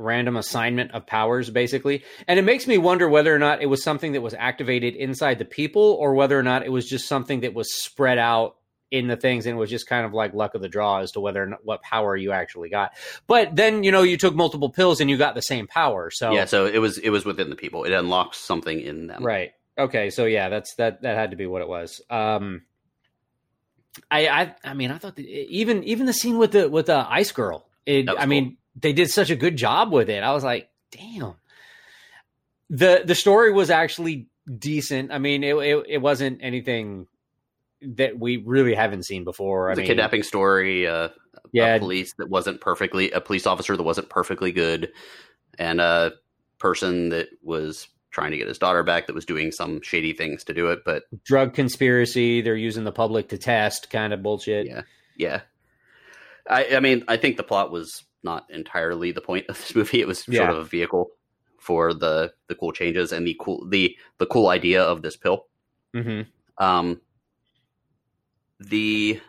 random 0.00 0.36
assignment 0.36 0.92
of 0.92 1.06
powers 1.06 1.50
basically. 1.50 2.02
And 2.26 2.38
it 2.38 2.42
makes 2.42 2.66
me 2.66 2.78
wonder 2.78 3.08
whether 3.08 3.34
or 3.34 3.38
not 3.38 3.62
it 3.62 3.66
was 3.66 3.82
something 3.82 4.12
that 4.12 4.22
was 4.22 4.34
activated 4.34 4.94
inside 4.96 5.38
the 5.38 5.44
people 5.44 5.96
or 6.00 6.14
whether 6.14 6.38
or 6.38 6.42
not 6.42 6.64
it 6.64 6.72
was 6.72 6.88
just 6.88 7.06
something 7.06 7.40
that 7.40 7.54
was 7.54 7.72
spread 7.72 8.18
out 8.18 8.56
in 8.90 9.06
the 9.06 9.16
things 9.16 9.46
and 9.46 9.56
it 9.56 9.58
was 9.58 9.70
just 9.70 9.86
kind 9.86 10.04
of 10.04 10.12
like 10.12 10.34
luck 10.34 10.54
of 10.56 10.62
the 10.62 10.68
draw 10.68 10.98
as 10.98 11.12
to 11.12 11.20
whether 11.20 11.40
or 11.40 11.46
not 11.46 11.64
what 11.64 11.80
power 11.82 12.16
you 12.16 12.32
actually 12.32 12.68
got. 12.68 12.92
But 13.26 13.54
then 13.54 13.84
you 13.84 13.92
know 13.92 14.02
you 14.02 14.16
took 14.16 14.34
multiple 14.34 14.70
pills 14.70 15.00
and 15.00 15.08
you 15.08 15.16
got 15.16 15.34
the 15.34 15.42
same 15.42 15.68
power 15.68 16.10
so 16.10 16.32
Yeah, 16.32 16.46
so 16.46 16.66
it 16.66 16.78
was 16.78 16.98
it 16.98 17.10
was 17.10 17.24
within 17.24 17.50
the 17.50 17.56
people. 17.56 17.84
It 17.84 17.92
unlocked 17.92 18.34
something 18.34 18.80
in 18.80 19.06
them. 19.06 19.24
right. 19.24 19.52
Okay 19.78 20.10
so 20.10 20.24
yeah 20.24 20.48
that's 20.48 20.74
that 20.74 21.02
that 21.02 21.16
had 21.16 21.30
to 21.30 21.36
be 21.36 21.46
what 21.46 21.62
it 21.62 21.68
was. 21.68 22.00
Um 22.10 22.62
i 24.10 24.28
i 24.28 24.54
i 24.64 24.74
mean 24.74 24.90
i 24.90 24.98
thought 24.98 25.16
that 25.16 25.26
even 25.26 25.82
even 25.84 26.06
the 26.06 26.12
scene 26.12 26.38
with 26.38 26.52
the 26.52 26.68
with 26.68 26.86
the 26.86 27.06
ice 27.10 27.32
girl 27.32 27.66
it 27.86 28.08
i 28.08 28.24
mean 28.24 28.56
they 28.76 28.92
did 28.92 29.10
such 29.10 29.30
a 29.30 29.36
good 29.36 29.56
job 29.56 29.92
with 29.92 30.08
it 30.08 30.22
i 30.22 30.32
was 30.32 30.44
like 30.44 30.70
damn 30.90 31.34
the 32.68 33.02
the 33.04 33.14
story 33.14 33.52
was 33.52 33.70
actually 33.70 34.28
decent 34.58 35.12
i 35.12 35.18
mean 35.18 35.42
it 35.44 35.54
it, 35.56 35.86
it 35.88 35.98
wasn't 35.98 36.38
anything 36.42 37.06
that 37.82 38.18
we 38.18 38.36
really 38.38 38.74
haven't 38.74 39.04
seen 39.04 39.24
before 39.24 39.74
mean 39.74 39.86
kidnapping 39.86 40.22
story. 40.22 40.86
Uh, 40.86 41.08
yeah 41.52 41.76
a 41.76 41.78
police 41.78 42.12
that 42.18 42.28
wasn't 42.28 42.60
perfectly 42.60 43.10
a 43.10 43.20
police 43.20 43.46
officer 43.46 43.76
that 43.76 43.82
wasn't 43.82 44.08
perfectly 44.08 44.52
good, 44.52 44.92
and 45.58 45.80
a 45.80 46.12
person 46.58 47.08
that 47.10 47.28
was 47.42 47.88
trying 48.10 48.32
to 48.32 48.36
get 48.36 48.48
his 48.48 48.58
daughter 48.58 48.82
back 48.82 49.06
that 49.06 49.14
was 49.14 49.24
doing 49.24 49.50
some 49.52 49.80
shady 49.82 50.12
things 50.12 50.44
to 50.44 50.52
do 50.52 50.66
it. 50.68 50.80
But 50.84 51.04
drug 51.24 51.54
conspiracy 51.54 52.40
they're 52.42 52.56
using 52.56 52.84
the 52.84 52.92
public 52.92 53.28
to 53.30 53.38
test 53.38 53.90
kind 53.90 54.12
of 54.12 54.22
bullshit 54.22 54.66
Yeah. 54.66 54.82
yeah, 55.16 55.40
I 56.48 56.76
I 56.76 56.80
mean 56.80 57.04
I 57.08 57.16
think 57.16 57.36
the 57.36 57.42
plot 57.42 57.70
was 57.70 58.04
not 58.22 58.46
entirely 58.50 59.12
the 59.12 59.20
point 59.20 59.46
of 59.48 59.56
this 59.56 59.74
movie. 59.76 60.00
It 60.00 60.08
was 60.08 60.24
Yeah. 60.28 60.40
sort 60.40 60.50
of 60.50 60.58
a 60.58 60.64
vehicle 60.64 61.10
for 61.58 61.92
the 61.92 62.32
the 62.48 62.54
cool 62.54 62.72
changes 62.72 63.12
and 63.12 63.26
the 63.26 63.36
cool 63.40 63.66
the 63.68 63.96
the 64.18 64.26
cool 64.26 64.48
idea 64.48 64.82
of 64.82 65.02
this 65.02 65.16
pill. 65.16 65.46
hmm 65.94 66.22
Um, 66.58 67.00
the 68.58 69.20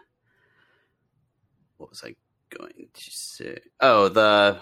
what 1.78 1.90
was 1.90 2.04
I 2.04 2.16
going 2.50 2.90
to 2.94 3.12
say? 3.12 3.60
Oh, 3.80 4.08
the 4.10 4.60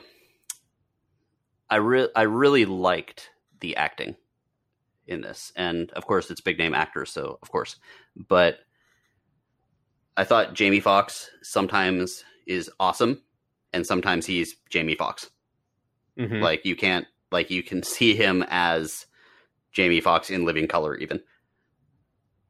I 1.69 1.75
re- 1.77 2.09
I 2.15 2.23
really 2.23 2.65
liked 2.65 3.29
the 3.59 3.75
acting 3.75 4.15
in 5.07 5.21
this, 5.21 5.51
and 5.55 5.91
of 5.91 6.05
course 6.05 6.31
it's 6.31 6.41
big 6.41 6.57
name 6.57 6.73
actors, 6.73 7.11
so 7.11 7.37
of 7.41 7.51
course, 7.51 7.75
but 8.15 8.59
I 10.17 10.23
thought 10.23 10.53
Jamie 10.53 10.79
Foxx 10.79 11.29
sometimes 11.41 12.23
is 12.47 12.69
awesome, 12.79 13.21
and 13.73 13.85
sometimes 13.85 14.25
he's 14.25 14.55
Jamie 14.69 14.95
Foxx. 14.95 15.29
hmm 16.17 16.41
Like 16.41 16.65
you 16.65 16.75
can't 16.75 17.05
like 17.31 17.49
you 17.49 17.63
can 17.63 17.83
see 17.95 18.15
him 18.15 18.43
as 18.49 19.05
Jamie 19.71 20.01
Foxx 20.01 20.29
in 20.29 20.45
living 20.45 20.67
color 20.67 20.95
even. 20.95 21.21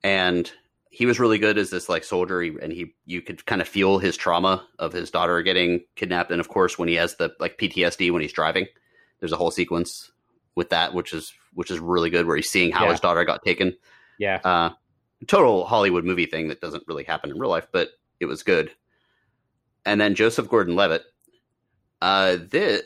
And 0.03 0.51
he 0.91 1.05
was 1.05 1.19
really 1.19 1.37
good 1.37 1.57
as 1.57 1.69
this 1.69 1.87
like 1.89 2.03
soldier 2.03 2.41
and 2.41 2.73
he 2.73 2.93
you 3.05 3.21
could 3.21 3.45
kind 3.45 3.61
of 3.61 3.67
feel 3.67 3.99
his 3.99 4.17
trauma 4.17 4.67
of 4.79 4.91
his 4.91 5.11
daughter 5.11 5.41
getting 5.43 5.81
kidnapped 5.95 6.31
and 6.31 6.39
of 6.39 6.49
course 6.49 6.79
when 6.79 6.89
he 6.89 6.95
has 6.95 7.15
the 7.15 7.31
like 7.39 7.57
PTSD 7.59 8.11
when 8.11 8.21
he's 8.21 8.33
driving 8.33 8.65
there's 9.19 9.31
a 9.31 9.37
whole 9.37 9.51
sequence 9.51 10.11
with 10.55 10.69
that 10.71 10.93
which 10.95 11.13
is 11.13 11.31
which 11.53 11.69
is 11.69 11.79
really 11.79 12.09
good 12.09 12.25
where 12.25 12.35
he's 12.35 12.49
seeing 12.49 12.71
how 12.71 12.85
Yeah. 12.85 12.91
his 12.91 12.99
daughter 13.01 13.23
got 13.23 13.43
taken 13.45 13.75
yeah 14.17 14.39
uh, 14.43 14.71
total 15.27 15.65
Hollywood 15.65 16.05
movie 16.05 16.25
thing 16.25 16.47
that 16.47 16.59
doesn't 16.61 16.83
really 16.87 17.03
happen 17.03 17.29
in 17.29 17.37
real 17.37 17.49
life, 17.51 17.67
but 17.71 17.89
it 18.19 18.25
was 18.25 18.41
good. 18.43 18.71
And 19.85 19.99
then 19.99 20.15
Joseph 20.15 20.49
Gordon-Levitt, 20.49 21.03
uh, 22.01 22.37
this, 22.49 22.83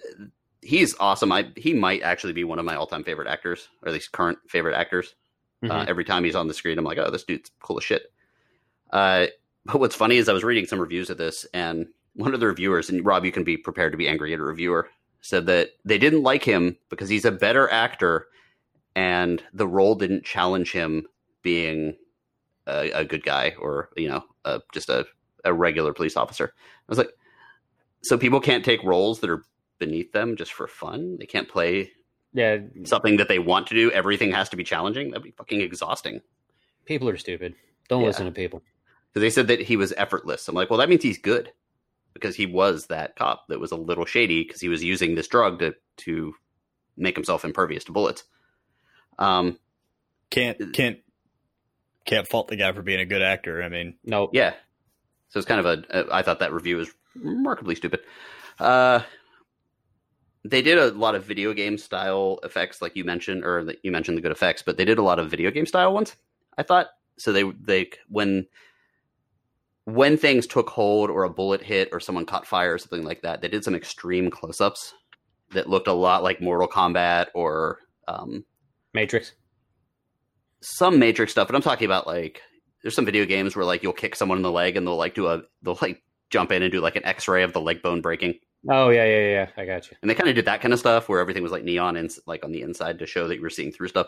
he's 0.62 0.96
awesome. 1.00 1.32
I 1.32 1.52
he 1.56 1.74
might 1.74 2.02
actually 2.02 2.34
be 2.34 2.44
one 2.44 2.60
of 2.60 2.66
my 2.66 2.76
all-time 2.76 3.04
favorite 3.04 3.28
actors, 3.28 3.68
or 3.82 3.90
at 3.90 3.94
least 3.94 4.12
current 4.12 4.40
favorite 4.48 4.76
actors. 4.76 5.16
Uh, 5.64 5.86
Mhm. 5.86 5.88
every 5.88 6.04
time 6.04 6.24
he's 6.26 6.36
on 6.36 6.48
the 6.48 6.54
screen, 6.54 6.78
I'm 6.78 6.84
like, 6.84 6.98
oh, 6.98 7.10
this 7.10 7.24
dude's 7.24 7.50
cool 7.62 7.78
as 7.78 7.84
shit. 7.86 8.12
Uh, 8.92 9.28
but 9.66 9.80
what's 9.80 9.96
funny 9.96 10.18
is 10.18 10.28
I 10.28 10.34
was 10.34 10.44
reading 10.44 10.66
some 10.66 10.80
reviews 10.80 11.10
of 11.10 11.18
this, 11.18 11.46
and 11.54 11.88
one 12.16 12.34
of 12.34 12.40
the 12.42 12.48
reviewers, 12.48 12.90
and 12.90 13.06
Rob, 13.06 13.24
you 13.24 13.32
can 13.32 13.46
be 13.46 13.56
prepared 13.58 13.94
to 13.94 13.98
be 13.98 14.08
angry 14.10 14.34
at 14.34 14.40
a 14.40 14.44
reviewer, 14.44 14.90
said 15.22 15.46
that 15.46 15.70
they 15.86 15.98
didn't 15.98 16.22
like 16.22 16.44
him 16.44 16.78
because 16.90 17.08
he's 17.08 17.24
a 17.26 17.32
better 17.32 17.70
actor, 17.72 18.28
and 18.96 19.42
the 19.54 19.68
role 19.68 19.96
didn't 19.96 20.26
challenge 20.26 20.72
him 20.74 21.08
being 21.44 21.96
a, 22.68 22.92
a 22.92 23.06
good 23.06 23.24
guy 23.24 23.56
or 23.60 23.90
you 23.96 24.08
know 24.10 24.24
uh, 24.46 24.60
just 24.74 24.90
a, 24.90 25.06
a 25.44 25.54
regular 25.54 25.94
police 25.94 26.16
officer. 26.18 26.54
I 26.56 26.84
was 26.88 26.98
like, 26.98 27.12
so 28.04 28.18
people 28.18 28.40
can't 28.40 28.66
take 28.66 28.84
roles 28.84 29.20
that 29.22 29.30
are 29.30 29.44
beneath 29.80 30.12
them 30.12 30.36
just 30.36 30.54
for 30.54 30.68
fun. 30.68 31.18
They 31.20 31.26
can't 31.26 31.48
play 31.50 31.92
yeah 32.34 32.58
something 32.86 33.18
that 33.18 33.28
they 33.28 33.40
want 33.40 33.68
to 33.68 33.76
do. 33.76 33.92
Everything 33.92 34.32
has 34.32 34.50
to 34.50 34.58
be 34.58 34.64
challenging. 34.64 35.10
That'd 35.12 35.24
be 35.24 35.32
fucking 35.32 35.62
exhausting. 35.62 36.22
people 36.86 37.08
are 37.10 37.18
stupid 37.18 37.56
don't 37.90 38.02
Yeah. 38.02 38.08
listen 38.08 38.26
to 38.26 38.32
people 38.32 38.62
Because 39.10 39.22
they 39.22 39.30
said 39.30 39.48
that 39.48 39.62
he 39.62 39.76
was 39.78 39.94
effortless. 39.98 40.48
I'm 40.48 40.56
like, 40.56 40.70
well, 40.70 40.80
that 40.80 40.90
means 40.90 41.04
he's 41.04 41.18
good 41.18 41.52
because 42.14 42.36
he 42.36 42.46
was 42.46 42.88
that 42.88 43.16
cop 43.16 43.48
that 43.50 43.60
was 43.60 43.72
a 43.72 43.76
little 43.76 44.06
shady 44.06 44.44
because 44.44 44.62
he 44.62 44.68
was 44.70 44.84
using 44.84 45.16
this 45.16 45.28
drug 45.28 45.60
to 45.60 45.74
to 45.98 46.34
make 46.98 47.16
himself 47.16 47.44
impervious 47.46 47.84
to 47.86 47.92
bullets. 47.92 48.24
Um, 49.20 49.60
Can't 50.30 50.74
can't 50.74 51.00
can't 52.06 52.28
fault 52.28 52.48
the 52.50 52.56
guy 52.56 52.72
for 52.74 52.82
being 52.82 53.00
a 53.00 53.06
good 53.06 53.22
actor. 53.22 53.62
I 53.64 53.70
mean, 53.70 53.96
no 54.04 54.30
Yeah. 54.34 54.54
So 55.34 55.40
it's 55.40 55.48
kind 55.48 55.60
of 55.60 55.66
a. 55.66 56.06
I 56.14 56.22
thought 56.22 56.38
that 56.42 56.54
review 56.54 56.78
was 56.78 56.94
remarkably 57.16 57.74
stupid. 57.74 58.02
Uh, 58.60 59.00
they 60.46 60.62
did 60.62 60.78
a 60.78 60.92
lot 60.92 61.16
of 61.16 61.26
video 61.26 61.56
game 61.56 61.76
style 61.80 62.40
effects, 62.44 62.84
like 62.84 62.96
you 62.96 63.04
mentioned, 63.04 63.44
or 63.44 63.64
that 63.64 63.80
you 63.82 63.92
mentioned 63.92 64.16
the 64.16 64.22
good 64.22 64.32
effects, 64.32 64.62
but 64.62 64.78
they 64.78 64.86
did 64.86 65.00
a 65.00 65.02
lot 65.02 65.18
of 65.18 65.32
video 65.32 65.50
game 65.50 65.66
style 65.66 65.92
ones. 65.92 66.16
I 66.56 66.62
thought 66.62 66.90
so. 67.18 67.32
They 67.32 67.50
they 67.60 67.90
when 68.10 68.46
when 69.86 70.18
things 70.18 70.46
took 70.46 70.70
hold, 70.70 71.10
or 71.10 71.24
a 71.24 71.32
bullet 71.32 71.64
hit, 71.64 71.90
or 71.92 72.00
someone 72.00 72.28
caught 72.28 72.46
fire, 72.46 72.76
or 72.76 72.78
something 72.78 73.04
like 73.04 73.24
that, 73.24 73.42
they 73.42 73.48
did 73.48 73.64
some 73.64 73.74
extreme 73.74 74.30
close 74.30 74.62
ups 74.62 74.94
that 75.50 75.68
looked 75.68 75.88
a 75.88 75.94
lot 75.94 76.22
like 76.22 76.42
Mortal 76.42 76.68
Kombat 76.68 77.30
or 77.34 77.80
um, 78.08 78.46
matrix 78.94 79.34
some 80.64 80.98
Matrix 80.98 81.34
stuff, 81.34 81.48
but 81.48 81.56
I'm 81.56 81.62
talking 81.62 81.86
about 81.86 82.08
like 82.08 82.42
there's 82.84 82.94
some 82.96 83.06
video 83.06 83.26
games 83.26 83.56
where 83.56 83.66
like 83.66 83.82
you'll 83.82 83.94
kick 83.94 84.16
someone 84.16 84.38
in 84.38 84.44
the 84.44 84.52
leg 84.52 84.78
and 84.78 84.86
they'll 84.86 84.96
like 84.98 85.16
do 85.16 85.28
a 85.28 85.42
they'll 85.64 85.78
like 85.82 86.04
jump 86.30 86.52
in 86.52 86.62
and 86.62 86.72
do 86.72 86.80
like 86.82 86.96
an 86.96 87.06
X-ray 87.06 87.42
of 87.44 87.54
the 87.54 87.62
leg 87.62 87.82
bone 87.82 88.02
breaking, 88.02 88.36
oh 88.70 88.90
yeah 88.90 89.06
yeah 89.06 89.20
yeah 89.32 89.50
i 89.58 89.66
got 89.66 89.90
you 89.92 89.98
and 90.02 90.10
they 90.10 90.16
kind 90.16 90.30
of 90.30 90.36
did 90.36 90.46
that 90.46 90.62
kind 90.62 90.74
of 90.74 90.80
stuff 90.80 91.10
where 91.10 91.20
everything 91.20 91.44
was 91.44 91.52
like 91.52 91.64
neon 91.64 91.96
and 91.98 92.12
like 92.28 92.44
on 92.46 92.52
the 92.52 92.62
inside 92.62 93.00
to 93.00 93.06
show 93.06 93.28
that 93.28 93.36
you 93.36 93.42
were 93.42 93.50
seeing 93.50 93.72
through 93.72 93.88
stuff. 93.90 94.08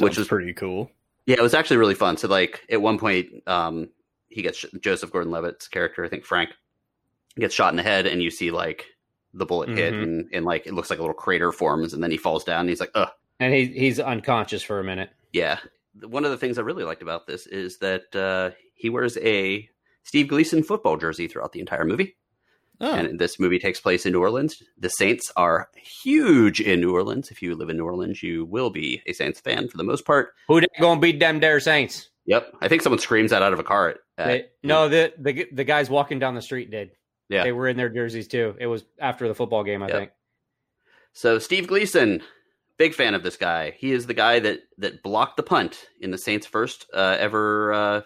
which 0.00 0.12
is- 0.12 0.18
is 0.20 0.28
pretty 0.28 0.52
cool. 0.52 0.90
Yeah, 1.26 1.36
it 1.38 1.42
was 1.42 1.54
actually 1.54 1.76
really 1.76 1.94
fun. 1.94 2.16
So 2.16 2.28
like 2.28 2.64
at 2.70 2.82
one 2.82 2.98
point, 2.98 3.28
um, 3.46 3.88
he 4.28 4.42
gets 4.42 4.64
Joseph 4.80 5.12
Gordon-Levitt's 5.12 5.68
character, 5.68 6.04
I 6.04 6.08
think 6.08 6.24
Frank, 6.24 6.50
gets 7.38 7.54
shot 7.54 7.72
in 7.72 7.76
the 7.76 7.82
head, 7.84 8.06
and 8.06 8.20
you 8.22 8.30
see 8.30 8.50
like 8.50 8.86
the 9.34 9.46
bullet 9.46 9.68
hit, 9.70 9.94
Mhm. 9.94 10.02
and, 10.02 10.28
and 10.32 10.44
like 10.44 10.66
it 10.66 10.74
looks 10.74 10.90
like 10.90 10.98
a 10.98 11.02
little 11.02 11.14
crater 11.14 11.52
forms, 11.52 11.94
and 11.94 12.02
then 12.02 12.10
he 12.10 12.16
falls 12.16 12.42
down. 12.44 12.60
And 12.60 12.68
he's 12.70 12.80
like, 12.80 12.90
ugh, 12.94 13.08
and 13.38 13.54
he 13.54 13.66
he's 13.66 14.00
unconscious 14.00 14.62
for 14.62 14.80
a 14.80 14.84
minute 14.84 15.10
yeah. 15.32 15.58
One 16.00 16.24
of 16.24 16.30
the 16.30 16.36
things 16.38 16.58
I 16.58 16.62
really 16.62 16.84
liked 16.84 17.02
about 17.02 17.26
this 17.26 17.46
is 17.46 17.78
that 17.78 18.14
uh, 18.16 18.50
he 18.74 18.88
wears 18.90 19.16
a 19.18 19.68
Steve 20.02 20.28
Gleason 20.28 20.62
football 20.62 20.96
jersey 20.96 21.28
throughout 21.28 21.52
the 21.52 21.60
entire 21.60 21.84
movie. 21.84 22.16
Oh, 22.80 22.92
And 22.94 23.18
this 23.18 23.38
movie 23.38 23.58
takes 23.60 23.78
place 23.80 24.06
in 24.06 24.12
New 24.12 24.20
Orleans. 24.20 24.60
The 24.78 24.88
Saints 24.88 25.30
are 25.36 25.68
huge 26.02 26.60
in 26.60 26.80
New 26.80 26.92
Orleans. 26.92 27.30
If 27.30 27.40
you 27.40 27.54
live 27.54 27.68
in 27.70 27.76
New 27.76 27.84
Orleans, 27.84 28.22
you 28.22 28.44
will 28.46 28.70
be 28.70 29.02
a 29.06 29.12
Saints 29.12 29.38
fan 29.38 29.68
for 29.68 29.76
the 29.76 29.84
most 29.84 30.04
part. 30.04 30.30
Who 30.48 30.60
they 30.60 30.66
gonna 30.80 30.98
beat 31.00 31.20
them 31.20 31.38
there 31.38 31.60
Saints? 31.60 32.08
Yep, 32.26 32.54
I 32.60 32.68
think 32.68 32.82
someone 32.82 32.98
screams 32.98 33.30
that 33.30 33.42
out 33.42 33.52
of 33.52 33.58
a 33.60 33.64
car. 33.64 33.90
At, 33.90 33.96
at- 34.18 34.26
They- 34.26 34.46
no, 34.64 34.88
the, 34.88 35.12
the 35.18 35.46
the 35.52 35.64
guys 35.64 35.90
walking 35.90 36.18
down 36.18 36.34
the 36.34 36.42
street 36.42 36.70
did. 36.70 36.92
Yeah. 37.28 37.44
They 37.44 37.52
were 37.52 37.68
in 37.68 37.76
their 37.76 37.88
jerseys 37.88 38.26
too. 38.26 38.56
It 38.58 38.66
was 38.66 38.84
after 38.98 39.28
the 39.28 39.34
football 39.34 39.62
game, 39.64 39.82
I 39.82 39.88
Yep. 39.88 39.96
think. 39.96 40.10
So 41.12 41.38
Steve 41.38 41.68
Gleason, 41.68 42.22
big 42.78 42.94
fan 42.94 43.14
of 43.14 43.22
this 43.22 43.36
guy. 43.36 43.74
He 43.78 43.92
is 43.92 44.06
the 44.06 44.14
guy 44.14 44.40
that 44.40 44.60
that 44.78 45.02
blocked 45.02 45.36
the 45.36 45.42
punt 45.42 45.86
in 46.00 46.10
the 46.10 46.18
Saints' 46.18 46.46
first 46.46 46.86
uh, 46.94 47.16
ever 47.18 47.72
uh, 47.72 48.00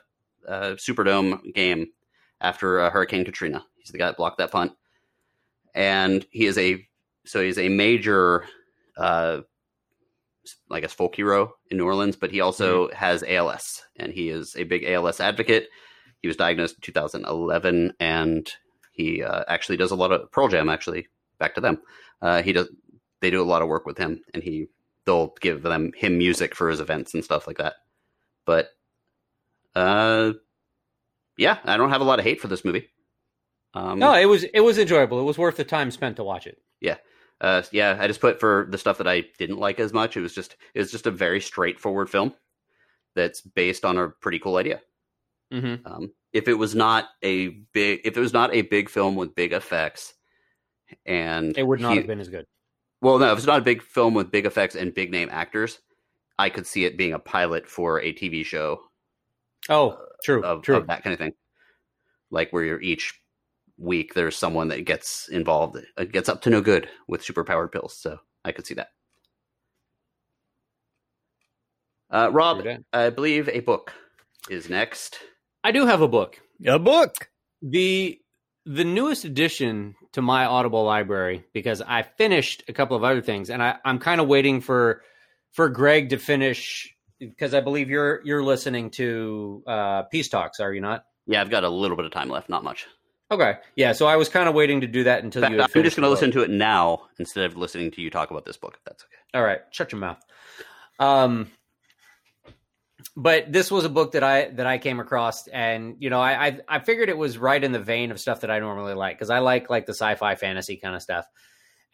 uh, 0.46 0.70
Superdome 0.72 1.54
game 1.54 1.88
after 2.40 2.80
uh, 2.80 2.90
Hurricane 2.90 3.24
Katrina. 3.24 3.64
He's 3.78 3.90
the 3.90 3.98
guy 3.98 4.06
that 4.06 4.16
blocked 4.16 4.38
that 4.38 4.50
punt, 4.50 4.72
and 5.74 6.26
he 6.30 6.46
is 6.46 6.58
a 6.58 6.86
so 7.24 7.42
he's 7.42 7.58
a 7.58 7.68
major, 7.68 8.44
uh, 8.96 9.40
I 10.70 10.80
guess, 10.80 10.92
folk 10.92 11.16
hero 11.16 11.54
in 11.70 11.76
New 11.76 11.86
Orleans. 11.86 12.16
But 12.16 12.30
he 12.30 12.40
also 12.40 12.90
has 12.90 13.24
ALS, 13.26 13.82
and 13.96 14.12
he 14.12 14.28
is 14.28 14.56
a 14.56 14.64
big 14.64 14.84
ALS 14.84 15.20
advocate. 15.20 15.68
He 16.20 16.28
was 16.28 16.36
diagnosed 16.36 16.76
in 16.76 16.80
2011, 16.82 17.94
and 18.00 18.50
he 18.92 19.22
uh, 19.22 19.44
actually 19.48 19.76
does 19.76 19.90
a 19.90 19.96
lot 19.96 20.12
of 20.12 20.30
Pearl 20.32 20.48
Jam. 20.48 20.68
Actually, 20.68 21.08
back 21.38 21.54
to 21.54 21.60
them. 21.60 21.82
Uh, 22.22 22.42
he 22.42 22.52
does 22.52 22.68
they 23.26 23.30
do 23.30 23.42
a 23.42 23.44
lot 23.52 23.60
of 23.62 23.66
work 23.68 23.86
with 23.86 23.98
him 23.98 24.20
and 24.32 24.42
he 24.44 24.68
they'll 25.04 25.34
give 25.40 25.62
them 25.62 25.90
him 25.96 26.16
music 26.16 26.54
for 26.54 26.68
his 26.70 26.78
events 26.80 27.12
and 27.12 27.24
stuff 27.24 27.46
like 27.48 27.58
that 27.58 27.74
but 28.44 28.68
uh 29.74 30.32
yeah 31.36 31.58
i 31.64 31.76
don't 31.76 31.90
have 31.90 32.00
a 32.00 32.04
lot 32.04 32.18
of 32.20 32.24
hate 32.24 32.40
for 32.40 32.46
this 32.48 32.64
movie 32.64 32.88
um 33.74 33.98
No, 33.98 34.14
it 34.14 34.26
was 34.26 34.44
it 34.44 34.60
was 34.60 34.78
enjoyable. 34.78 35.20
It 35.20 35.24
was 35.24 35.36
worth 35.38 35.56
the 35.56 35.64
time 35.64 35.90
spent 35.90 36.16
to 36.16 36.24
watch 36.24 36.46
it. 36.46 36.58
Yeah, 36.80 36.96
uh 37.40 37.62
yeah 37.72 37.96
i 38.00 38.06
just 38.06 38.20
put 38.20 38.38
for 38.40 38.66
the 38.70 38.78
stuff 38.78 38.98
that 38.98 39.08
i 39.08 39.24
didn't 39.38 39.58
like 39.58 39.80
as 39.80 39.92
much 39.92 40.16
it 40.16 40.20
was 40.22 40.32
just 40.34 40.56
it 40.72 40.78
was 40.78 40.90
just 40.92 41.06
a 41.06 41.10
very 41.10 41.40
straightforward 41.40 42.08
film 42.08 42.32
that's 43.14 43.40
based 43.40 43.84
on 43.84 43.98
a 43.98 44.08
pretty 44.08 44.38
cool 44.38 44.56
idea 44.56 44.80
Mm-hmm. 45.52 45.86
um 45.86 46.12
if 46.32 46.48
it 46.48 46.54
was 46.54 46.74
not 46.74 47.08
a 47.22 47.48
big 47.72 48.00
if 48.04 48.16
it 48.16 48.20
was 48.20 48.32
not 48.32 48.54
a 48.54 48.62
big 48.62 48.88
film 48.88 49.14
with 49.14 49.34
big 49.34 49.52
effects 49.52 50.14
and 51.04 51.56
It 51.58 51.66
would 51.66 51.80
not 51.80 51.92
he- 51.92 51.98
have 51.98 52.06
been 52.06 52.20
as 52.20 52.28
good. 52.28 52.46
Well, 53.00 53.18
no, 53.18 53.32
if 53.32 53.38
it's 53.38 53.46
not 53.46 53.60
a 53.60 53.64
big 53.64 53.82
film 53.82 54.14
with 54.14 54.30
big 54.30 54.46
effects 54.46 54.74
and 54.74 54.94
big 54.94 55.10
name 55.10 55.28
actors, 55.30 55.78
I 56.38 56.48
could 56.50 56.66
see 56.66 56.84
it 56.84 56.96
being 56.96 57.12
a 57.12 57.18
pilot 57.18 57.68
for 57.68 58.00
a 58.00 58.12
TV 58.12 58.44
show 58.44 58.80
Oh, 59.68 59.98
true, 60.24 60.42
of, 60.44 60.62
true. 60.62 60.76
of 60.76 60.86
that 60.86 61.02
kind 61.02 61.12
of 61.14 61.18
thing. 61.18 61.32
Like 62.30 62.52
where 62.52 62.64
you're 62.64 62.80
each 62.80 63.20
week 63.78 64.14
there's 64.14 64.36
someone 64.36 64.68
that 64.68 64.84
gets 64.86 65.28
involved, 65.28 65.76
uh, 65.96 66.04
gets 66.04 66.28
up 66.28 66.40
to 66.42 66.50
no 66.50 66.60
good 66.60 66.88
with 67.08 67.24
superpowered 67.24 67.72
pills. 67.72 67.94
So 67.96 68.18
I 68.44 68.52
could 68.52 68.66
see 68.66 68.74
that. 68.74 68.88
Uh, 72.10 72.30
Rob, 72.32 72.62
True. 72.62 72.78
I 72.92 73.10
believe 73.10 73.48
a 73.48 73.60
book 73.60 73.92
is 74.48 74.70
next. 74.70 75.18
I 75.64 75.72
do 75.72 75.86
have 75.86 76.00
a 76.00 76.08
book. 76.08 76.40
a 76.66 76.78
book. 76.78 77.12
the 77.60 78.20
the 78.64 78.84
newest 78.84 79.24
addition 79.24 79.94
to 80.12 80.22
my 80.22 80.44
audible 80.46 80.84
library 80.84 81.44
because 81.52 81.82
i 81.82 82.02
finished 82.02 82.64
a 82.68 82.72
couple 82.72 82.96
of 82.96 83.04
other 83.04 83.20
things 83.20 83.50
and 83.50 83.62
I, 83.62 83.76
i'm 83.84 83.98
kind 83.98 84.20
of 84.20 84.28
waiting 84.28 84.60
for 84.60 85.02
for 85.52 85.68
greg 85.68 86.10
to 86.10 86.18
finish 86.18 86.94
because 87.18 87.54
i 87.54 87.60
believe 87.60 87.88
you're 87.90 88.20
you're 88.24 88.42
listening 88.42 88.90
to 88.92 89.62
uh 89.66 90.02
peace 90.04 90.28
talks 90.28 90.60
are 90.60 90.72
you 90.72 90.80
not 90.80 91.04
Yeah, 91.26 91.40
I've 91.40 91.50
got 91.50 91.64
a 91.64 91.68
little 91.68 91.96
bit 91.96 92.06
of 92.06 92.12
time 92.12 92.28
left, 92.28 92.48
not 92.48 92.62
much. 92.64 92.86
okay 93.30 93.54
yeah 93.74 93.92
so 93.92 94.06
i 94.06 94.16
was 94.16 94.28
kind 94.28 94.48
of 94.48 94.54
waiting 94.54 94.80
to 94.82 94.86
do 94.86 95.04
that 95.04 95.24
until 95.24 95.42
you 95.50 95.58
fact, 95.58 95.72
had 95.72 95.78
I'm 95.80 95.84
just 95.84 95.96
going 95.96 96.04
to 96.04 96.10
listen 96.10 96.30
to 96.32 96.42
it 96.42 96.50
now 96.50 97.02
instead 97.18 97.44
of 97.44 97.56
listening 97.56 97.90
to 97.92 98.00
you 98.02 98.10
talk 98.10 98.30
about 98.30 98.44
this 98.44 98.56
book. 98.56 98.74
If 98.78 98.84
that's 98.84 99.02
okay. 99.04 99.38
All 99.38 99.42
right, 99.44 99.60
shut 99.70 99.90
your 99.92 100.00
mouth. 100.00 100.18
Um, 100.98 101.50
but 103.16 103.50
this 103.50 103.70
was 103.70 103.86
a 103.86 103.88
book 103.88 104.12
that 104.12 104.22
I 104.22 104.50
that 104.50 104.66
I 104.66 104.76
came 104.76 105.00
across, 105.00 105.48
and 105.48 105.96
you 105.98 106.10
know, 106.10 106.20
I 106.20 106.46
I, 106.46 106.58
I 106.68 106.78
figured 106.80 107.08
it 107.08 107.16
was 107.16 107.38
right 107.38 107.62
in 107.62 107.72
the 107.72 107.80
vein 107.80 108.10
of 108.10 108.20
stuff 108.20 108.42
that 108.42 108.50
I 108.50 108.58
normally 108.58 108.94
like 108.94 109.16
because 109.16 109.30
I 109.30 109.38
like 109.38 109.70
like 109.70 109.86
the 109.86 109.94
sci-fi 109.94 110.34
fantasy 110.34 110.76
kind 110.76 110.94
of 110.94 111.02
stuff, 111.02 111.26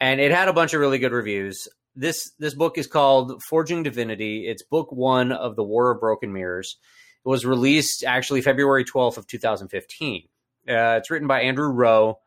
and 0.01 0.19
it 0.19 0.31
had 0.31 0.49
a 0.49 0.53
bunch 0.53 0.73
of 0.73 0.81
really 0.81 0.99
good 0.99 1.13
reviews. 1.13 1.67
This 1.95 2.31
this 2.39 2.53
book 2.53 2.77
is 2.77 2.87
called 2.87 3.41
Forging 3.49 3.83
Divinity. 3.83 4.47
It's 4.47 4.63
book 4.63 4.91
one 4.91 5.31
of 5.31 5.55
the 5.55 5.63
War 5.63 5.91
of 5.91 6.01
Broken 6.01 6.33
Mirrors. 6.33 6.77
It 7.25 7.29
was 7.29 7.45
released 7.45 8.03
actually 8.03 8.41
February 8.41 8.83
twelfth 8.83 9.17
of 9.17 9.25
two 9.25 9.39
thousand 9.39 9.69
fifteen. 9.69 10.23
Uh, 10.67 10.99
it's 10.99 11.09
written 11.09 11.27
by 11.27 11.41
Andrew 11.41 11.69
Rowe. 11.69 12.19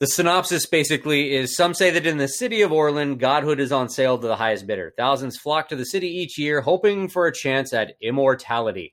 The 0.00 0.08
synopsis 0.08 0.66
basically 0.66 1.36
is 1.36 1.54
some 1.54 1.72
say 1.72 1.90
that 1.90 2.04
in 2.04 2.18
the 2.18 2.26
city 2.26 2.62
of 2.62 2.72
Orland, 2.72 3.20
godhood 3.20 3.60
is 3.60 3.70
on 3.70 3.88
sale 3.88 4.18
to 4.18 4.26
the 4.26 4.34
highest 4.34 4.66
bidder. 4.66 4.92
Thousands 4.96 5.38
flock 5.38 5.68
to 5.68 5.76
the 5.76 5.86
city 5.86 6.08
each 6.08 6.36
year, 6.36 6.62
hoping 6.62 7.08
for 7.08 7.28
a 7.28 7.32
chance 7.32 7.72
at 7.72 7.94
immortality. 8.00 8.92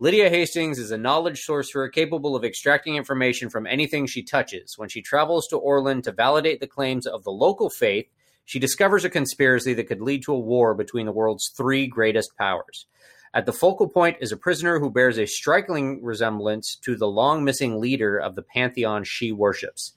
Lydia 0.00 0.28
Hastings 0.28 0.80
is 0.80 0.90
a 0.90 0.98
knowledge 0.98 1.38
sorcerer 1.38 1.88
capable 1.88 2.34
of 2.34 2.44
extracting 2.44 2.96
information 2.96 3.50
from 3.50 3.68
anything 3.68 4.04
she 4.04 4.24
touches. 4.24 4.74
When 4.76 4.88
she 4.88 5.00
travels 5.00 5.46
to 5.46 5.56
Orland 5.56 6.02
to 6.04 6.12
validate 6.12 6.58
the 6.58 6.66
claims 6.66 7.06
of 7.06 7.22
the 7.22 7.30
local 7.30 7.70
faith, 7.70 8.08
she 8.44 8.58
discovers 8.58 9.04
a 9.04 9.10
conspiracy 9.10 9.74
that 9.74 9.86
could 9.86 10.02
lead 10.02 10.24
to 10.24 10.32
a 10.32 10.40
war 10.40 10.74
between 10.74 11.06
the 11.06 11.12
world's 11.12 11.52
three 11.56 11.86
greatest 11.86 12.36
powers. 12.36 12.86
At 13.32 13.46
the 13.46 13.52
focal 13.52 13.88
point 13.88 14.16
is 14.20 14.32
a 14.32 14.36
prisoner 14.36 14.80
who 14.80 14.90
bears 14.90 15.18
a 15.18 15.26
striking 15.26 16.02
resemblance 16.02 16.74
to 16.82 16.96
the 16.96 17.06
long 17.06 17.44
missing 17.44 17.80
leader 17.80 18.18
of 18.18 18.34
the 18.34 18.42
pantheon 18.42 19.04
she 19.04 19.30
worships. 19.30 19.92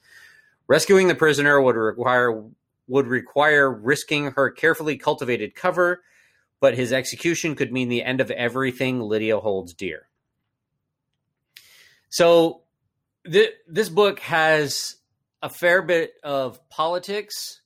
Rescuing 0.68 1.06
the 1.06 1.14
prisoner 1.14 1.60
would 1.60 1.76
require 1.76 2.42
would 2.88 3.06
require 3.06 3.70
risking 3.70 4.32
her 4.32 4.50
carefully 4.50 4.96
cultivated 4.96 5.54
cover, 5.54 6.02
but 6.60 6.74
his 6.74 6.92
execution 6.92 7.54
could 7.54 7.72
mean 7.72 7.88
the 7.88 8.02
end 8.02 8.20
of 8.20 8.30
everything 8.30 9.00
Lydia 9.00 9.38
holds 9.38 9.74
dear. 9.74 10.08
So, 12.08 12.62
th- 13.30 13.54
this 13.66 13.88
book 13.88 14.20
has 14.20 14.96
a 15.42 15.48
fair 15.48 15.82
bit 15.82 16.14
of 16.22 16.68
politics, 16.68 17.60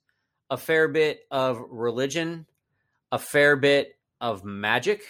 a 0.49 0.57
fair 0.57 0.89
bit 0.89 1.21
of 1.31 1.63
religion, 1.71 2.47
a 3.13 3.19
fair 3.19 3.57
bit 3.57 3.97
of 4.21 4.45
magic. 4.45 5.03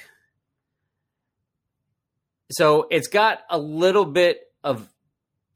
So, 2.50 2.88
it's 2.90 3.08
got 3.08 3.40
a 3.48 3.58
little 3.58 4.04
bit 4.04 4.40
of 4.64 4.88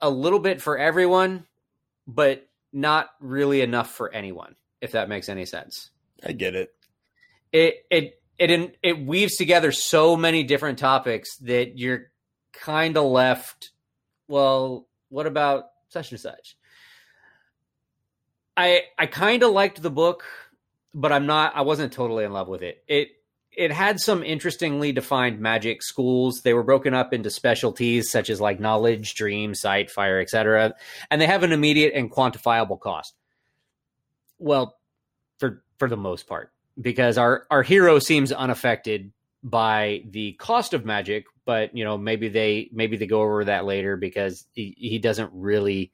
a 0.00 0.10
little 0.10 0.38
bit 0.38 0.62
for 0.62 0.78
everyone 0.78 1.46
but 2.06 2.48
not 2.72 3.10
really 3.20 3.60
enough 3.60 3.90
for 3.90 4.12
anyone 4.12 4.56
if 4.84 4.92
that 4.92 5.08
makes 5.08 5.30
any 5.30 5.46
sense. 5.46 5.90
I 6.24 6.32
get 6.32 6.54
it. 6.54 6.74
it 7.52 7.86
it 7.90 8.20
it 8.38 8.76
it 8.82 9.06
weaves 9.06 9.36
together 9.36 9.72
so 9.72 10.14
many 10.16 10.42
different 10.42 10.78
topics 10.78 11.36
that 11.38 11.78
you're 11.78 12.10
kind 12.52 12.96
of 12.96 13.04
left 13.04 13.70
well 14.28 14.86
what 15.08 15.26
about 15.26 15.64
such 15.88 16.10
and 16.10 16.20
such? 16.20 16.56
I 18.56 18.82
i 18.98 19.06
kind 19.06 19.42
of 19.42 19.52
liked 19.52 19.80
the 19.82 19.90
book 19.90 20.24
but 20.92 21.10
i'm 21.10 21.26
not 21.26 21.56
i 21.56 21.62
wasn't 21.62 21.92
totally 21.92 22.24
in 22.24 22.32
love 22.32 22.48
with 22.48 22.62
it. 22.62 22.84
It 22.86 23.08
it 23.56 23.72
had 23.72 24.00
some 24.00 24.22
interestingly 24.22 24.92
defined 24.92 25.40
magic 25.40 25.82
schools. 25.82 26.42
They 26.42 26.54
were 26.54 26.62
broken 26.62 26.94
up 26.94 27.12
into 27.12 27.30
specialties 27.30 28.10
such 28.10 28.30
as 28.30 28.40
like 28.40 28.60
knowledge 28.60 29.14
dream 29.14 29.54
sight 29.54 29.90
fire 29.90 30.20
etc 30.20 30.74
and 31.10 31.20
they 31.20 31.26
have 31.26 31.42
an 31.42 31.52
immediate 31.52 31.94
and 31.94 32.10
quantifiable 32.10 32.80
cost. 32.80 33.14
Well 34.38 34.76
for 35.38 35.62
for 35.78 35.88
the 35.88 35.96
most 35.96 36.26
part 36.26 36.52
because 36.80 37.18
our 37.18 37.46
our 37.50 37.62
hero 37.62 37.98
seems 37.98 38.32
unaffected 38.32 39.12
by 39.42 40.02
the 40.10 40.32
cost 40.32 40.72
of 40.72 40.84
magic 40.84 41.26
but 41.44 41.76
you 41.76 41.84
know 41.84 41.98
maybe 41.98 42.28
they 42.28 42.70
maybe 42.72 42.96
they 42.96 43.06
go 43.06 43.22
over 43.22 43.44
that 43.44 43.64
later 43.64 43.96
because 43.96 44.46
he, 44.52 44.74
he 44.78 44.98
doesn't 44.98 45.30
really 45.32 45.92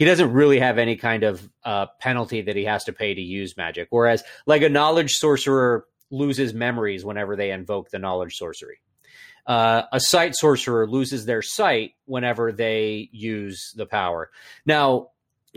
he 0.00 0.06
doesn't 0.06 0.32
really 0.32 0.58
have 0.58 0.78
any 0.78 0.96
kind 0.96 1.24
of 1.24 1.46
uh, 1.62 1.84
penalty 1.98 2.40
that 2.40 2.56
he 2.56 2.64
has 2.64 2.84
to 2.84 2.92
pay 2.94 3.12
to 3.12 3.20
use 3.20 3.58
magic. 3.58 3.88
Whereas 3.90 4.24
like 4.46 4.62
a 4.62 4.70
knowledge 4.70 5.10
sorcerer 5.10 5.84
loses 6.10 6.52
memories 6.54 7.04
whenever 7.04 7.36
they 7.36 7.50
invoke 7.50 7.90
the 7.90 7.98
knowledge 7.98 8.36
sorcery. 8.36 8.80
Uh, 9.46 9.82
a 9.92 10.00
sight 10.00 10.34
sorcerer 10.34 10.86
loses 10.86 11.24
their 11.24 11.42
sight 11.42 11.92
whenever 12.04 12.52
they 12.52 13.08
use 13.12 13.72
the 13.76 13.86
power. 13.86 14.30
Now 14.66 15.08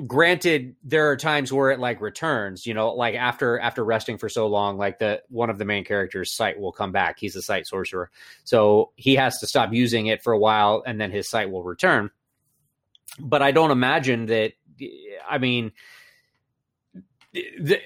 granted 0.07 0.75
there 0.83 1.11
are 1.11 1.15
times 1.15 1.53
where 1.53 1.69
it 1.69 1.79
like 1.79 2.01
returns 2.01 2.65
you 2.65 2.73
know 2.73 2.95
like 2.95 3.13
after 3.13 3.59
after 3.59 3.85
resting 3.85 4.17
for 4.17 4.27
so 4.27 4.47
long 4.47 4.75
like 4.75 4.97
the 4.97 5.21
one 5.29 5.51
of 5.51 5.59
the 5.59 5.65
main 5.65 5.85
characters 5.85 6.35
sight 6.35 6.59
will 6.59 6.71
come 6.71 6.91
back. 6.91 7.17
He's 7.19 7.35
a 7.35 7.41
sight 7.41 7.67
sorcerer. 7.67 8.09
So 8.43 8.91
he 8.95 9.15
has 9.15 9.37
to 9.39 9.47
stop 9.47 9.71
using 9.71 10.07
it 10.07 10.23
for 10.23 10.33
a 10.33 10.39
while 10.39 10.83
and 10.85 10.99
then 10.99 11.11
his 11.11 11.29
sight 11.29 11.51
will 11.51 11.63
return. 11.63 12.09
But 13.19 13.43
i 13.43 13.51
don't 13.51 13.71
imagine 13.71 14.25
that 14.27 14.53
i 15.29 15.37
mean 15.37 15.71
the, 17.33 17.79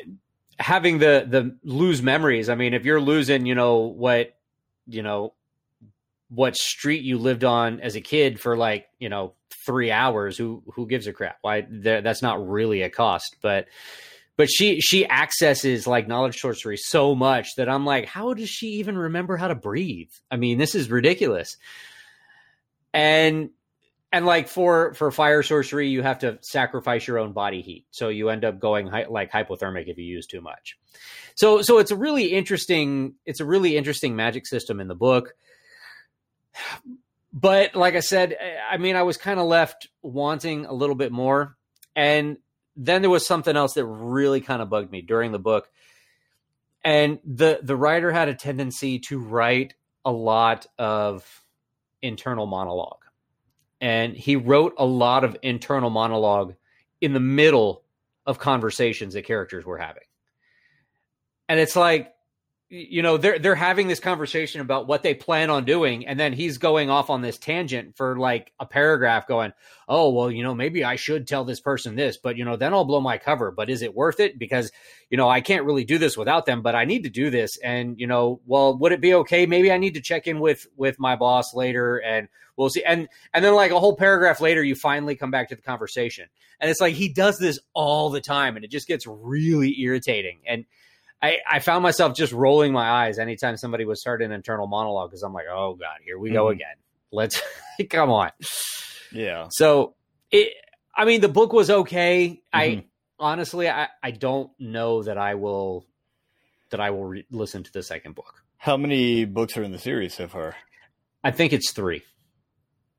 having 0.59 0.99
the 0.99 1.25
the 1.27 1.55
lose 1.63 2.01
memories. 2.01 2.49
I 2.49 2.55
mean 2.55 2.73
if 2.73 2.85
you're 2.85 3.01
losing 3.01 3.45
you 3.45 3.55
know 3.55 3.77
what 3.77 4.35
you 4.87 5.03
know 5.03 5.33
what 6.29 6.55
street 6.55 7.03
you 7.03 7.17
lived 7.17 7.43
on 7.43 7.79
as 7.79 7.95
a 7.95 8.01
kid 8.01 8.39
for 8.39 8.57
like 8.57 8.87
you 8.99 9.09
know 9.09 9.33
three 9.65 9.91
hours 9.91 10.37
who 10.37 10.63
who 10.73 10.87
gives 10.87 11.07
a 11.07 11.13
crap? 11.13 11.37
Why 11.41 11.67
that's 11.69 12.21
not 12.21 12.47
really 12.47 12.81
a 12.81 12.89
cost. 12.89 13.35
But 13.41 13.67
but 14.35 14.49
she 14.49 14.79
she 14.81 15.07
accesses 15.07 15.87
like 15.87 16.07
knowledge 16.07 16.39
sorcery 16.39 16.77
so 16.77 17.15
much 17.15 17.55
that 17.57 17.67
i'm 17.67 17.85
like 17.85 18.05
how 18.05 18.35
does 18.35 18.49
she 18.49 18.67
even 18.73 18.97
remember 18.97 19.37
how 19.37 19.47
to 19.47 19.55
breathe? 19.55 20.11
I 20.31 20.37
mean 20.37 20.57
this 20.57 20.75
is 20.75 20.89
ridiculous. 20.89 21.57
And 22.93 23.51
and 24.11 24.25
like 24.25 24.47
for 24.47 24.93
for 24.93 25.11
fire 25.11 25.43
sorcery 25.43 25.89
you 25.89 26.01
have 26.01 26.19
to 26.19 26.37
sacrifice 26.41 27.07
your 27.07 27.19
own 27.19 27.33
body 27.33 27.61
heat. 27.61 27.85
So 27.91 28.09
you 28.09 28.29
end 28.29 28.45
up 28.45 28.59
going 28.59 28.87
like 29.09 29.31
hypothermic 29.31 29.87
if 29.87 29.97
you 29.97 30.05
use 30.05 30.27
too 30.27 30.41
much. 30.41 30.77
So 31.35 31.61
so 31.61 31.77
it's 31.79 31.91
a 31.91 31.95
really 31.95 32.33
interesting 32.33 33.15
it's 33.25 33.39
a 33.39 33.45
really 33.45 33.75
interesting 33.77 34.15
magic 34.15 34.47
system 34.47 34.79
in 34.79 34.87
the 34.87 34.95
book. 34.95 35.33
But 37.33 37.75
like 37.75 37.95
i 37.95 37.99
said 37.99 38.35
i 38.69 38.77
mean 38.77 38.95
i 38.95 39.03
was 39.03 39.17
kind 39.17 39.39
of 39.39 39.45
left 39.45 39.89
wanting 40.01 40.65
a 40.65 40.73
little 40.73 40.95
bit 40.95 41.11
more. 41.11 41.55
And 41.95 42.37
then 42.75 43.01
there 43.01 43.09
was 43.09 43.25
something 43.25 43.55
else 43.55 43.73
that 43.73 43.85
really 43.85 44.39
kind 44.39 44.61
of 44.61 44.69
bugged 44.69 44.91
me 44.91 45.01
during 45.01 45.31
the 45.31 45.39
book. 45.39 45.69
And 46.83 47.19
the 47.25 47.59
the 47.61 47.75
writer 47.75 48.11
had 48.11 48.29
a 48.29 48.33
tendency 48.33 48.99
to 48.99 49.19
write 49.19 49.73
a 50.05 50.11
lot 50.11 50.65
of 50.77 51.43
internal 52.01 52.45
monologue 52.45 53.06
and 53.79 54.15
he 54.15 54.35
wrote 54.35 54.73
a 54.77 54.85
lot 54.85 55.23
of 55.23 55.37
internal 55.41 55.89
monologue 55.89 56.55
in 57.01 57.13
the 57.13 57.19
middle 57.19 57.83
of 58.25 58.39
conversations 58.39 59.13
that 59.13 59.25
characters 59.25 59.65
were 59.65 59.77
having. 59.77 60.03
And 61.47 61.59
it's 61.59 61.75
like 61.75 62.13
you 62.69 63.01
know 63.01 63.15
they're 63.15 63.39
they're 63.39 63.55
having 63.55 63.87
this 63.87 64.01
conversation 64.01 64.59
about 64.59 64.87
what 64.87 65.01
they 65.01 65.13
plan 65.13 65.49
on 65.49 65.63
doing 65.63 66.05
and 66.05 66.19
then 66.19 66.33
he's 66.33 66.57
going 66.57 66.89
off 66.89 67.09
on 67.09 67.21
this 67.21 67.37
tangent 67.37 67.95
for 67.95 68.17
like 68.17 68.51
a 68.59 68.65
paragraph 68.65 69.25
going 69.25 69.53
oh 69.87 70.09
well 70.09 70.29
you 70.29 70.43
know 70.43 70.53
maybe 70.53 70.83
i 70.83 70.97
should 70.97 71.25
tell 71.25 71.45
this 71.45 71.61
person 71.61 71.95
this 71.95 72.17
but 72.17 72.35
you 72.35 72.43
know 72.43 72.57
then 72.57 72.73
i'll 72.73 72.83
blow 72.83 72.99
my 72.99 73.17
cover 73.17 73.51
but 73.51 73.69
is 73.69 73.81
it 73.81 73.95
worth 73.95 74.19
it? 74.19 74.37
Because 74.37 74.69
you 75.09 75.17
know 75.17 75.29
i 75.29 75.39
can't 75.39 75.63
really 75.63 75.85
do 75.85 75.97
this 75.97 76.17
without 76.17 76.45
them 76.45 76.61
but 76.61 76.75
i 76.75 76.83
need 76.83 77.03
to 77.03 77.09
do 77.09 77.29
this. 77.29 77.57
And 77.63 77.97
you 77.99 78.07
know 78.07 78.41
well 78.45 78.77
would 78.77 78.91
it 78.91 79.01
be 79.01 79.13
okay? 79.13 79.45
Maybe 79.45 79.71
i 79.71 79.77
need 79.77 79.93
to 79.93 80.01
check 80.01 80.27
in 80.27 80.41
with 80.41 80.67
with 80.75 80.99
my 80.99 81.15
boss 81.15 81.53
later 81.53 81.97
and 81.97 82.27
we'll 82.57 82.69
see. 82.69 82.83
And 82.83 83.07
and 83.33 83.45
then 83.45 83.53
like 83.53 83.71
a 83.71 83.79
whole 83.79 83.95
paragraph 83.95 84.41
later 84.41 84.61
you 84.61 84.75
finally 84.75 85.15
come 85.15 85.31
back 85.31 85.49
to 85.49 85.55
the 85.55 85.61
conversation. 85.61 86.27
And 86.59 86.69
it's 86.69 86.81
like 86.81 86.95
he 86.95 87.07
does 87.07 87.37
this 87.37 87.59
all 87.73 88.09
the 88.09 88.19
time 88.19 88.57
and 88.57 88.65
it 88.65 88.71
just 88.71 88.87
gets 88.87 89.07
really 89.07 89.79
irritating. 89.79 90.39
And 90.45 90.65
I, 91.21 91.37
I 91.49 91.59
found 91.59 91.81
myself 91.83 92.15
just 92.15 92.31
rolling 92.33 92.71
my 92.71 92.87
eyes 92.89 93.17
anytime 93.19 93.57
somebody 93.57 93.85
would 93.85 93.97
start 93.97 94.21
an 94.21 94.31
internal 94.31 94.67
monologue 94.67 95.09
because 95.09 95.23
I'm 95.23 95.33
like, 95.33 95.47
oh 95.51 95.75
god, 95.75 95.97
here 96.05 96.19
we 96.19 96.29
go 96.31 96.45
Mhm. 96.45 96.51
again. 96.53 96.75
Let's 97.11 97.41
come 97.89 98.09
on. 98.11 98.31
Yeah. 99.11 99.47
So 99.51 99.95
it, 100.31 100.53
I 100.95 101.05
mean, 101.05 101.21
the 101.21 101.29
book 101.29 101.53
was 101.53 101.69
okay. 101.69 102.41
I 102.53 102.67
Mhm. 102.67 102.83
honestly, 103.19 103.69
I, 103.69 103.87
I 104.03 104.11
don't 104.11 104.51
know 104.59 105.03
that 105.03 105.17
I 105.17 105.35
will 105.35 105.85
that 106.69 106.79
I 106.79 106.89
will 106.91 107.05
re- 107.05 107.25
listen 107.31 107.63
to 107.63 107.71
the 107.71 107.81
second 107.81 108.13
book. 108.15 108.43
How 108.57 108.75
many 108.77 109.25
books 109.25 109.55
are 109.57 109.63
in 109.63 109.71
the 109.71 109.79
series 109.79 110.13
so 110.13 110.27
far? 110.27 110.55
I 111.23 111.31
think 111.31 111.53
it's 111.53 111.71
three. 111.71 112.03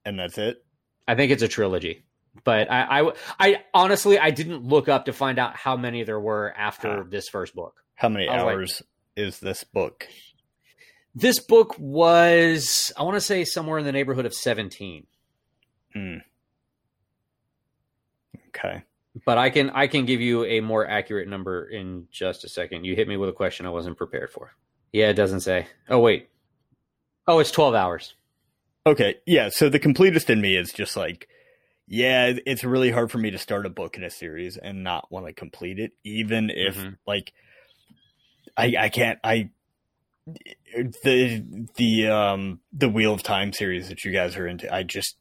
And 0.05 0.19
that's 0.19 0.39
it. 0.39 0.64
I 1.07 1.14
think 1.14 1.31
it's 1.33 1.43
a 1.43 1.49
trilogy. 1.49 2.05
But 2.45 2.71
I, 2.71 3.01
I, 3.03 3.12
I 3.39 3.57
honestly, 3.75 4.19
I 4.19 4.31
didn't 4.31 4.64
look 4.64 4.89
up 4.89 5.05
to 5.07 5.12
find 5.12 5.39
out 5.39 5.57
how 5.57 5.77
many 5.77 6.03
there 6.05 6.21
were 6.21 6.53
after 6.57 7.01
Ah. 7.01 7.05
this 7.09 7.29
first 7.29 7.55
book. 7.55 7.75
How 7.99 8.09
many 8.09 8.26
was 8.26 8.32
like- 8.36 8.40
hours 8.40 8.82
is 9.16 9.40
this 9.40 9.64
book? 9.64 10.07
This 11.14 11.40
book 11.40 11.74
was, 11.78 12.92
I 12.96 13.03
want 13.03 13.16
to 13.16 13.20
say, 13.20 13.44
somewhere 13.44 13.78
in 13.80 13.84
the 13.84 13.90
neighborhood 13.92 14.24
of 14.24 14.32
seventeen. 14.32 15.07
Hmm. 15.92 16.18
Okay. 18.49 18.82
But 19.24 19.38
I 19.38 19.51
can, 19.51 19.70
I 19.70 19.88
can 19.88 20.05
give 20.07 20.20
you 20.20 20.44
a 20.44 20.61
more 20.61 20.86
accurate 20.86 21.26
number 21.28 21.64
in 21.68 22.07
just 22.12 22.44
a 22.44 22.49
second. 22.49 22.84
You 22.84 22.94
hit 22.94 23.09
me 23.09 23.16
with 23.16 23.28
a 23.28 23.32
question 23.32 23.66
I 23.66 23.70
wasn't 23.70 23.96
prepared 23.96 24.30
for. 24.30 24.55
Yeah, 24.92 25.09
it 25.09 25.14
doesn't 25.14 25.40
say. 25.40 25.66
Oh 25.88 25.99
wait. 25.99 26.28
Oh, 27.26 27.40
it's 27.40 27.51
twelve 27.51 27.74
hours. 27.74 28.14
Okay. 28.86 29.16
Yeah. 29.26 29.49
So 29.51 29.68
the 29.68 29.78
completest 29.80 30.30
in 30.30 30.40
me 30.40 30.57
is 30.57 30.72
just 30.72 30.96
like, 30.96 31.28
yeah, 31.88 32.32
it's 32.46 32.62
really 32.64 32.90
hard 32.90 33.11
for 33.11 33.18
me 33.18 33.30
to 33.32 33.38
start 33.38 33.66
a 33.66 33.70
book 33.70 33.96
in 33.96 34.05
a 34.05 34.11
series 34.11 34.57
and 34.57 34.84
not 34.84 35.11
want 35.11 35.26
to 35.26 35.32
complete 35.32 35.78
it, 35.80 35.92
even 36.05 36.49
if 36.51 36.76
Mhm. 36.76 36.96
like 37.07 37.32
I 38.59 38.74
I 38.78 38.88
can't 38.90 39.18
I 39.24 39.50
the 41.04 41.66
the 41.76 42.09
um 42.09 42.61
the 42.72 42.88
Wheel 42.88 43.14
of 43.14 43.22
Time 43.22 43.52
series 43.52 43.88
that 43.88 44.04
you 44.04 44.12
guys 44.12 44.36
are 44.36 44.46
into. 44.46 44.72
I 44.72 44.82
just 44.82 45.16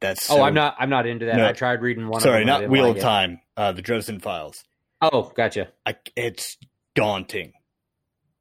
that's 0.00 0.30
oh, 0.30 0.42
I'm 0.42 0.54
not. 0.54 0.76
I'm 0.78 0.90
not 0.90 1.06
into 1.06 1.24
that. 1.26 1.36
No. 1.36 1.46
I 1.48 1.52
tried 1.52 1.80
reading 1.80 2.08
one. 2.08 2.20
Sorry, 2.20 2.42
of 2.42 2.46
them. 2.46 2.62
Not 2.62 2.70
Wheel 2.70 2.82
like 2.82 2.90
of 2.92 2.96
it. 2.98 3.00
Time. 3.00 3.40
Uh, 3.56 3.72
the 3.72 3.80
Dresden 3.80 4.20
Files. 4.20 4.62
Oh, 5.00 5.32
gotcha. 5.34 5.68
I, 5.86 5.96
it's 6.14 6.58
daunting. 6.94 7.52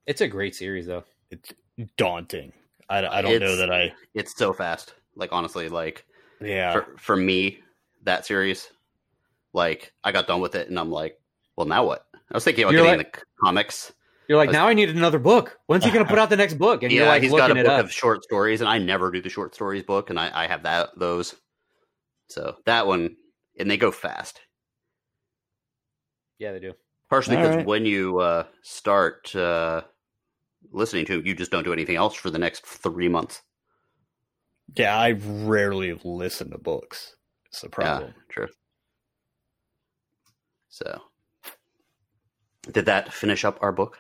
It's 0.06 0.20
a 0.22 0.28
great 0.28 0.56
series, 0.56 0.88
though. 0.88 1.04
It's 1.32 1.54
daunting. 1.98 2.52
I, 2.90 3.06
I 3.06 3.22
don't 3.22 3.40
know 3.40 3.56
that 3.58 3.72
I. 3.72 3.94
It's 4.14 4.36
so 4.38 4.52
fast. 4.52 4.94
Like 5.16 5.32
honestly, 5.32 5.70
like 5.70 6.06
Yeah. 6.42 6.74
for 6.74 6.88
for 6.98 7.16
me, 7.16 7.60
that 8.04 8.26
series, 8.26 8.68
like 9.54 9.94
I 10.04 10.12
got 10.12 10.28
done 10.28 10.42
with 10.42 10.56
it, 10.56 10.68
and 10.70 10.78
I'm 10.78 10.92
like, 10.92 11.18
well, 11.56 11.68
now 11.68 11.86
what? 11.86 12.06
I 12.14 12.36
was 12.36 12.44
thinking 12.44 12.66
about 12.66 12.74
You're 12.74 12.84
getting 12.84 12.98
like- 13.00 13.20
the 13.20 13.26
comics. 13.42 13.94
You're 14.34 14.40
like, 14.40 14.48
was- 14.48 14.56
now 14.56 14.68
I 14.68 14.74
need 14.74 14.90
another 14.90 15.20
book. 15.20 15.60
When's 15.68 15.86
he 15.86 15.92
going 15.92 16.04
to 16.04 16.10
put 16.10 16.18
out 16.18 16.32
the 16.32 16.36
next 16.36 16.56
book? 16.56 16.82
And 16.82 16.92
yeah, 16.92 17.02
you're 17.02 17.08
like 17.08 17.22
he's 17.22 17.32
looking 17.32 17.50
got 17.50 17.58
a 17.58 17.60
it 17.60 17.66
book 17.66 17.80
up. 17.80 17.86
of 17.86 17.92
short 17.92 18.24
stories, 18.24 18.62
and 18.62 18.68
I 18.68 18.80
never 18.80 19.12
do 19.12 19.22
the 19.22 19.30
short 19.30 19.54
stories 19.54 19.84
book, 19.84 20.10
and 20.10 20.20
I, 20.20 20.32
I 20.34 20.48
have 20.48 20.64
that 20.64 20.90
those. 20.98 21.36
So 22.30 22.56
that 22.66 22.88
one, 22.88 23.16
and 23.60 23.70
they 23.70 23.78
go 23.78 23.92
fast. 23.92 24.42
yeah, 26.40 26.52
they 26.52 26.60
do. 26.60 26.74
Partially 27.12 27.36
because 27.36 27.58
right. 27.58 27.66
when 27.68 27.86
you 27.86 28.18
uh, 28.18 28.46
start 28.64 29.36
uh, 29.36 29.84
listening 30.72 31.06
to, 31.06 31.20
'em, 31.20 31.28
you 31.28 31.36
just 31.36 31.52
don't 31.52 31.64
do 31.64 31.72
anything 31.72 31.96
else 31.96 32.16
for 32.16 32.32
the 32.32 32.40
next 32.40 32.66
three 32.66 33.10
months. 33.10 33.44
Yeah, 34.76 34.98
I 34.98 35.12
rarely 35.12 35.94
listen 36.04 36.50
to 36.50 36.58
books. 36.58 37.18
It's 37.50 37.62
the 37.62 37.70
problem. 37.70 38.16
Yeah, 38.18 38.24
true. 38.30 38.48
So, 40.70 41.02
did 42.72 42.88
that 42.88 43.14
finish 43.14 43.46
up 43.46 43.60
our 43.62 43.72
book? 43.72 44.00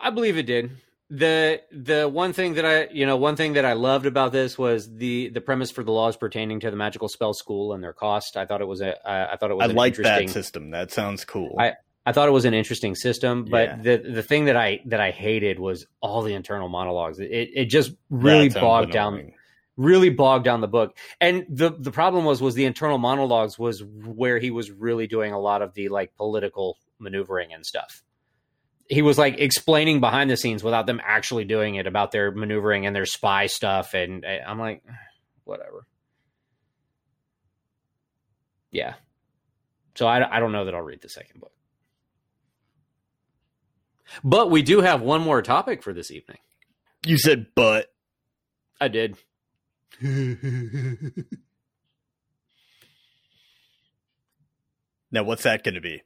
I 0.00 0.10
believe 0.10 0.36
it 0.36 0.44
did. 0.46 0.70
the 1.08 1.60
The 1.72 2.08
one 2.08 2.32
thing 2.32 2.54
that 2.54 2.64
I, 2.64 2.88
you 2.92 3.04
know, 3.06 3.16
one 3.16 3.36
thing 3.36 3.54
that 3.54 3.64
I 3.64 3.72
loved 3.74 4.06
about 4.06 4.32
this 4.32 4.56
was 4.58 4.88
the 4.94 5.28
the 5.30 5.40
premise 5.40 5.70
for 5.70 5.82
the 5.84 5.90
laws 5.92 6.16
pertaining 6.16 6.60
to 6.60 6.70
the 6.70 6.76
magical 6.76 7.08
spell 7.08 7.34
school 7.34 7.72
and 7.72 7.82
their 7.82 7.92
cost. 7.92 8.36
I 8.36 8.46
thought 8.46 8.60
it 8.60 8.68
was 8.68 8.80
a, 8.80 8.96
I 9.08 9.32
I 9.32 9.36
thought 9.36 9.50
it 9.50 9.56
was 9.56 9.70
I 9.70 9.72
like 9.72 9.96
that 9.96 10.28
system. 10.30 10.70
That 10.70 10.90
sounds 10.92 11.24
cool. 11.24 11.56
I- 11.58 11.74
I 12.06 12.12
thought 12.12 12.28
it 12.28 12.32
was 12.32 12.46
an 12.46 12.54
interesting 12.54 12.94
system, 12.94 13.44
but 13.44 13.68
Yeah. 13.68 13.76
the 13.98 14.10
the 14.12 14.22
thing 14.22 14.46
that 14.46 14.56
I 14.56 14.80
that 14.86 15.00
I 15.00 15.10
hated 15.10 15.58
was 15.58 15.86
all 16.00 16.22
the 16.22 16.32
internal 16.32 16.68
monologues. 16.70 17.20
It 17.20 17.50
it 17.54 17.64
just 17.66 17.92
really 18.08 18.48
That 18.48 18.54
sounds 18.54 18.62
bogged 18.62 18.92
down 18.92 19.32
really 19.76 20.08
bogged 20.08 20.44
down 20.46 20.60
the 20.62 20.66
book. 20.68 20.96
And 21.20 21.44
the 21.50 21.70
the 21.78 21.90
problem 21.90 22.24
was 22.24 22.40
was 22.40 22.54
the 22.54 22.64
internal 22.64 22.96
monologues 22.96 23.58
was 23.58 23.84
where 23.84 24.38
he 24.38 24.50
was 24.50 24.70
really 24.70 25.06
doing 25.08 25.32
a 25.34 25.38
lot 25.38 25.60
of 25.60 25.74
the 25.74 25.88
like 25.90 26.14
political 26.16 26.78
maneuvering 26.98 27.52
and 27.52 27.66
stuff. 27.66 28.02
He 28.90 29.02
was 29.02 29.16
like 29.16 29.38
explaining 29.38 30.00
behind 30.00 30.30
the 30.30 30.36
scenes 30.36 30.64
without 30.64 30.86
them 30.86 31.00
actually 31.04 31.44
doing 31.44 31.76
it 31.76 31.86
about 31.86 32.10
their 32.10 32.32
maneuvering 32.32 32.86
and 32.86 32.94
their 32.94 33.06
spy 33.06 33.46
stuff 33.46 33.94
and 33.94 34.24
uh, 34.24 34.38
I'm 34.46 34.58
like 34.58 34.82
whatever. 35.44 35.86
Yeah. 38.72 38.94
So 39.94 40.06
I 40.06 40.36
I 40.36 40.40
don't 40.40 40.52
know 40.52 40.64
that 40.64 40.74
I'll 40.74 40.82
read 40.82 41.02
the 41.02 41.08
second 41.08 41.40
book. 41.40 41.52
But 44.24 44.50
we 44.50 44.62
do 44.62 44.80
have 44.80 45.02
one 45.02 45.20
more 45.20 45.40
topic 45.40 45.84
for 45.84 45.92
this 45.92 46.10
evening. 46.10 46.38
You 47.06 47.16
said, 47.16 47.46
but 47.54 47.92
I 48.80 48.88
did. 48.88 49.16
now 50.02 50.10
what's 55.22 55.44
that 55.44 55.62
going 55.62 55.74
to 55.74 55.80
be? 55.80 56.02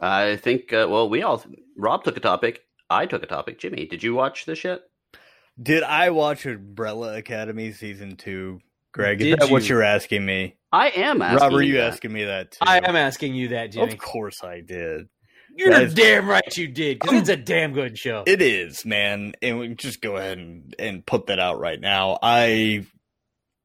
I 0.00 0.36
think. 0.36 0.72
Uh, 0.72 0.86
well, 0.88 1.08
we 1.08 1.22
all. 1.22 1.42
Rob 1.76 2.04
took 2.04 2.16
a 2.16 2.20
topic. 2.20 2.60
I 2.88 3.06
took 3.06 3.22
a 3.22 3.26
topic. 3.26 3.58
Jimmy, 3.58 3.86
did 3.86 4.02
you 4.02 4.14
watch 4.14 4.44
this 4.46 4.64
yet? 4.64 4.80
Did 5.60 5.82
I 5.82 6.10
watch 6.10 6.44
Umbrella 6.46 7.16
Academy 7.16 7.72
season 7.72 8.16
two? 8.16 8.60
Greg, 8.92 9.20
is 9.20 9.26
Did 9.28 9.40
that 9.40 9.50
what 9.50 9.62
you? 9.62 9.70
you're 9.70 9.82
asking 9.82 10.24
me? 10.24 10.56
I 10.72 10.88
am 10.90 11.20
asking. 11.20 11.40
Rob, 11.40 11.52
are 11.54 11.62
you 11.62 11.74
that. 11.74 11.92
asking 11.92 12.12
me 12.12 12.24
that 12.24 12.52
too? 12.52 12.58
I 12.62 12.78
am 12.86 12.96
asking 12.96 13.34
you 13.34 13.48
that, 13.48 13.72
Jimmy. 13.72 13.92
Of 13.92 13.98
course 13.98 14.42
I 14.42 14.60
did. 14.60 15.06
You're 15.54 15.70
Guys- 15.70 15.94
damn 15.94 16.28
right 16.28 16.56
you 16.56 16.68
did, 16.68 16.98
because 16.98 17.18
it's 17.18 17.28
a 17.30 17.36
damn 17.36 17.72
good 17.72 17.98
show. 17.98 18.24
It 18.26 18.42
is, 18.42 18.84
man. 18.84 19.32
And 19.40 19.58
we 19.58 19.68
can 19.68 19.76
just 19.76 20.02
go 20.02 20.16
ahead 20.16 20.36
and, 20.38 20.74
and 20.78 21.04
put 21.06 21.26
that 21.26 21.38
out 21.38 21.58
right 21.58 21.80
now. 21.80 22.18
I, 22.22 22.86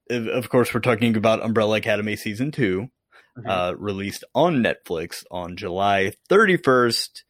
of 0.10 0.28
of 0.28 0.50
course, 0.50 0.74
we're 0.74 0.80
talking 0.80 1.18
about 1.18 1.44
Umbrella 1.44 1.78
Academy 1.78 2.16
season 2.16 2.52
2 2.52 2.90
Mhm. 3.38 3.50
uh, 3.50 3.76
released 3.78 4.24
on 4.36 4.58
Netflix 4.58 5.24
on 5.32 5.56
July 5.56 6.14
31st, 6.30 7.24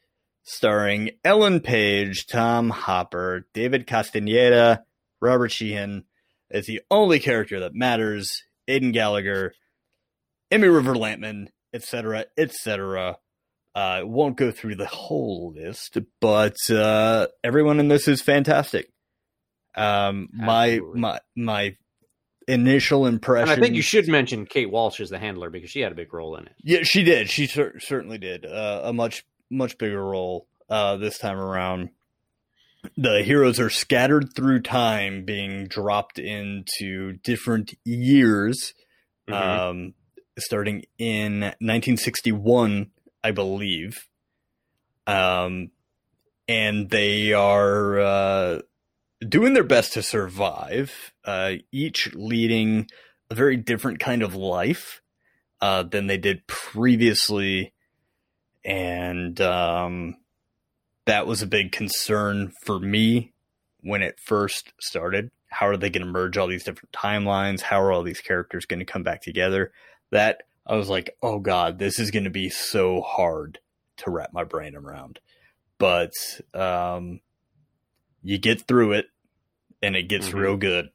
starring 0.43 1.11
Ellen 1.23 1.59
Page, 1.59 2.25
Tom 2.27 2.69
Hopper, 2.71 3.47
David 3.53 3.85
Castaneda, 3.85 4.83
Robert 5.21 5.51
Sheehan 5.51 6.05
as 6.49 6.65
the 6.65 6.81
only 6.89 7.19
character 7.19 7.59
that 7.61 7.73
matters, 7.75 8.43
Aidan 8.67 8.91
Gallagher, 8.91 9.53
Emmy 10.49 10.67
Raver-Lampman, 10.67 11.47
etc., 11.73 12.25
etc. 12.37 13.17
Uh, 13.73 14.01
won't 14.03 14.35
go 14.35 14.51
through 14.51 14.75
the 14.75 14.87
whole 14.87 15.53
list, 15.55 15.97
but 16.19 16.57
uh, 16.69 17.27
everyone 17.43 17.79
in 17.79 17.87
this 17.87 18.07
is 18.07 18.21
fantastic. 18.21 18.91
Um, 19.75 20.27
my 20.33 20.81
my 20.93 21.19
my 21.37 21.77
initial 22.47 23.05
impression. 23.05 23.49
And 23.53 23.59
I 23.59 23.63
think 23.63 23.75
you 23.75 23.81
should 23.81 24.07
mention 24.07 24.45
Kate 24.45 24.69
Walsh 24.69 24.99
as 24.99 25.09
the 25.09 25.19
handler 25.19 25.49
because 25.49 25.69
she 25.69 25.81
had 25.81 25.91
a 25.91 25.95
big 25.95 26.13
role 26.13 26.35
in 26.35 26.45
it. 26.45 26.53
Yeah, 26.63 26.79
she 26.83 27.03
did. 27.03 27.29
She 27.29 27.47
cer- 27.47 27.79
certainly 27.79 28.17
did. 28.17 28.45
Uh, 28.45 28.81
a 28.85 28.93
much 28.93 29.25
much 29.49 29.77
bigger 29.77 30.03
role 30.03 30.47
uh, 30.69 30.97
this 30.97 31.17
time 31.17 31.37
around. 31.37 31.89
The 32.97 33.21
heroes 33.21 33.59
are 33.59 33.69
scattered 33.69 34.33
through 34.35 34.61
time, 34.61 35.23
being 35.25 35.67
dropped 35.67 36.17
into 36.17 37.13
different 37.23 37.73
years, 37.85 38.73
Mhm. 39.29 39.33
um, 39.33 39.93
starting 40.39 40.85
in 40.97 41.53
1961, 41.59 42.89
I 43.23 43.31
believe. 43.31 43.99
Um, 45.05 45.71
and 46.47 46.89
they 46.89 47.33
are 47.33 47.99
uh, 47.99 48.59
doing 49.27 49.53
their 49.53 49.63
best 49.63 49.93
to 49.93 50.01
survive, 50.03 51.10
uh, 51.25 51.53
each 51.71 52.13
leading 52.13 52.89
a 53.29 53.35
very 53.35 53.57
different 53.57 53.99
kind 53.99 54.21
of 54.23 54.35
life 54.35 55.01
uh, 55.61 55.83
than 55.83 56.07
they 56.07 56.17
did 56.17 56.45
previously, 56.47 57.73
and 58.63 59.39
um, 59.41 60.17
that 61.05 61.27
was 61.27 61.41
a 61.41 61.47
big 61.47 61.71
concern 61.71 62.51
for 62.63 62.79
me 62.79 63.33
when 63.81 64.01
it 64.01 64.19
first 64.19 64.73
started. 64.79 65.31
How 65.47 65.67
are 65.67 65.77
they 65.77 65.89
going 65.89 66.05
to 66.05 66.11
merge 66.11 66.37
all 66.37 66.47
these 66.47 66.63
different 66.63 66.91
timelines? 66.91 67.61
How 67.61 67.81
are 67.81 67.91
all 67.91 68.03
these 68.03 68.21
characters 68.21 68.65
going 68.65 68.79
to 68.79 68.85
come 68.85 69.03
back 69.03 69.21
together? 69.21 69.71
That 70.11 70.43
I 70.65 70.75
was 70.75 70.89
like, 70.89 71.15
oh 71.21 71.39
god, 71.39 71.79
this 71.79 71.99
is 71.99 72.11
going 72.11 72.23
to 72.23 72.29
be 72.29 72.49
so 72.49 73.01
hard 73.01 73.59
to 73.97 74.11
wrap 74.11 74.31
my 74.33 74.43
brain 74.43 74.75
around. 74.75 75.19
But 75.77 76.13
um, 76.53 77.19
you 78.23 78.37
get 78.37 78.67
through 78.67 78.93
it, 78.93 79.05
and 79.81 79.95
it 79.95 80.03
gets 80.07 80.29
Mhm. 80.29 80.33
real 80.39 80.57
good. 80.57 80.89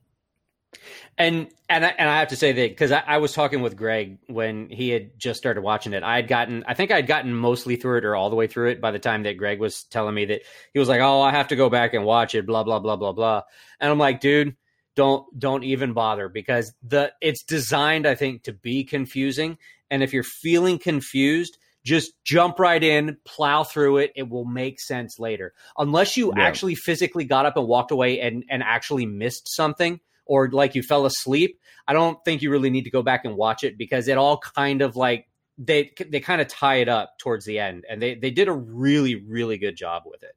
And 1.19 1.49
and 1.69 1.85
I, 1.85 1.89
and 1.99 2.09
I 2.09 2.19
have 2.19 2.29
to 2.29 2.37
say 2.37 2.53
that 2.53 2.71
because 2.71 2.93
I, 2.93 3.03
I 3.07 3.19
was 3.19 3.33
talking 3.33 3.61
with 3.61 3.77
Greg 3.77 4.19
when 4.27 4.69
he 4.71 4.91
had 4.91 5.19
just 5.19 5.39
started 5.39 5.63
watching 5.63 5.93
it. 5.95 6.03
I 6.03 6.17
had 6.17 6.29
gotten, 6.29 6.65
I 6.69 6.75
think 6.75 6.91
I 6.91 6.97
had 6.97 7.07
gotten 7.07 7.35
mostly 7.35 7.77
through 7.77 7.99
it 7.99 8.05
or 8.05 8.15
all 8.15 8.31
the 8.31 8.37
way 8.37 8.47
through 8.47 8.71
it 8.71 8.81
by 8.81 8.91
the 8.91 8.99
time 8.99 9.23
that 9.25 9.37
Greg 9.39 9.59
was 9.59 9.85
telling 9.85 10.15
me 10.15 10.27
that 10.27 10.43
he 10.73 10.79
was 10.79 10.89
like, 10.89 11.01
"Oh, 11.01 11.21
I 11.23 11.33
have 11.33 11.49
to 11.49 11.57
go 11.57 11.71
back 11.71 11.95
and 11.95 12.05
watch 12.05 12.35
it." 12.35 12.47
Blah 12.47 12.65
blah 12.65 12.79
blah 12.79 12.97
blah 12.97 13.13
blah. 13.13 13.43
And 13.81 13.91
I'm 13.91 13.99
like, 13.99 14.21
dude, 14.21 14.57
don't 14.95 15.27
don't 15.39 15.65
even 15.65 15.93
bother 15.93 16.29
because 16.29 16.73
the 16.83 17.13
it's 17.21 17.43
designed, 17.43 18.07
I 18.07 18.15
think, 18.15 18.45
to 18.45 18.53
be 18.53 18.85
confusing. 18.85 19.59
And 19.91 20.03
if 20.03 20.13
you're 20.13 20.23
feeling 20.23 20.79
confused, 20.79 21.57
just 21.85 22.13
jump 22.25 22.59
right 22.59 22.83
in, 22.83 23.17
plow 23.25 23.65
through 23.65 23.99
it. 23.99 24.13
It 24.17 24.29
will 24.29 24.45
make 24.45 24.81
sense 24.81 25.19
later, 25.19 25.55
unless 25.79 26.17
you 26.17 26.33
Yeah. 26.37 26.43
actually 26.45 26.75
physically 26.75 27.25
got 27.25 27.47
up 27.47 27.57
and 27.57 27.67
walked 27.67 27.91
away 27.91 28.21
and 28.21 28.45
and 28.51 28.63
actually 28.63 29.07
missed 29.07 29.49
something 29.49 30.01
or 30.27 30.49
like 30.51 30.75
you 30.75 30.83
fell 30.83 31.07
asleep, 31.07 31.59
I 31.89 31.93
don't 31.93 32.19
think 32.25 32.43
you 32.43 32.51
really 32.51 32.71
need 32.71 32.85
to 32.85 32.91
go 32.91 33.03
back 33.03 33.25
and 33.25 33.37
watch 33.37 33.65
it 33.65 33.79
because 33.79 34.09
it 34.09 34.19
all 34.19 34.39
kind 34.39 34.83
of 34.83 34.97
like 34.97 35.29
they 35.59 35.93
they 36.11 36.21
kind 36.21 36.41
of 36.41 36.49
tie 36.49 36.77
it 36.77 36.89
up 36.89 37.19
towards 37.19 37.45
the 37.47 37.59
end, 37.59 37.85
and 37.89 38.03
they 38.03 38.15
they 38.15 38.31
did 38.31 38.49
a 38.49 38.53
really 38.53 39.15
really 39.15 39.57
good 39.59 39.77
job 39.77 40.03
with 40.07 40.23
it. 40.23 40.37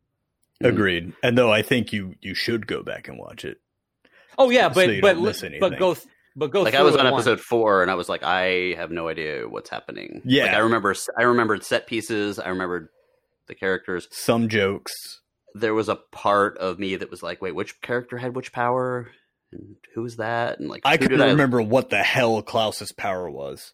Mhm. 0.63 0.69
Agreed. 0.69 1.13
And 1.23 1.37
though 1.37 1.51
I 1.51 1.61
think 1.61 1.91
you 1.91 2.15
you 2.21 2.33
should 2.35 2.67
go 2.67 2.83
back 2.83 3.07
and 3.07 3.17
watch 3.17 3.43
it. 3.45 3.59
Oh 4.37 4.49
yeah, 4.49 4.69
So 4.69 4.75
but 4.75 4.89
you 4.95 5.01
but 5.01 5.13
don't 5.15 5.23
miss 5.25 5.43
but 5.59 5.77
go 5.77 5.93
th- 5.95 6.07
but 6.35 6.51
go 6.51 6.61
like 6.61 6.75
I 6.75 6.83
was 6.83 6.93
it 6.95 7.01
on 7.01 7.11
once. 7.11 7.27
episode 7.27 7.41
four, 7.41 7.81
and 7.81 7.91
I 7.91 7.95
was 7.95 8.07
like, 8.07 8.23
I 8.23 8.75
have 8.77 8.91
no 8.91 9.09
idea 9.09 9.47
what's 9.49 9.69
happening. 9.69 10.21
Yeah. 10.23 10.43
like, 10.45 10.53
I 10.53 10.57
remember. 10.59 10.95
I 11.17 11.23
remembered 11.23 11.63
set 11.65 11.87
pieces. 11.87 12.39
I 12.39 12.47
remembered 12.49 12.87
the 13.47 13.55
characters. 13.55 14.07
Some 14.11 14.47
jokes. 14.47 14.93
There 15.55 15.73
was 15.73 15.89
a 15.89 15.95
part 15.95 16.57
of 16.59 16.79
me 16.79 16.95
that 16.95 17.09
was 17.11 17.21
like, 17.23 17.41
wait, 17.41 17.55
which 17.55 17.81
character 17.81 18.17
had 18.17 18.35
which 18.35 18.53
power, 18.53 19.09
and 19.51 19.75
who 19.95 20.01
was 20.01 20.17
that? 20.17 20.59
And 20.59 20.69
like, 20.69 20.81
I 20.85 20.97
couldn't 20.97 21.19
remember 21.19 21.61
what 21.61 21.89
the 21.89 22.03
hell 22.03 22.41
Klaus's 22.41 22.91
power 22.91 23.29
was. 23.29 23.73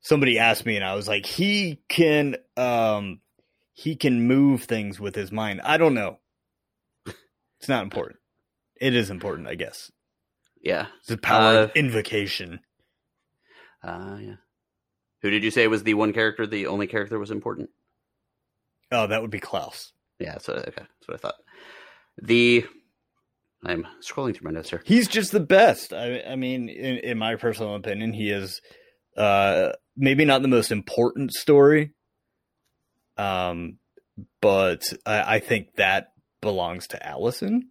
Somebody 0.00 0.38
asked 0.38 0.66
me 0.66 0.76
and 0.76 0.84
I 0.84 0.94
was 0.94 1.08
like, 1.08 1.24
he 1.26 1.80
can 1.88 2.36
um 2.56 3.20
he 3.72 3.96
can 3.96 4.26
move 4.26 4.64
things 4.64 5.00
with 5.00 5.14
his 5.14 5.32
mind. 5.32 5.60
I 5.64 5.76
don't 5.78 5.94
know. 5.94 6.18
It's 7.60 7.68
not 7.68 7.82
important. 7.84 8.18
It 8.80 8.94
is 8.94 9.08
important, 9.08 9.48
I 9.48 9.54
guess. 9.54 9.90
Yeah, 10.62 10.86
It's 10.98 11.08
the 11.08 11.16
power 11.16 11.56
Uh, 11.58 11.62
of 11.64 11.70
invocation. 11.74 12.60
uh, 13.82 14.18
yeah. 14.20 14.34
Who 15.22 15.30
did 15.30 15.42
you 15.44 15.50
say 15.50 15.66
was 15.68 15.82
the 15.82 15.94
one 15.94 16.12
character? 16.12 16.46
The 16.46 16.66
only 16.66 16.86
character 16.86 17.18
was 17.18 17.30
important. 17.30 17.70
Oh, 18.92 19.06
that 19.06 19.22
would 19.22 19.30
be 19.30 19.40
Klaus. 19.40 19.92
Yeah, 20.18 20.36
so 20.38 20.52
okay, 20.54 20.72
that's 20.76 21.08
what 21.08 21.14
I 21.14 21.18
thought. 21.18 21.34
The 22.22 22.66
I'm 23.64 23.86
scrolling 24.02 24.34
through 24.36 24.50
my 24.50 24.56
notes 24.56 24.70
here. 24.70 24.82
He's 24.84 25.08
just 25.08 25.32
the 25.32 25.40
best. 25.40 25.92
I, 25.92 26.20
I 26.22 26.36
mean, 26.36 26.68
in, 26.68 26.98
in 26.98 27.18
my 27.18 27.36
personal 27.36 27.74
opinion, 27.74 28.12
he 28.12 28.30
is 28.30 28.60
uh, 29.16 29.72
maybe 29.96 30.24
not 30.24 30.42
the 30.42 30.48
most 30.48 30.70
important 30.70 31.32
story, 31.32 31.92
um, 33.16 33.78
but 34.40 34.82
I, 35.06 35.36
I 35.36 35.38
think 35.40 35.74
that 35.76 36.08
belongs 36.40 36.88
to 36.88 37.06
Allison. 37.06 37.70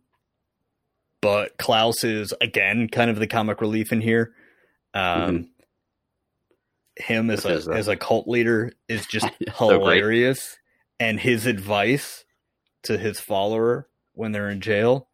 But 1.22 1.58
Klaus 1.58 2.04
is 2.04 2.34
again 2.42 2.90
kind 2.90 3.10
of 3.10 3.18
the 3.18 3.28
comic 3.28 3.62
relief 3.62 3.92
in 3.94 4.02
here. 4.02 4.34
Um, 4.94 5.50
Him 6.98 7.30
as 7.30 7.46
a 7.46 7.72
uh, 7.72 7.74
as 7.74 7.88
a 7.88 7.96
cult 7.96 8.28
leader 8.28 8.74
is 8.90 9.06
just 9.06 9.26
So 9.58 9.68
great. 9.68 9.80
hilarious, 9.80 10.58
and 11.00 11.20
his 11.20 11.46
advice 11.46 12.26
to 12.84 12.98
his 12.98 13.20
follower 13.20 13.88
when 14.14 14.32
they're 14.34 14.50
in 14.50 14.60
jail. 14.62 15.08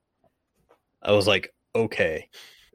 I 1.01 1.11
was 1.13 1.27
like, 1.27 1.53
okay, 1.75 2.27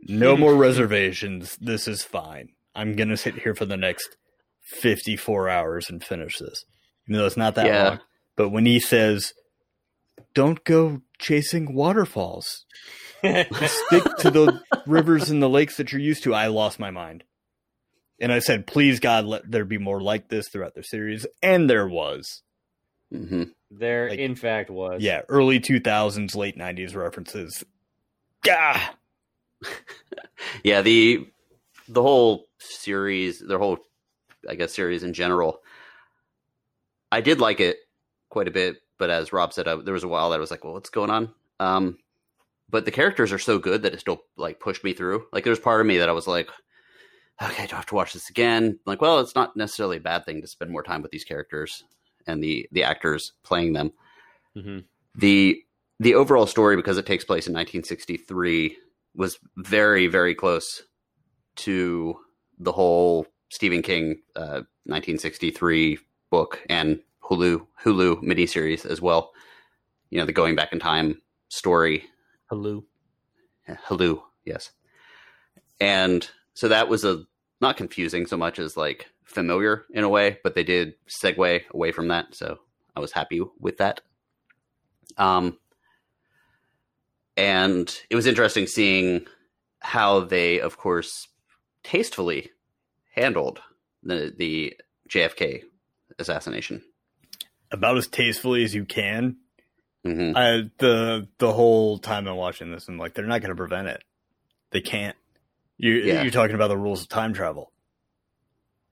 no 0.02 0.36
more 0.44 0.54
reservations. 0.54 1.56
This 1.60 1.86
is 1.88 2.02
fine. 2.04 2.48
I'm 2.74 2.96
gonna 2.96 3.16
sit 3.16 3.34
here 3.36 3.54
for 3.54 3.66
the 3.66 3.76
next 3.76 4.16
54 4.62 5.48
hours 5.48 5.88
and 5.90 6.02
finish 6.02 6.38
this. 6.38 6.64
Even 7.08 7.18
though 7.20 7.26
it's 7.26 7.36
not 7.36 7.54
that 7.56 7.66
Yeah. 7.66 7.88
long. 7.88 8.00
But 8.36 8.48
when 8.48 8.66
he 8.66 8.80
says, 8.80 9.32
"Don't 10.34 10.64
go 10.64 11.02
chasing 11.18 11.74
waterfalls. 11.74 12.64
Stick 13.22 14.04
to 14.18 14.30
the 14.30 14.60
rivers 14.86 15.30
and 15.30 15.42
the 15.42 15.48
lakes 15.48 15.76
that 15.76 15.92
you're 15.92 16.00
used 16.00 16.22
to," 16.24 16.34
I 16.34 16.48
lost 16.48 16.78
my 16.80 16.90
mind. 16.90 17.24
And 18.20 18.32
I 18.32 18.38
said, 18.40 18.66
"Please 18.66 19.00
God, 19.00 19.24
let 19.24 19.48
there 19.50 19.64
be 19.64 19.78
more 19.78 20.00
like 20.00 20.28
this 20.28 20.48
throughout 20.48 20.74
their 20.74 20.82
series." 20.82 21.26
And 21.42 21.68
there 21.70 21.86
was. 21.86 22.42
hmm 23.12 23.44
there, 23.70 24.08
Like- 24.10 24.18
in 24.20 24.34
fact, 24.36 24.70
was 24.70 25.02
Yeah, 25.02 25.22
early 25.28 25.58
2000s, 25.60 26.34
late 26.36 26.56
90s 26.56 26.94
references. 26.94 27.64
Gah! 28.44 28.80
Yeah, 30.64 30.82
the 30.82 31.26
the 31.88 32.02
whole 32.02 32.46
series, 32.58 33.40
the 33.40 33.58
whole 33.58 33.78
I 34.48 34.54
guess 34.54 34.74
series 34.74 35.02
in 35.02 35.12
general, 35.14 35.60
I 37.12 37.20
did 37.20 37.40
like 37.40 37.60
it 37.60 37.78
quite 38.30 38.48
a 38.48 38.52
bit. 38.52 38.78
But 38.98 39.10
as 39.10 39.32
Rob 39.32 39.52
said, 39.52 39.68
I, 39.68 39.76
there 39.76 39.94
was 39.94 40.04
a 40.04 40.08
while 40.08 40.30
that 40.30 40.36
I 40.36 40.40
was 40.40 40.50
like, 40.50 40.64
"Well, 40.64 40.74
what's 40.74 40.90
going 40.90 41.10
on?" 41.10 41.34
Um, 41.60 41.98
but 42.70 42.84
the 42.84 42.90
characters 42.90 43.32
are 43.32 43.38
so 43.38 43.58
good 43.58 43.82
that 43.82 43.94
it 43.94 44.00
still 44.00 44.22
like 44.36 44.60
pushed 44.60 44.84
me 44.84 44.92
through. 44.94 45.26
Like, 45.32 45.44
there's 45.44 45.60
part 45.60 45.80
of 45.80 45.86
me 45.86 45.98
that 45.98 46.08
I 46.08 46.12
was 46.12 46.26
like, 46.26 46.48
"Okay, 47.42 47.66
do 47.66 47.74
I 47.74 47.76
have 47.76 47.86
to 47.86 47.94
watch 47.94 48.12
this 48.12 48.30
again?" 48.30 48.78
Like, 48.86 49.00
well, 49.02 49.20
it's 49.20 49.34
not 49.34 49.56
necessarily 49.56 49.98
a 49.98 50.00
bad 50.00 50.24
thing 50.26 50.40
to 50.42 50.48
spend 50.48 50.70
more 50.70 50.82
time 50.82 51.02
with 51.02 51.10
these 51.12 51.24
characters 51.24 51.84
and 52.26 52.42
the 52.42 52.68
the 52.72 52.84
actors 52.84 53.32
playing 53.42 53.72
them. 53.74 53.92
hmm 54.54 54.80
the 55.16 55.62
the 56.00 56.14
overall 56.14 56.46
story 56.46 56.76
because 56.76 56.98
it 56.98 57.06
takes 57.06 57.24
place 57.24 57.46
in 57.46 57.52
1963 57.52 58.76
was 59.14 59.38
very 59.56 60.06
very 60.06 60.34
close 60.34 60.82
to 61.56 62.18
the 62.58 62.72
whole 62.72 63.26
Stephen 63.50 63.82
King 63.82 64.20
uh, 64.36 64.62
1963 64.86 65.98
book 66.30 66.60
and 66.68 67.00
Hulu 67.22 67.66
Hulu 67.84 68.22
miniseries 68.22 68.84
as 68.84 69.00
well. 69.00 69.32
You 70.10 70.18
know 70.18 70.26
the 70.26 70.32
going 70.32 70.56
back 70.56 70.72
in 70.72 70.80
time 70.80 71.20
story. 71.48 72.04
Yeah, 73.68 73.76
Hulu, 73.88 74.20
yes. 74.44 74.70
And 75.80 76.28
so 76.54 76.68
that 76.68 76.88
was 76.88 77.04
a 77.04 77.24
not 77.60 77.76
confusing 77.76 78.26
so 78.26 78.36
much 78.36 78.58
as 78.58 78.76
like 78.76 79.10
familiar 79.24 79.84
in 79.90 80.04
a 80.04 80.08
way, 80.08 80.38
but 80.42 80.54
they 80.54 80.64
did 80.64 80.94
segue 81.08 81.62
away 81.72 81.92
from 81.92 82.08
that, 82.08 82.34
so 82.34 82.58
I 82.94 83.00
was 83.00 83.12
happy 83.12 83.40
with 83.58 83.78
that. 83.78 84.00
Um, 85.16 85.58
and 87.36 87.94
it 88.10 88.16
was 88.16 88.26
interesting 88.26 88.66
seeing 88.66 89.26
how 89.80 90.20
they, 90.20 90.60
of 90.60 90.76
course, 90.78 91.28
tastefully 91.82 92.50
handled 93.14 93.60
the 94.02 94.32
the 94.36 94.74
JFK 95.08 95.62
assassination. 96.18 96.82
about 97.70 97.96
as 97.96 98.06
tastefully 98.08 98.64
as 98.64 98.74
you 98.74 98.84
can. 98.84 99.36
hmm 100.04 100.32
I, 100.36 100.70
the 100.78 101.28
the 101.38 101.52
whole 101.52 101.98
time 101.98 102.26
I'm 102.28 102.36
watching 102.36 102.70
this, 102.70 102.88
I'm 102.88 102.98
like, 102.98 103.14
they're 103.14 103.26
not 103.26 103.40
going 103.40 103.50
to 103.50 103.56
prevent 103.56 103.88
it. 103.88 104.02
They 104.70 104.80
can't. 104.80 105.16
You 105.76 105.92
Yeah. 105.94 106.22
you're 106.22 106.30
talking 106.30 106.54
about 106.54 106.68
the 106.68 106.76
rules 106.78 107.02
of 107.02 107.08
time 107.08 107.32
travel. 107.34 107.72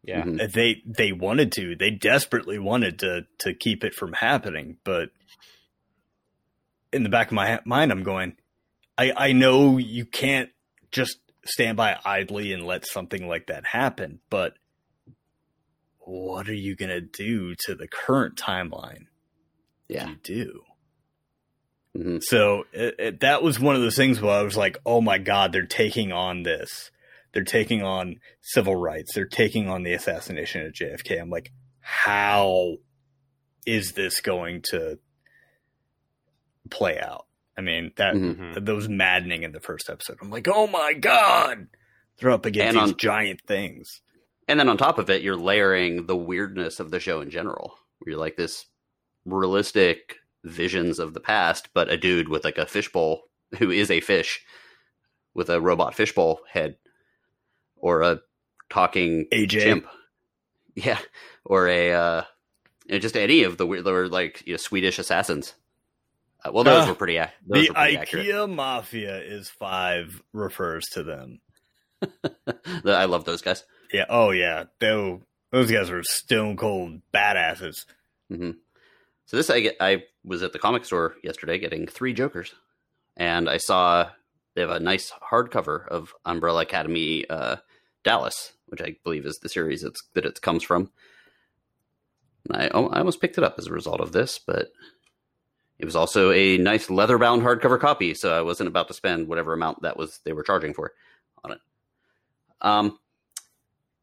Yeah. 0.02 0.24
Mhm. 0.24 0.52
They 0.52 0.82
they 0.84 1.12
wanted 1.12 1.52
to. 1.52 1.76
They 1.76 1.90
desperately 1.90 2.58
wanted 2.58 2.98
to 3.00 3.26
to 3.38 3.54
keep 3.54 3.84
it 3.84 3.94
from 3.94 4.14
happening, 4.14 4.78
but 4.84 5.10
in 6.92 7.02
the 7.02 7.08
back 7.08 7.28
of 7.28 7.32
my 7.34 7.60
mind, 7.64 7.92
I'm 7.92 8.02
going. 8.02 8.36
I 8.98 9.12
I 9.16 9.32
know 9.32 9.78
you 9.78 10.04
can't 10.04 10.50
just 10.90 11.18
stand 11.44 11.76
by 11.76 11.96
idly 12.04 12.52
and 12.52 12.64
let 12.64 12.86
something 12.86 13.26
like 13.26 13.46
that 13.46 13.64
happen, 13.66 14.20
but 14.30 14.54
what 15.98 16.48
are 16.48 16.54
you 16.54 16.76
going 16.76 16.90
to 16.90 17.00
do 17.00 17.54
to 17.66 17.74
the 17.74 17.88
current 17.88 18.36
timeline? 18.36 19.06
Yeah. 19.88 20.08
You 20.08 20.16
do. 20.22 20.60
hmm 21.96 22.18
So 22.20 22.64
it, 22.72 22.94
it, 22.98 23.20
that 23.20 23.42
was 23.42 23.60
one 23.60 23.76
of 23.76 23.82
those 23.82 23.96
things 23.96 24.20
where 24.20 24.38
I 24.38 24.42
was 24.42 24.56
like, 24.56 24.78
"Oh 24.86 25.00
my 25.00 25.18
god, 25.18 25.52
they're 25.52 25.66
taking 25.66 26.12
on 26.12 26.42
this. 26.42 26.90
They're 27.32 27.44
taking 27.44 27.82
on 27.82 28.16
civil 28.40 28.76
rights. 28.76 29.14
They're 29.14 29.24
taking 29.26 29.68
on 29.68 29.82
the 29.82 29.92
assassination 29.92 30.66
of 30.66 30.72
JFK." 30.72 31.20
I'm 31.20 31.30
like, 31.30 31.52
"How 31.80 32.76
is 33.66 33.92
this 33.92 34.20
going 34.20 34.62
to 34.70 34.98
play 36.72 36.98
out?" 36.98 37.26
I 37.56 37.60
mean, 37.60 37.92
that 37.96 38.14
Mhm. 38.14 38.36
Mhm. 38.54 38.64
that 38.64 38.74
was 38.74 38.88
maddening 38.88 39.42
in 39.44 39.52
the 39.52 39.60
first 39.60 39.88
episode. 39.90 40.18
I'm 40.20 40.30
like, 40.30 40.48
"Oh 40.48 40.66
my 40.66 40.94
god, 40.94 41.68
they're 42.18 42.30
up 42.30 42.46
against 42.46 42.78
these 42.80 42.94
giant 42.94 43.42
things." 43.46 44.00
And 44.48 44.58
then 44.58 44.68
on 44.68 44.76
top 44.76 44.98
of 44.98 45.08
it, 45.10 45.22
you're 45.22 45.36
layering 45.36 46.06
the 46.06 46.16
weirdness 46.16 46.80
of 46.80 46.90
the 46.90 46.98
show 47.00 47.20
in 47.20 47.30
general. 47.30 47.78
Where 47.98 48.12
you're 48.12 48.20
like 48.20 48.36
this 48.36 48.66
realistic 49.24 50.16
visions 50.44 50.98
of 50.98 51.14
the 51.14 51.20
past, 51.20 51.68
but 51.74 51.88
a 51.90 51.96
dude 51.96 52.28
with 52.28 52.44
like 52.44 52.58
a 52.58 52.66
fishbowl 52.66 53.22
who 53.58 53.70
is 53.70 53.90
a 53.90 54.00
fish 54.00 54.40
with 55.34 55.48
a 55.48 55.60
robot 55.60 55.94
fishbowl 55.94 56.40
head, 56.50 56.76
or 57.76 58.02
a 58.02 58.20
talking 58.70 59.26
AJ. 59.32 59.60
chimp, 59.62 59.86
yeah, 60.74 60.98
or 61.44 61.68
a 61.68 61.92
uh, 61.92 62.22
just 62.88 63.16
any 63.16 63.42
of 63.44 63.56
the 63.58 63.66
weird, 63.66 63.86
or 63.86 64.08
like 64.08 64.42
you 64.46 64.54
know, 64.54 64.56
Swedish 64.58 64.98
assassins. 64.98 65.54
Uh, 66.44 66.50
well, 66.52 66.64
those 66.64 66.84
Ah, 66.84 66.88
were 66.88 66.94
pretty. 66.94 67.16
Those 67.18 67.28
The 67.46 67.68
were 67.70 67.74
pretty 67.74 67.96
IKEA 67.96 68.00
accurate. 68.00 68.50
Mafia 68.50 69.18
is 69.20 69.48
five 69.48 70.22
refers 70.32 70.84
to 70.92 71.02
them. 71.02 71.40
I 72.84 73.04
love 73.04 73.24
those 73.24 73.42
guys. 73.42 73.64
Yeah. 73.92 74.06
Oh 74.08 74.30
yeah. 74.30 74.64
They, 74.80 75.18
those 75.50 75.70
guys 75.70 75.90
were 75.90 76.02
stone 76.02 76.56
cold 76.56 77.00
badasses. 77.14 77.84
hmm 78.28 78.52
So 79.26 79.36
this, 79.36 79.50
I 79.50 79.60
get, 79.60 79.76
I 79.80 80.04
was 80.24 80.42
at 80.42 80.52
the 80.52 80.58
comic 80.58 80.84
store 80.84 81.14
yesterday 81.22 81.58
getting 81.58 81.86
three 81.86 82.12
Jokers, 82.12 82.54
and 83.16 83.48
I 83.48 83.58
saw 83.58 84.10
they 84.54 84.62
have 84.62 84.70
a 84.70 84.80
nice 84.80 85.12
hardcover 85.30 85.86
of 85.88 86.12
Umbrella 86.24 86.62
Academy 86.62 87.28
uh, 87.28 87.56
Dallas, 88.04 88.52
which 88.66 88.82
I 88.82 88.96
believe 89.04 89.26
is 89.26 89.38
the 89.38 89.48
series 89.48 89.84
it's, 89.84 90.02
that 90.14 90.24
it 90.26 90.40
comes 90.42 90.62
from. 90.64 90.90
And 92.48 92.56
I, 92.56 92.66
I 92.66 92.98
almost 92.98 93.20
picked 93.20 93.38
it 93.38 93.44
up 93.44 93.54
as 93.58 93.66
a 93.68 93.72
result 93.72 94.00
of 94.00 94.12
this, 94.12 94.38
but 94.44 94.68
it 95.82 95.84
was 95.84 95.96
also 95.96 96.30
a 96.32 96.56
nice 96.58 96.88
leather 96.88 97.18
bound 97.18 97.42
hardcover 97.42 97.78
copy, 97.78 98.14
so 98.14 98.32
I 98.32 98.40
wasn't 98.42 98.68
about 98.68 98.86
to 98.88 98.94
spend 98.94 99.26
whatever 99.28 99.52
amount 99.52 99.82
that 99.82 99.96
was 99.98 100.20
they 100.24 100.32
were 100.32 100.44
charging 100.44 100.72
for 100.74 100.92
on 101.44 101.52
it. 101.52 101.58
Um, 102.62 102.98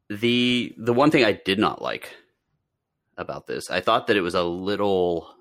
the 0.10 0.74
the 0.78 0.94
one 0.94 1.12
thing 1.12 1.24
I 1.24 1.32
did 1.34 1.60
not 1.60 1.82
like 1.82 2.16
about 3.18 3.48
this. 3.48 3.70
I 3.70 3.80
thought 3.82 4.08
that 4.08 4.18
it 4.18 4.22
was 4.22 4.36
a 4.36 4.44
little. 4.44 5.34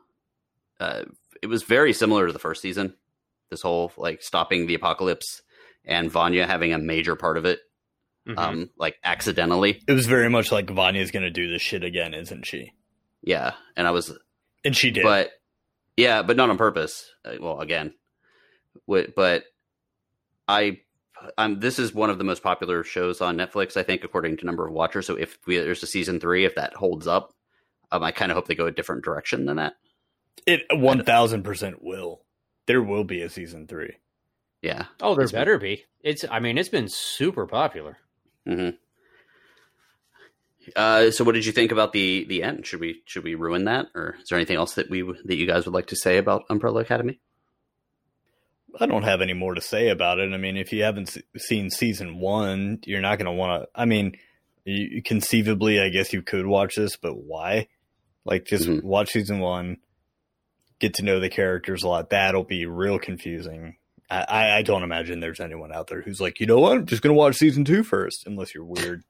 Uh, 0.80 1.04
it 1.42 1.46
was 1.46 1.62
very 1.62 1.92
similar 1.92 2.26
to 2.26 2.32
the 2.32 2.38
first 2.38 2.62
season. 2.62 2.94
This 3.50 3.62
whole 3.62 3.92
like 3.96 4.22
stopping 4.22 4.66
the 4.66 4.74
apocalypse 4.74 5.42
and 5.84 6.10
Vanya 6.10 6.46
having 6.46 6.72
a 6.72 6.78
major 6.78 7.16
part 7.16 7.36
of 7.38 7.44
it, 7.46 7.60
Mhm. 8.28 8.38
um, 8.38 8.70
like 8.76 8.96
accidentally. 9.02 9.82
It 9.88 9.92
was 9.92 10.06
very 10.06 10.28
much 10.28 10.52
like 10.52 10.68
Vanya's 10.70 11.10
going 11.10 11.22
to 11.22 11.30
do 11.30 11.50
this 11.50 11.62
shit 11.62 11.82
again, 11.82 12.12
isn't 12.14 12.44
she? 12.46 12.72
Yeah, 13.22 13.54
and 13.76 13.86
I 13.88 13.90
was, 13.90 14.12
And 14.64 14.76
she 14.76 14.90
did. 14.90 15.02
but 15.02 15.30
yeah, 15.98 16.22
but 16.22 16.36
not 16.36 16.48
on 16.50 16.56
purpose. 16.56 17.10
Uh, 17.24 17.34
well, 17.40 17.60
again, 17.60 17.92
but 18.86 19.44
I. 20.46 20.80
I'm. 21.36 21.58
this 21.58 21.78
is 21.80 21.92
one 21.92 22.10
of 22.10 22.18
the 22.18 22.24
most 22.24 22.42
popular 22.44 22.84
shows 22.84 23.20
on 23.20 23.36
Netflix, 23.36 23.76
I 23.76 23.82
think, 23.82 24.04
according 24.04 24.36
to 24.36 24.46
number 24.46 24.66
of 24.66 24.72
watchers. 24.72 25.06
So 25.06 25.16
if 25.16 25.36
we, 25.46 25.58
there's 25.58 25.82
a 25.82 25.86
season 25.86 26.20
three, 26.20 26.44
if 26.44 26.54
that 26.54 26.74
holds 26.74 27.08
up, 27.08 27.34
um, 27.90 28.04
I 28.04 28.12
kind 28.12 28.30
of 28.30 28.36
hope 28.36 28.46
they 28.46 28.54
go 28.54 28.66
a 28.66 28.70
different 28.70 29.04
direction 29.04 29.44
than 29.44 29.56
that. 29.56 29.74
it 30.46 30.62
one 30.70 31.04
thousand 31.04 31.42
percent 31.42 31.82
will. 31.82 32.22
There 32.66 32.82
will 32.82 33.02
be 33.04 33.22
a 33.22 33.28
season 33.30 33.66
three. 33.66 33.96
Yeah, 34.62 34.84
Oh, 35.00 35.14
there 35.14 35.24
It's- 35.24 35.32
better 35.32 35.58
be. 35.58 35.84
It's. 36.02 36.24
I 36.30 36.38
mean, 36.38 36.56
it's 36.56 36.68
been 36.68 36.88
super 36.88 37.46
popular. 37.46 37.98
hmm 38.46 38.70
Uh, 40.76 41.10
so, 41.10 41.24
what 41.24 41.34
did 41.34 41.46
you 41.46 41.52
think 41.52 41.72
about 41.72 41.92
the 41.92 42.24
the 42.28 42.42
end? 42.42 42.66
Should 42.66 42.80
we 42.80 43.02
should 43.06 43.24
we 43.24 43.34
ruin 43.34 43.64
that, 43.64 43.86
or 43.94 44.16
is 44.20 44.28
there 44.28 44.38
anything 44.38 44.56
else 44.56 44.74
that 44.74 44.90
we 44.90 45.02
that 45.24 45.36
you 45.36 45.46
guys 45.46 45.64
would 45.66 45.74
like 45.74 45.86
to 45.88 45.96
say 45.96 46.18
about 46.18 46.44
Umbrella 46.50 46.80
Academy? 46.80 47.20
I 48.80 48.86
don't 48.86 49.02
have 49.02 49.20
any 49.22 49.32
more 49.32 49.54
to 49.54 49.60
say 49.60 49.88
about 49.88 50.18
it. 50.18 50.32
I 50.32 50.36
mean, 50.36 50.56
if 50.56 50.72
you 50.72 50.82
haven't 50.84 51.16
seen 51.36 51.70
season 51.70 52.20
one, 52.20 52.78
you're 52.84 53.00
not 53.00 53.18
going 53.18 53.26
to 53.26 53.32
want 53.32 53.62
to. 53.62 53.68
I 53.74 53.86
mean, 53.86 54.12
you, 54.64 55.02
conceivably, 55.02 55.80
I 55.80 55.88
guess 55.88 56.12
you 56.12 56.22
could 56.22 56.46
watch 56.46 56.76
this, 56.76 56.94
but 56.96 57.14
why? 57.14 57.68
Like, 58.24 58.44
just 58.44 58.66
Mhm. 58.68 58.82
watch 58.84 59.10
season 59.10 59.40
one, 59.40 59.78
get 60.80 60.94
to 60.94 61.02
know 61.02 61.18
the 61.18 61.30
characters 61.30 61.82
a 61.82 61.88
lot. 61.88 62.10
That'll 62.10 62.44
be 62.44 62.66
real 62.66 62.98
confusing. 62.98 63.76
I, 64.10 64.24
I, 64.28 64.56
I 64.58 64.62
don't 64.62 64.82
imagine 64.84 65.20
there's 65.20 65.40
anyone 65.40 65.72
out 65.72 65.86
there 65.88 66.02
who's 66.02 66.20
like, 66.20 66.38
you 66.38 66.46
know 66.46 66.60
what, 66.60 66.76
I'm 66.78 66.86
just 66.86 67.02
going 67.02 67.14
to 67.14 67.18
watch 67.18 67.36
season 67.36 67.64
two 67.64 67.82
first, 67.82 68.26
unless 68.26 68.54
you're 68.54 68.64
weird. 68.64 69.02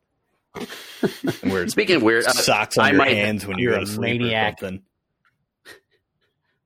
And 1.43 1.53
weird 1.53 1.71
Speaking 1.71 1.97
of 1.97 2.03
weird, 2.03 2.25
uh, 2.25 2.33
socks 2.33 2.77
on 2.79 2.85
I 2.85 2.89
your 2.91 2.99
might- 2.99 3.17
hands 3.17 3.47
when 3.47 3.59
you 3.59 3.71
you're 3.71 3.79
go 3.79 3.85
to 3.85 3.97
a 3.97 4.01
maniac. 4.01 4.63
or 4.63 4.79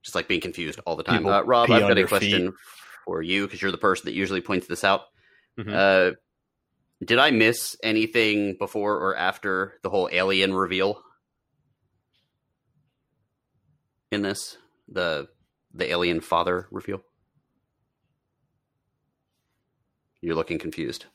just 0.03 0.15
like 0.15 0.27
being 0.29 0.41
confused 0.41 0.81
all 0.87 0.97
the 0.97 1.03
time. 1.05 1.25
Uh, 1.27 1.43
Rob, 1.43 1.71
I've 1.71 1.81
got 1.81 1.93
a 1.93 1.95
their 1.95 2.07
question 2.07 2.53
for 3.05 3.23
you 3.23 3.47
because 3.47 3.63
you're 3.63 3.71
the 3.71 3.79
person 3.79 4.07
that 4.07 4.15
usually 4.15 4.41
points 4.41 4.67
this 4.67 4.83
out. 4.85 5.03
Mhm. 5.59 5.73
Uh, 5.73 6.15
did 7.05 7.19
I 7.19 7.31
miss 7.31 7.77
anything 7.83 8.57
before 8.59 8.97
or 8.97 9.17
after 9.17 9.75
the 9.83 9.91
whole 9.91 10.09
alien 10.13 10.55
reveal 10.55 11.03
in 14.11 14.23
this? 14.23 14.57
The 14.89 15.29
the 15.75 15.91
alien 15.91 16.21
father 16.21 16.69
reveal. 16.71 17.03
You're 20.21 20.35
looking 20.37 20.59
confused. 20.59 21.07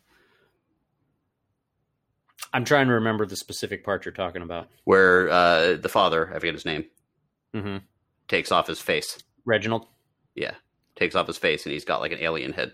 I'm 2.53 2.65
trying 2.65 2.87
to 2.87 2.93
remember 2.93 3.25
the 3.25 3.35
specific 3.35 3.83
part 3.83 4.05
you're 4.05 4.13
talking 4.13 4.41
about. 4.41 4.69
Where 4.85 5.29
uh, 5.29 5.75
the 5.75 5.89
father, 5.89 6.29
I 6.33 6.39
forget 6.39 6.53
his 6.53 6.65
name, 6.65 6.85
hmm 7.53 7.77
takes 8.27 8.51
off 8.51 8.67
his 8.67 8.79
face. 8.79 9.17
Reginald. 9.45 9.87
Yeah, 10.35 10.53
takes 10.95 11.15
off 11.15 11.27
his 11.27 11.37
face, 11.37 11.65
and 11.65 11.73
he's 11.73 11.85
got 11.85 12.01
like 12.01 12.11
an 12.11 12.19
alien 12.19 12.53
head. 12.53 12.73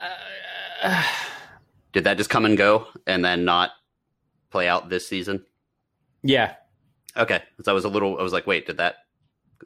Uh, 0.00 1.04
Did 1.92 2.04
that 2.04 2.16
just 2.18 2.30
come 2.30 2.44
and 2.44 2.56
go, 2.56 2.86
and 3.06 3.24
then 3.24 3.44
not 3.44 3.70
play 4.50 4.68
out 4.68 4.88
this 4.88 5.08
season? 5.08 5.44
yeah. 6.22 6.54
Okay, 7.16 7.42
so 7.64 7.72
I 7.72 7.74
was 7.74 7.84
a 7.84 7.88
little. 7.88 8.16
I 8.20 8.22
was 8.22 8.32
like, 8.32 8.46
wait, 8.46 8.66
did 8.68 8.76
that? 8.76 8.94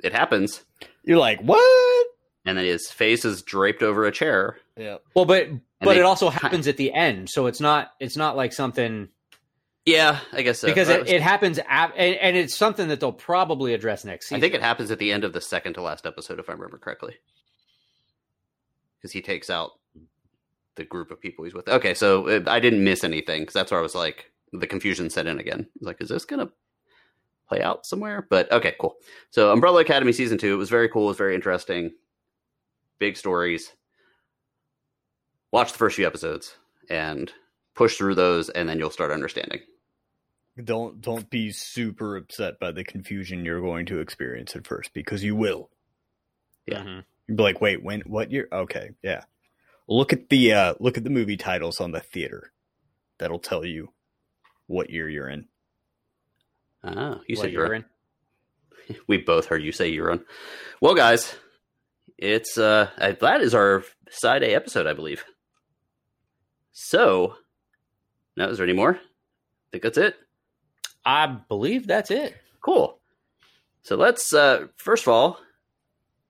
It 0.02 0.12
happens, 0.12 0.64
You're 1.04 1.18
like, 1.18 1.40
what? 1.40 2.06
and 2.46 2.56
then 2.56 2.64
his 2.64 2.90
face 2.90 3.24
is 3.26 3.42
draped 3.42 3.82
over 3.82 4.06
a 4.06 4.10
chair. 4.10 4.56
Yeah. 4.76 4.96
Well, 5.14 5.24
but 5.24 5.48
but 5.80 5.94
they 5.94 6.00
it 6.00 6.04
also 6.04 6.30
happens 6.30 6.66
at 6.68 6.76
the 6.76 6.92
end, 6.92 7.28
so 7.30 7.46
it's 7.46 7.60
not 7.60 7.92
it's 8.00 8.16
not 8.16 8.36
like 8.36 8.52
something 8.52 9.08
Yeah, 9.86 10.18
I 10.32 10.42
guess 10.42 10.58
so. 10.60 10.66
because 10.68 10.88
it, 10.88 11.00
was- 11.02 11.10
it 11.10 11.20
happens 11.22 11.58
ap- 11.66 11.94
and, 11.96 12.14
and 12.16 12.36
it's 12.36 12.56
something 12.56 12.88
that 12.88 12.98
they'll 13.00 13.12
probably 13.12 13.74
address 13.74 14.04
next 14.04 14.26
season. 14.26 14.38
I 14.38 14.40
think 14.40 14.54
it 14.54 14.62
happens 14.62 14.90
at 14.90 14.98
the 14.98 15.12
end 15.12 15.24
of 15.24 15.32
the 15.32 15.40
second 15.40 15.74
to 15.74 15.82
last 15.82 16.06
episode, 16.06 16.38
if 16.40 16.48
I 16.48 16.52
remember 16.52 16.78
correctly, 16.78 17.14
because 18.98 19.12
he 19.12 19.22
takes 19.22 19.50
out 19.50 19.72
the 20.76 20.84
group 20.84 21.10
of 21.10 21.20
people 21.20 21.44
he's 21.44 21.54
with. 21.54 21.68
Okay, 21.68 21.94
so 21.94 22.28
uh, 22.28 22.40
I 22.48 22.58
didn't 22.60 22.82
miss 22.82 23.04
anything 23.04 23.42
because 23.42 23.54
that's 23.54 23.70
where 23.70 23.78
I 23.78 23.82
was 23.82 23.94
like, 23.94 24.30
the 24.52 24.66
confusion 24.66 25.08
set 25.10 25.26
in 25.26 25.38
again. 25.38 25.60
I 25.68 25.70
was 25.80 25.86
like, 25.86 26.00
is 26.00 26.08
this 26.08 26.24
gonna 26.24 26.48
play 27.48 27.60
out 27.62 27.86
somewhere? 27.86 28.26
But 28.28 28.50
okay, 28.50 28.74
cool. 28.80 28.96
So 29.30 29.52
Umbrella 29.52 29.80
Academy 29.82 30.12
season 30.12 30.38
two, 30.38 30.54
it 30.54 30.56
was 30.56 30.70
very 30.70 30.88
cool. 30.88 31.04
It 31.04 31.08
was 31.08 31.16
very 31.18 31.34
interesting. 31.34 31.92
Big 32.98 33.16
stories. 33.16 33.72
Watch 35.54 35.70
the 35.70 35.78
first 35.78 35.94
few 35.94 36.04
episodes 36.04 36.56
and 36.90 37.32
push 37.76 37.96
through 37.96 38.16
those, 38.16 38.48
and 38.48 38.68
then 38.68 38.80
you'll 38.80 38.90
start 38.90 39.12
understanding. 39.12 39.60
Don't 40.64 41.00
don't 41.00 41.30
be 41.30 41.52
super 41.52 42.16
upset 42.16 42.58
by 42.58 42.72
the 42.72 42.82
confusion 42.82 43.44
you're 43.44 43.60
going 43.60 43.86
to 43.86 44.00
experience 44.00 44.56
at 44.56 44.66
first 44.66 44.92
because 44.92 45.22
you 45.22 45.36
will. 45.36 45.70
Yeah. 46.66 46.80
Mhm. 46.82 47.04
You'll 47.28 47.36
be 47.36 47.42
like, 47.44 47.60
wait, 47.60 47.84
when 47.84 48.00
what 48.00 48.32
year? 48.32 48.48
Okay, 48.50 48.90
yeah. 49.00 49.26
Look 49.86 50.12
at 50.12 50.28
the 50.28 50.52
uh 50.54 50.74
look 50.80 50.98
at 50.98 51.04
the 51.04 51.10
movie 51.10 51.36
titles 51.36 51.80
on 51.80 51.92
the 51.92 52.00
theater. 52.00 52.52
That'll 53.18 53.38
tell 53.38 53.64
you 53.64 53.92
what 54.66 54.90
year 54.90 55.08
you're 55.08 55.28
in. 55.28 55.46
Ah, 56.82 57.20
you 57.28 57.36
said 57.36 57.52
you're 57.52 57.66
you're 57.66 57.74
in. 57.74 57.84
We 59.06 59.18
both 59.18 59.46
heard 59.46 59.62
you 59.62 59.70
say 59.70 59.96
Euron. 59.96 60.24
Well, 60.80 60.96
guys, 60.96 61.36
it's 62.18 62.58
uh 62.58 62.90
uh, 62.98 63.12
that 63.20 63.40
is 63.40 63.54
our 63.54 63.84
side 64.10 64.42
A 64.42 64.52
episode, 64.52 64.88
I 64.88 64.94
believe. 64.94 65.24
So, 66.76 67.36
now 68.36 68.48
is 68.48 68.58
there 68.58 68.66
any 68.66 68.72
more? 68.76 68.96
I 68.96 69.70
think 69.70 69.84
that's 69.84 69.96
it. 69.96 70.16
I 71.06 71.26
believe 71.48 71.86
that's 71.86 72.10
it. 72.10 72.34
Cool. 72.60 72.98
So 73.82 73.94
let's 73.96 74.32
uh 74.32 74.66
first 74.76 75.04
of 75.04 75.08
all 75.08 75.38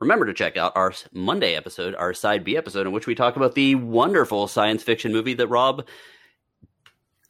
remember 0.00 0.26
to 0.26 0.34
check 0.34 0.56
out 0.58 0.72
our 0.76 0.92
Monday 1.12 1.54
episode, 1.54 1.94
our 1.94 2.12
side 2.12 2.44
B 2.44 2.56
episode, 2.58 2.86
in 2.86 2.92
which 2.92 3.06
we 3.06 3.14
talk 3.14 3.36
about 3.36 3.54
the 3.54 3.74
wonderful 3.76 4.46
science 4.46 4.82
fiction 4.82 5.12
movie 5.12 5.34
that 5.34 5.48
Rob. 5.48 5.86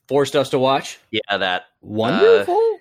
Forced 0.09 0.37
us 0.37 0.51
to 0.51 0.59
watch. 0.59 0.99
Yeah, 1.11 1.39
that 1.39 1.67
Wonderful. 1.81 2.79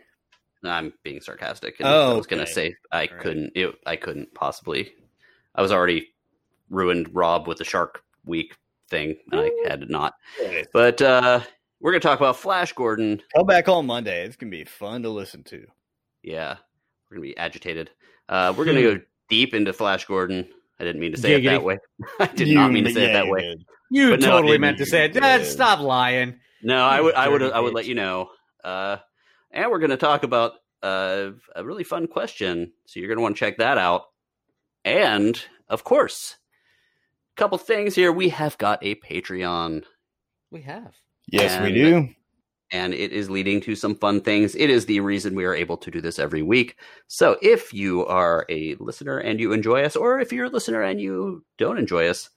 I'm 0.65 0.93
being 1.03 1.21
sarcastic. 1.21 1.79
And 1.79 1.87
Oh, 1.87 2.11
I 2.11 2.17
was 2.17 2.27
gonna 2.27 2.47
say 2.47 2.75
I 2.91 3.01
right. 3.01 3.19
couldn't. 3.19 3.51
It, 3.55 3.75
I 3.85 3.97
couldn't 3.97 4.33
possibly. 4.33 4.93
I 5.53 5.61
was 5.61 5.71
already 5.71 6.09
ruined 6.69 7.13
Rob 7.13 7.47
with 7.47 7.59
the 7.59 7.63
Shark 7.63 8.03
Week 8.25 8.55
thing, 8.89 9.15
and 9.31 9.41
I 9.41 9.51
had 9.67 9.81
to 9.81 9.87
not. 9.91 10.13
But 10.73 11.01
uh 11.01 11.41
we're 11.79 11.91
gonna 11.91 11.99
talk 12.01 12.19
about 12.19 12.37
Flash 12.37 12.73
Gordon. 12.73 13.21
Come 13.35 13.45
back 13.47 13.67
on 13.69 13.85
Monday. 13.85 14.25
It's 14.25 14.35
gonna 14.35 14.49
be 14.51 14.63
fun 14.63 15.03
to 15.03 15.09
listen 15.09 15.43
to. 15.45 15.65
Yeah, 16.21 16.57
we're 17.09 17.17
gonna 17.17 17.27
be 17.27 17.37
agitated. 17.37 17.89
Uh 18.29 18.53
We're 18.57 18.65
gonna 18.65 18.81
go 18.81 18.99
deep 19.29 19.53
into 19.53 19.73
Flash 19.73 20.05
Gordon. 20.05 20.47
I 20.79 20.83
didn't 20.85 21.01
mean 21.01 21.11
to 21.13 21.17
say 21.19 21.35
it 21.35 21.43
that 21.45 21.63
way. 21.63 21.77
I 22.19 22.25
did 22.27 22.47
not 22.49 22.71
mean 22.71 22.83
to 22.85 22.93
say 22.93 23.09
it 23.09 23.13
that 23.13 23.25
you 23.25 23.31
way. 23.31 23.41
did. 23.41 23.63
You 23.91 24.09
But 24.11 24.21
totally 24.21 24.55
it- 24.55 24.61
meant 24.61 24.77
to 24.79 24.85
say 24.85 25.05
it. 25.05 25.13
Dad, 25.13 25.45
stop 25.45 25.79
lying. 25.79 26.39
No, 26.63 26.77
I 26.83 26.99
would, 26.99 27.13
I 27.15 27.27
would, 27.27 27.43
I 27.43 27.59
would 27.59 27.73
let 27.73 27.85
you 27.85 27.93
know. 27.93 28.29
Uh, 28.63 28.97
and 29.51 29.69
we're 29.69 29.79
going 29.79 29.91
to 29.91 29.97
talk 29.97 30.23
about 30.23 30.53
uh, 30.81 31.31
a 31.55 31.63
really 31.63 31.83
fun 31.83 32.07
question, 32.07 32.71
so 32.87 32.99
you're 32.99 33.07
going 33.07 33.17
to 33.17 33.21
want 33.21 33.35
to 33.35 33.39
check 33.39 33.57
that 33.57 33.77
out. 33.77 34.03
And 34.83 35.39
of 35.69 35.83
course, 35.83 36.37
couple 37.35 37.57
things 37.57 37.95
here. 37.95 38.11
We 38.11 38.29
have 38.29 38.57
got 38.57 38.79
a 38.83 38.95
Patreon, 38.95 39.83
We 40.51 40.61
have. 40.61 40.93
Yes, 41.27 41.61
we 41.61 41.71
do. 41.71 42.09
and 42.71 42.93
it 42.93 43.11
is 43.11 43.29
leading 43.29 43.61
to 43.61 43.75
some 43.75 43.95
fun 43.95 44.21
things. 44.21 44.55
It 44.55 44.69
is 44.69 44.85
the 44.85 44.99
reason 44.99 45.35
we 45.35 45.45
are 45.45 45.55
able 45.55 45.77
to 45.77 45.89
do 45.91 46.01
this 46.01 46.19
every 46.19 46.41
week. 46.41 46.77
So 47.07 47.37
if 47.41 47.73
you 47.73 48.05
are 48.07 48.45
a 48.49 48.75
listener 48.79 49.19
and 49.19 49.39
you 49.39 49.53
enjoy 49.53 49.83
us, 49.83 49.95
or 49.95 50.19
if 50.19 50.31
you're 50.33 50.45
a 50.47 50.49
listener 50.49 50.81
and 50.81 50.99
you 50.99 51.43
don't 51.57 51.77
enjoy 51.79 52.07
us, 52.07 52.29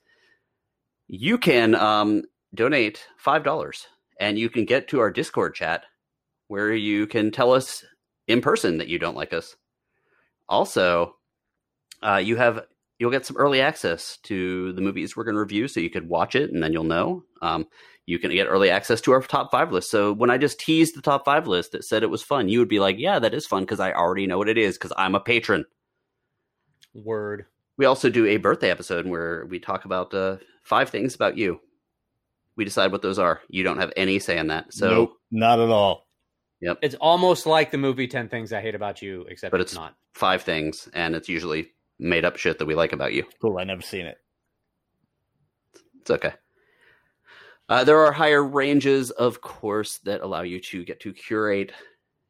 you 1.07 1.37
can 1.37 1.75
um, 1.75 2.23
donate 2.53 3.05
five 3.17 3.43
dollars, 3.43 3.87
and 4.19 4.37
you 4.39 4.49
can 4.49 4.65
get 4.65 4.87
to 4.89 4.99
our 4.99 5.11
Discord 5.11 5.53
chat 5.55 5.83
where 6.47 6.73
you 6.73 7.07
can 7.07 7.29
tell 7.31 7.51
us 7.51 7.83
in 8.27 8.41
person 8.41 8.77
that 8.77 8.87
you 8.87 8.97
don't 8.99 9.15
like 9.17 9.33
us. 9.33 9.55
Also, 10.49 11.15
uh, 12.01 12.15
you 12.23 12.35
have 12.37 12.61
you'll 12.99 13.11
get 13.11 13.25
some 13.25 13.37
early 13.37 13.61
access 13.61 14.17
to 14.23 14.73
the 14.73 14.81
movies 14.81 15.15
we're 15.15 15.23
going 15.23 15.35
to 15.35 15.39
review, 15.41 15.67
so 15.67 15.79
you 15.79 15.89
could 15.89 16.07
watch 16.09 16.35
it 16.35 16.51
and 16.51 16.61
then 16.63 16.73
you'll 16.73 16.83
know. 16.83 17.23
Um, 17.41 17.67
you 18.05 18.19
can 18.19 18.31
get 18.31 18.45
early 18.47 18.69
access 18.69 19.01
to 19.01 19.11
our 19.11 19.21
top 19.21 19.51
five 19.51 19.71
list. 19.71 19.91
So 19.91 20.13
when 20.13 20.29
I 20.29 20.37
just 20.37 20.59
teased 20.59 20.95
the 20.95 21.01
top 21.01 21.25
five 21.25 21.45
list 21.47 21.73
that 21.73 21.83
said 21.83 22.03
it 22.03 22.09
was 22.09 22.23
fun, 22.23 22.47
you 22.49 22.59
would 22.59 22.69
be 22.69 22.79
like, 22.79 22.95
"Yeah, 22.99 23.19
that 23.19 23.33
is 23.33 23.45
fun," 23.45 23.63
because 23.63 23.79
I 23.81 23.91
already 23.91 24.27
know 24.27 24.37
what 24.37 24.47
it 24.49 24.57
is 24.57 24.77
because 24.77 24.93
I'm 24.97 25.13
a 25.15 25.19
patron. 25.19 25.65
Word. 26.93 27.45
We 27.77 27.85
also 27.85 28.09
do 28.09 28.25
a 28.25 28.37
birthday 28.37 28.71
episode 28.71 29.05
where 29.05 29.45
we 29.45 29.59
talk 29.59 29.85
about 29.85 30.13
uh, 30.13 30.37
five 30.63 30.89
things 30.89 31.13
about 31.15 31.37
you. 31.37 31.59
We 32.55 32.65
decide 32.65 32.91
what 32.91 33.03
those 33.03 33.19
are. 33.19 33.41
You 33.49 33.63
don't 33.63 33.77
have 33.77 33.93
any 33.95 34.17
say 34.19 34.37
in 34.39 34.47
that. 34.47 34.73
So, 34.73 34.89
nope, 34.89 35.13
not 35.29 35.59
at 35.59 35.69
all. 35.69 36.07
Yep. 36.61 36.79
It's 36.81 36.95
almost 36.95 37.45
like 37.45 37.69
the 37.69 37.77
movie 37.77 38.07
10 38.07 38.29
Things 38.29 38.51
I 38.51 38.61
Hate 38.61 38.73
About 38.73 38.99
You, 39.03 39.27
except 39.29 39.51
But 39.51 39.61
it's, 39.61 39.73
it's- 39.73 39.79
not. 39.85 39.95
five 40.15 40.41
things, 40.41 40.89
and 40.93 41.13
it's 41.15 41.29
usually 41.29 41.67
made 41.99 42.25
up 42.25 42.37
shit 42.37 42.59
that 42.59 42.65
we 42.65 42.75
like 42.75 42.93
about 42.93 43.13
you. 43.13 43.25
Cool. 43.41 43.57
I 43.57 43.63
never 43.63 43.81
seen 43.81 44.05
it. 44.05 44.17
It's 46.01 46.11
okay. 46.11 46.33
Uh, 47.69 47.83
there 47.83 47.99
are 47.99 48.11
higher 48.11 48.43
ranges, 48.43 49.11
of 49.11 49.41
course, 49.41 49.97
that 49.99 50.21
allow 50.21 50.41
you 50.41 50.59
to 50.59 50.85
get 50.85 51.01
to 51.01 51.11
curate 51.11 51.73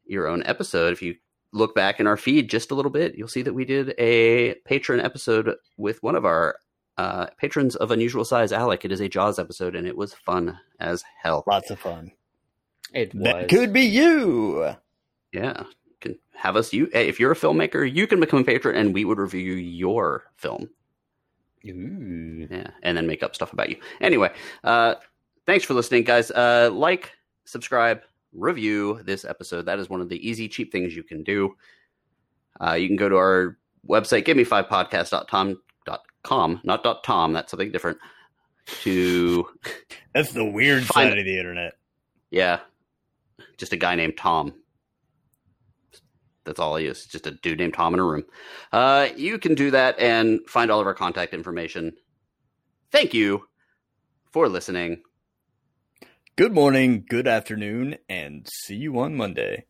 your 0.04 0.26
own 0.26 0.42
episode. 0.44 0.92
If 0.92 1.02
you 1.02 1.14
look 1.52 1.74
back 1.74 2.00
in 2.00 2.06
our 2.06 2.16
feed 2.16 2.50
just 2.50 2.70
a 2.70 2.74
little 2.74 2.90
bit, 2.90 3.16
you'll 3.16 3.28
see 3.28 3.42
that 3.42 3.54
we 3.54 3.64
did 3.64 3.94
a 3.98 4.54
patron 4.64 5.00
episode 5.00 5.54
with 5.76 6.02
one 6.02 6.16
of 6.16 6.24
our 6.24 6.56
uh, 6.96 7.26
patrons 7.38 7.76
of 7.76 7.92
unusual 7.92 8.24
size, 8.24 8.52
Alec. 8.52 8.84
It 8.84 8.90
is 8.90 9.00
a 9.00 9.08
Jaws 9.08 9.38
episode, 9.38 9.76
and 9.76 9.86
it 9.86 9.96
was 9.96 10.12
fun 10.12 10.58
as 10.80 11.04
hell. 11.22 11.44
Lots 11.46 11.70
of 11.70 11.78
fun. 11.78 12.10
It 12.92 13.14
was. 13.14 13.22
That 13.22 13.48
could 13.48 13.72
be 13.72 13.82
you. 13.82 14.74
Yeah, 15.32 15.62
you 15.84 15.87
can 16.00 16.18
have 16.34 16.56
us. 16.56 16.72
You, 16.72 16.88
if 16.92 17.18
you're 17.18 17.32
a 17.32 17.36
filmmaker, 17.36 17.90
you 17.92 18.06
can 18.06 18.20
become 18.20 18.40
a 18.40 18.44
patron, 18.44 18.76
and 18.76 18.94
we 18.94 19.04
would 19.04 19.18
review 19.18 19.54
your 19.54 20.24
film. 20.36 20.68
Ooh. 21.66 22.46
Yeah, 22.50 22.68
and 22.82 22.96
then 22.96 23.06
make 23.06 23.22
up 23.22 23.34
stuff 23.34 23.52
about 23.52 23.68
you. 23.68 23.76
Anyway, 24.00 24.30
uh, 24.64 24.94
thanks 25.46 25.64
for 25.64 25.74
listening, 25.74 26.04
guys. 26.04 26.30
Uh, 26.30 26.70
like, 26.72 27.12
subscribe, 27.44 28.02
review 28.32 29.00
this 29.04 29.24
episode. 29.24 29.66
That 29.66 29.78
is 29.78 29.90
one 29.90 30.00
of 30.00 30.08
the 30.08 30.26
easy, 30.26 30.48
cheap 30.48 30.70
things 30.72 30.94
you 30.94 31.02
can 31.02 31.22
do. 31.24 31.54
Uh, 32.60 32.74
you 32.74 32.86
can 32.86 32.96
go 32.96 33.08
to 33.08 33.16
our 33.16 33.58
website, 33.88 34.24
give 34.24 34.36
me 34.36 34.44
five 34.44 34.66
podcast.tom.com, 34.66 36.60
not 36.64 36.82
dot 36.84 37.04
.tom, 37.04 37.32
that's 37.32 37.50
something 37.50 37.72
different. 37.72 37.98
To, 38.82 39.48
That's 40.14 40.32
the 40.32 40.44
weird 40.44 40.84
side 40.84 41.18
of 41.18 41.24
the 41.24 41.38
internet. 41.38 41.74
yeah, 42.30 42.60
just 43.56 43.72
a 43.72 43.76
guy 43.76 43.94
named 43.94 44.18
Tom. 44.18 44.52
That's 46.48 46.58
all 46.58 46.76
he 46.76 46.86
is, 46.86 47.04
just 47.04 47.26
a 47.26 47.32
dude 47.32 47.58
named 47.58 47.74
Tom 47.74 47.92
in 47.92 48.00
a 48.00 48.04
room. 48.04 48.24
Uh, 48.72 49.08
you 49.16 49.38
can 49.38 49.54
do 49.54 49.70
that 49.70 49.98
and 49.98 50.40
find 50.48 50.70
all 50.70 50.80
of 50.80 50.86
our 50.86 50.94
contact 50.94 51.34
information. 51.34 51.92
Thank 52.90 53.12
you 53.12 53.44
for 54.32 54.48
listening. 54.48 55.02
Good 56.36 56.54
morning, 56.54 57.04
good 57.06 57.28
afternoon, 57.28 57.98
and 58.08 58.48
see 58.64 58.76
you 58.76 58.98
on 58.98 59.14
Monday. 59.14 59.66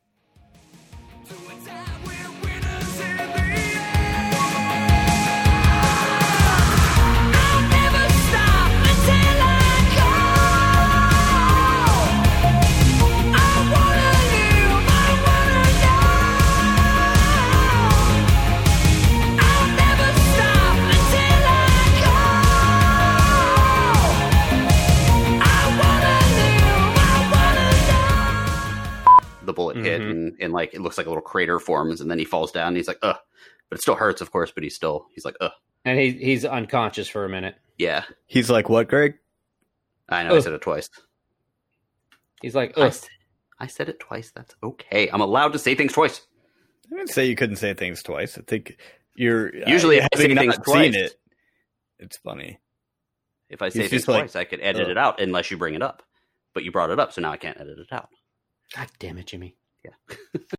I 29.58 29.62
wanna 29.64 29.80
know. 29.80 29.82
the 29.82 29.82
bullet 29.82 29.84
hit 29.84 30.00
Mhm. 30.00 30.10
and, 30.10 30.36
and 30.40 30.52
like 30.52 30.74
it 30.74 30.80
looks 30.80 30.96
like 30.98 31.06
a 31.06 31.10
little 31.10 31.22
crater 31.22 31.58
forms 31.58 32.00
and 32.00 32.10
then 32.10 32.18
he 32.18 32.24
falls 32.24 32.52
down 32.52 32.68
and 32.68 32.76
he's 32.76 32.88
like 32.88 32.98
ugh 33.02 33.16
but 33.68 33.78
it 33.78 33.82
still 33.82 33.94
hurts 33.94 34.20
of 34.20 34.30
course 34.30 34.50
but 34.52 34.62
he's 34.62 34.74
still 34.74 35.06
he's 35.14 35.24
like 35.24 35.36
ugh 35.40 35.52
And 35.84 35.98
he, 35.98 36.12
he's 36.12 36.44
unconscious 36.44 37.08
for 37.08 37.24
a 37.24 37.28
minute. 37.28 37.56
yeah 37.76 38.04
He's 38.26 38.50
like, 38.50 38.68
"What, 38.68 38.88
Greg?" 38.88 39.14
i 40.08 40.22
know 40.24 40.36
i 40.36 40.40
said 40.40 40.52
it 40.52 40.62
twice 40.62 40.88
He's 42.40 42.54
like, 42.54 42.78
I, 42.78 42.82
Ugh. 42.82 42.92
said, 42.92 43.08
I 43.58 43.66
said 43.66 43.88
it 43.88 43.98
twice 44.00 44.30
that's 44.34 44.54
okay 44.62 45.08
i'm 45.12 45.20
allowed 45.20 45.52
to 45.54 45.58
say 45.58 45.74
things 45.74 45.92
twice 45.92 46.20
I 46.90 46.96
didn't 46.96 47.10
say 47.10 47.26
you 47.26 47.36
couldn't 47.36 47.56
say 47.56 47.74
things 47.74 48.02
twice. 48.02 48.38
I 48.38 48.40
think 48.40 48.78
you're 49.14 49.54
Usually 49.68 50.00
uh, 50.00 50.08
I 50.10 50.16
say 50.16 50.28
having 50.30 50.46
not 50.48 50.64
twice- 50.64 50.94
seen 50.94 50.94
it. 50.94 51.14
It's 51.98 52.16
funny. 52.16 52.60
if 53.50 53.60
i 53.60 53.68
say 53.68 53.80
He's 53.82 53.90
things 53.90 54.00
just 54.02 54.08
like, 54.08 54.20
twice 54.22 54.36
i 54.36 54.44
could 54.44 54.60
edit 54.62 54.82
ugh. 54.84 54.90
it 54.92 54.96
out 54.98 55.20
unless 55.20 55.50
you 55.50 55.58
bring 55.58 55.74
it 55.74 55.82
up 55.82 56.02
but 56.54 56.64
you 56.64 56.72
brought 56.72 56.88
it 56.90 56.98
up 56.98 57.12
so 57.12 57.20
now 57.20 57.30
i 57.32 57.36
can't 57.36 57.60
edit 57.60 57.78
it 57.78 57.92
out 57.92 58.08
God 58.76 58.88
damn 58.98 59.18
it, 59.18 59.26
Jimmy. 59.26 59.56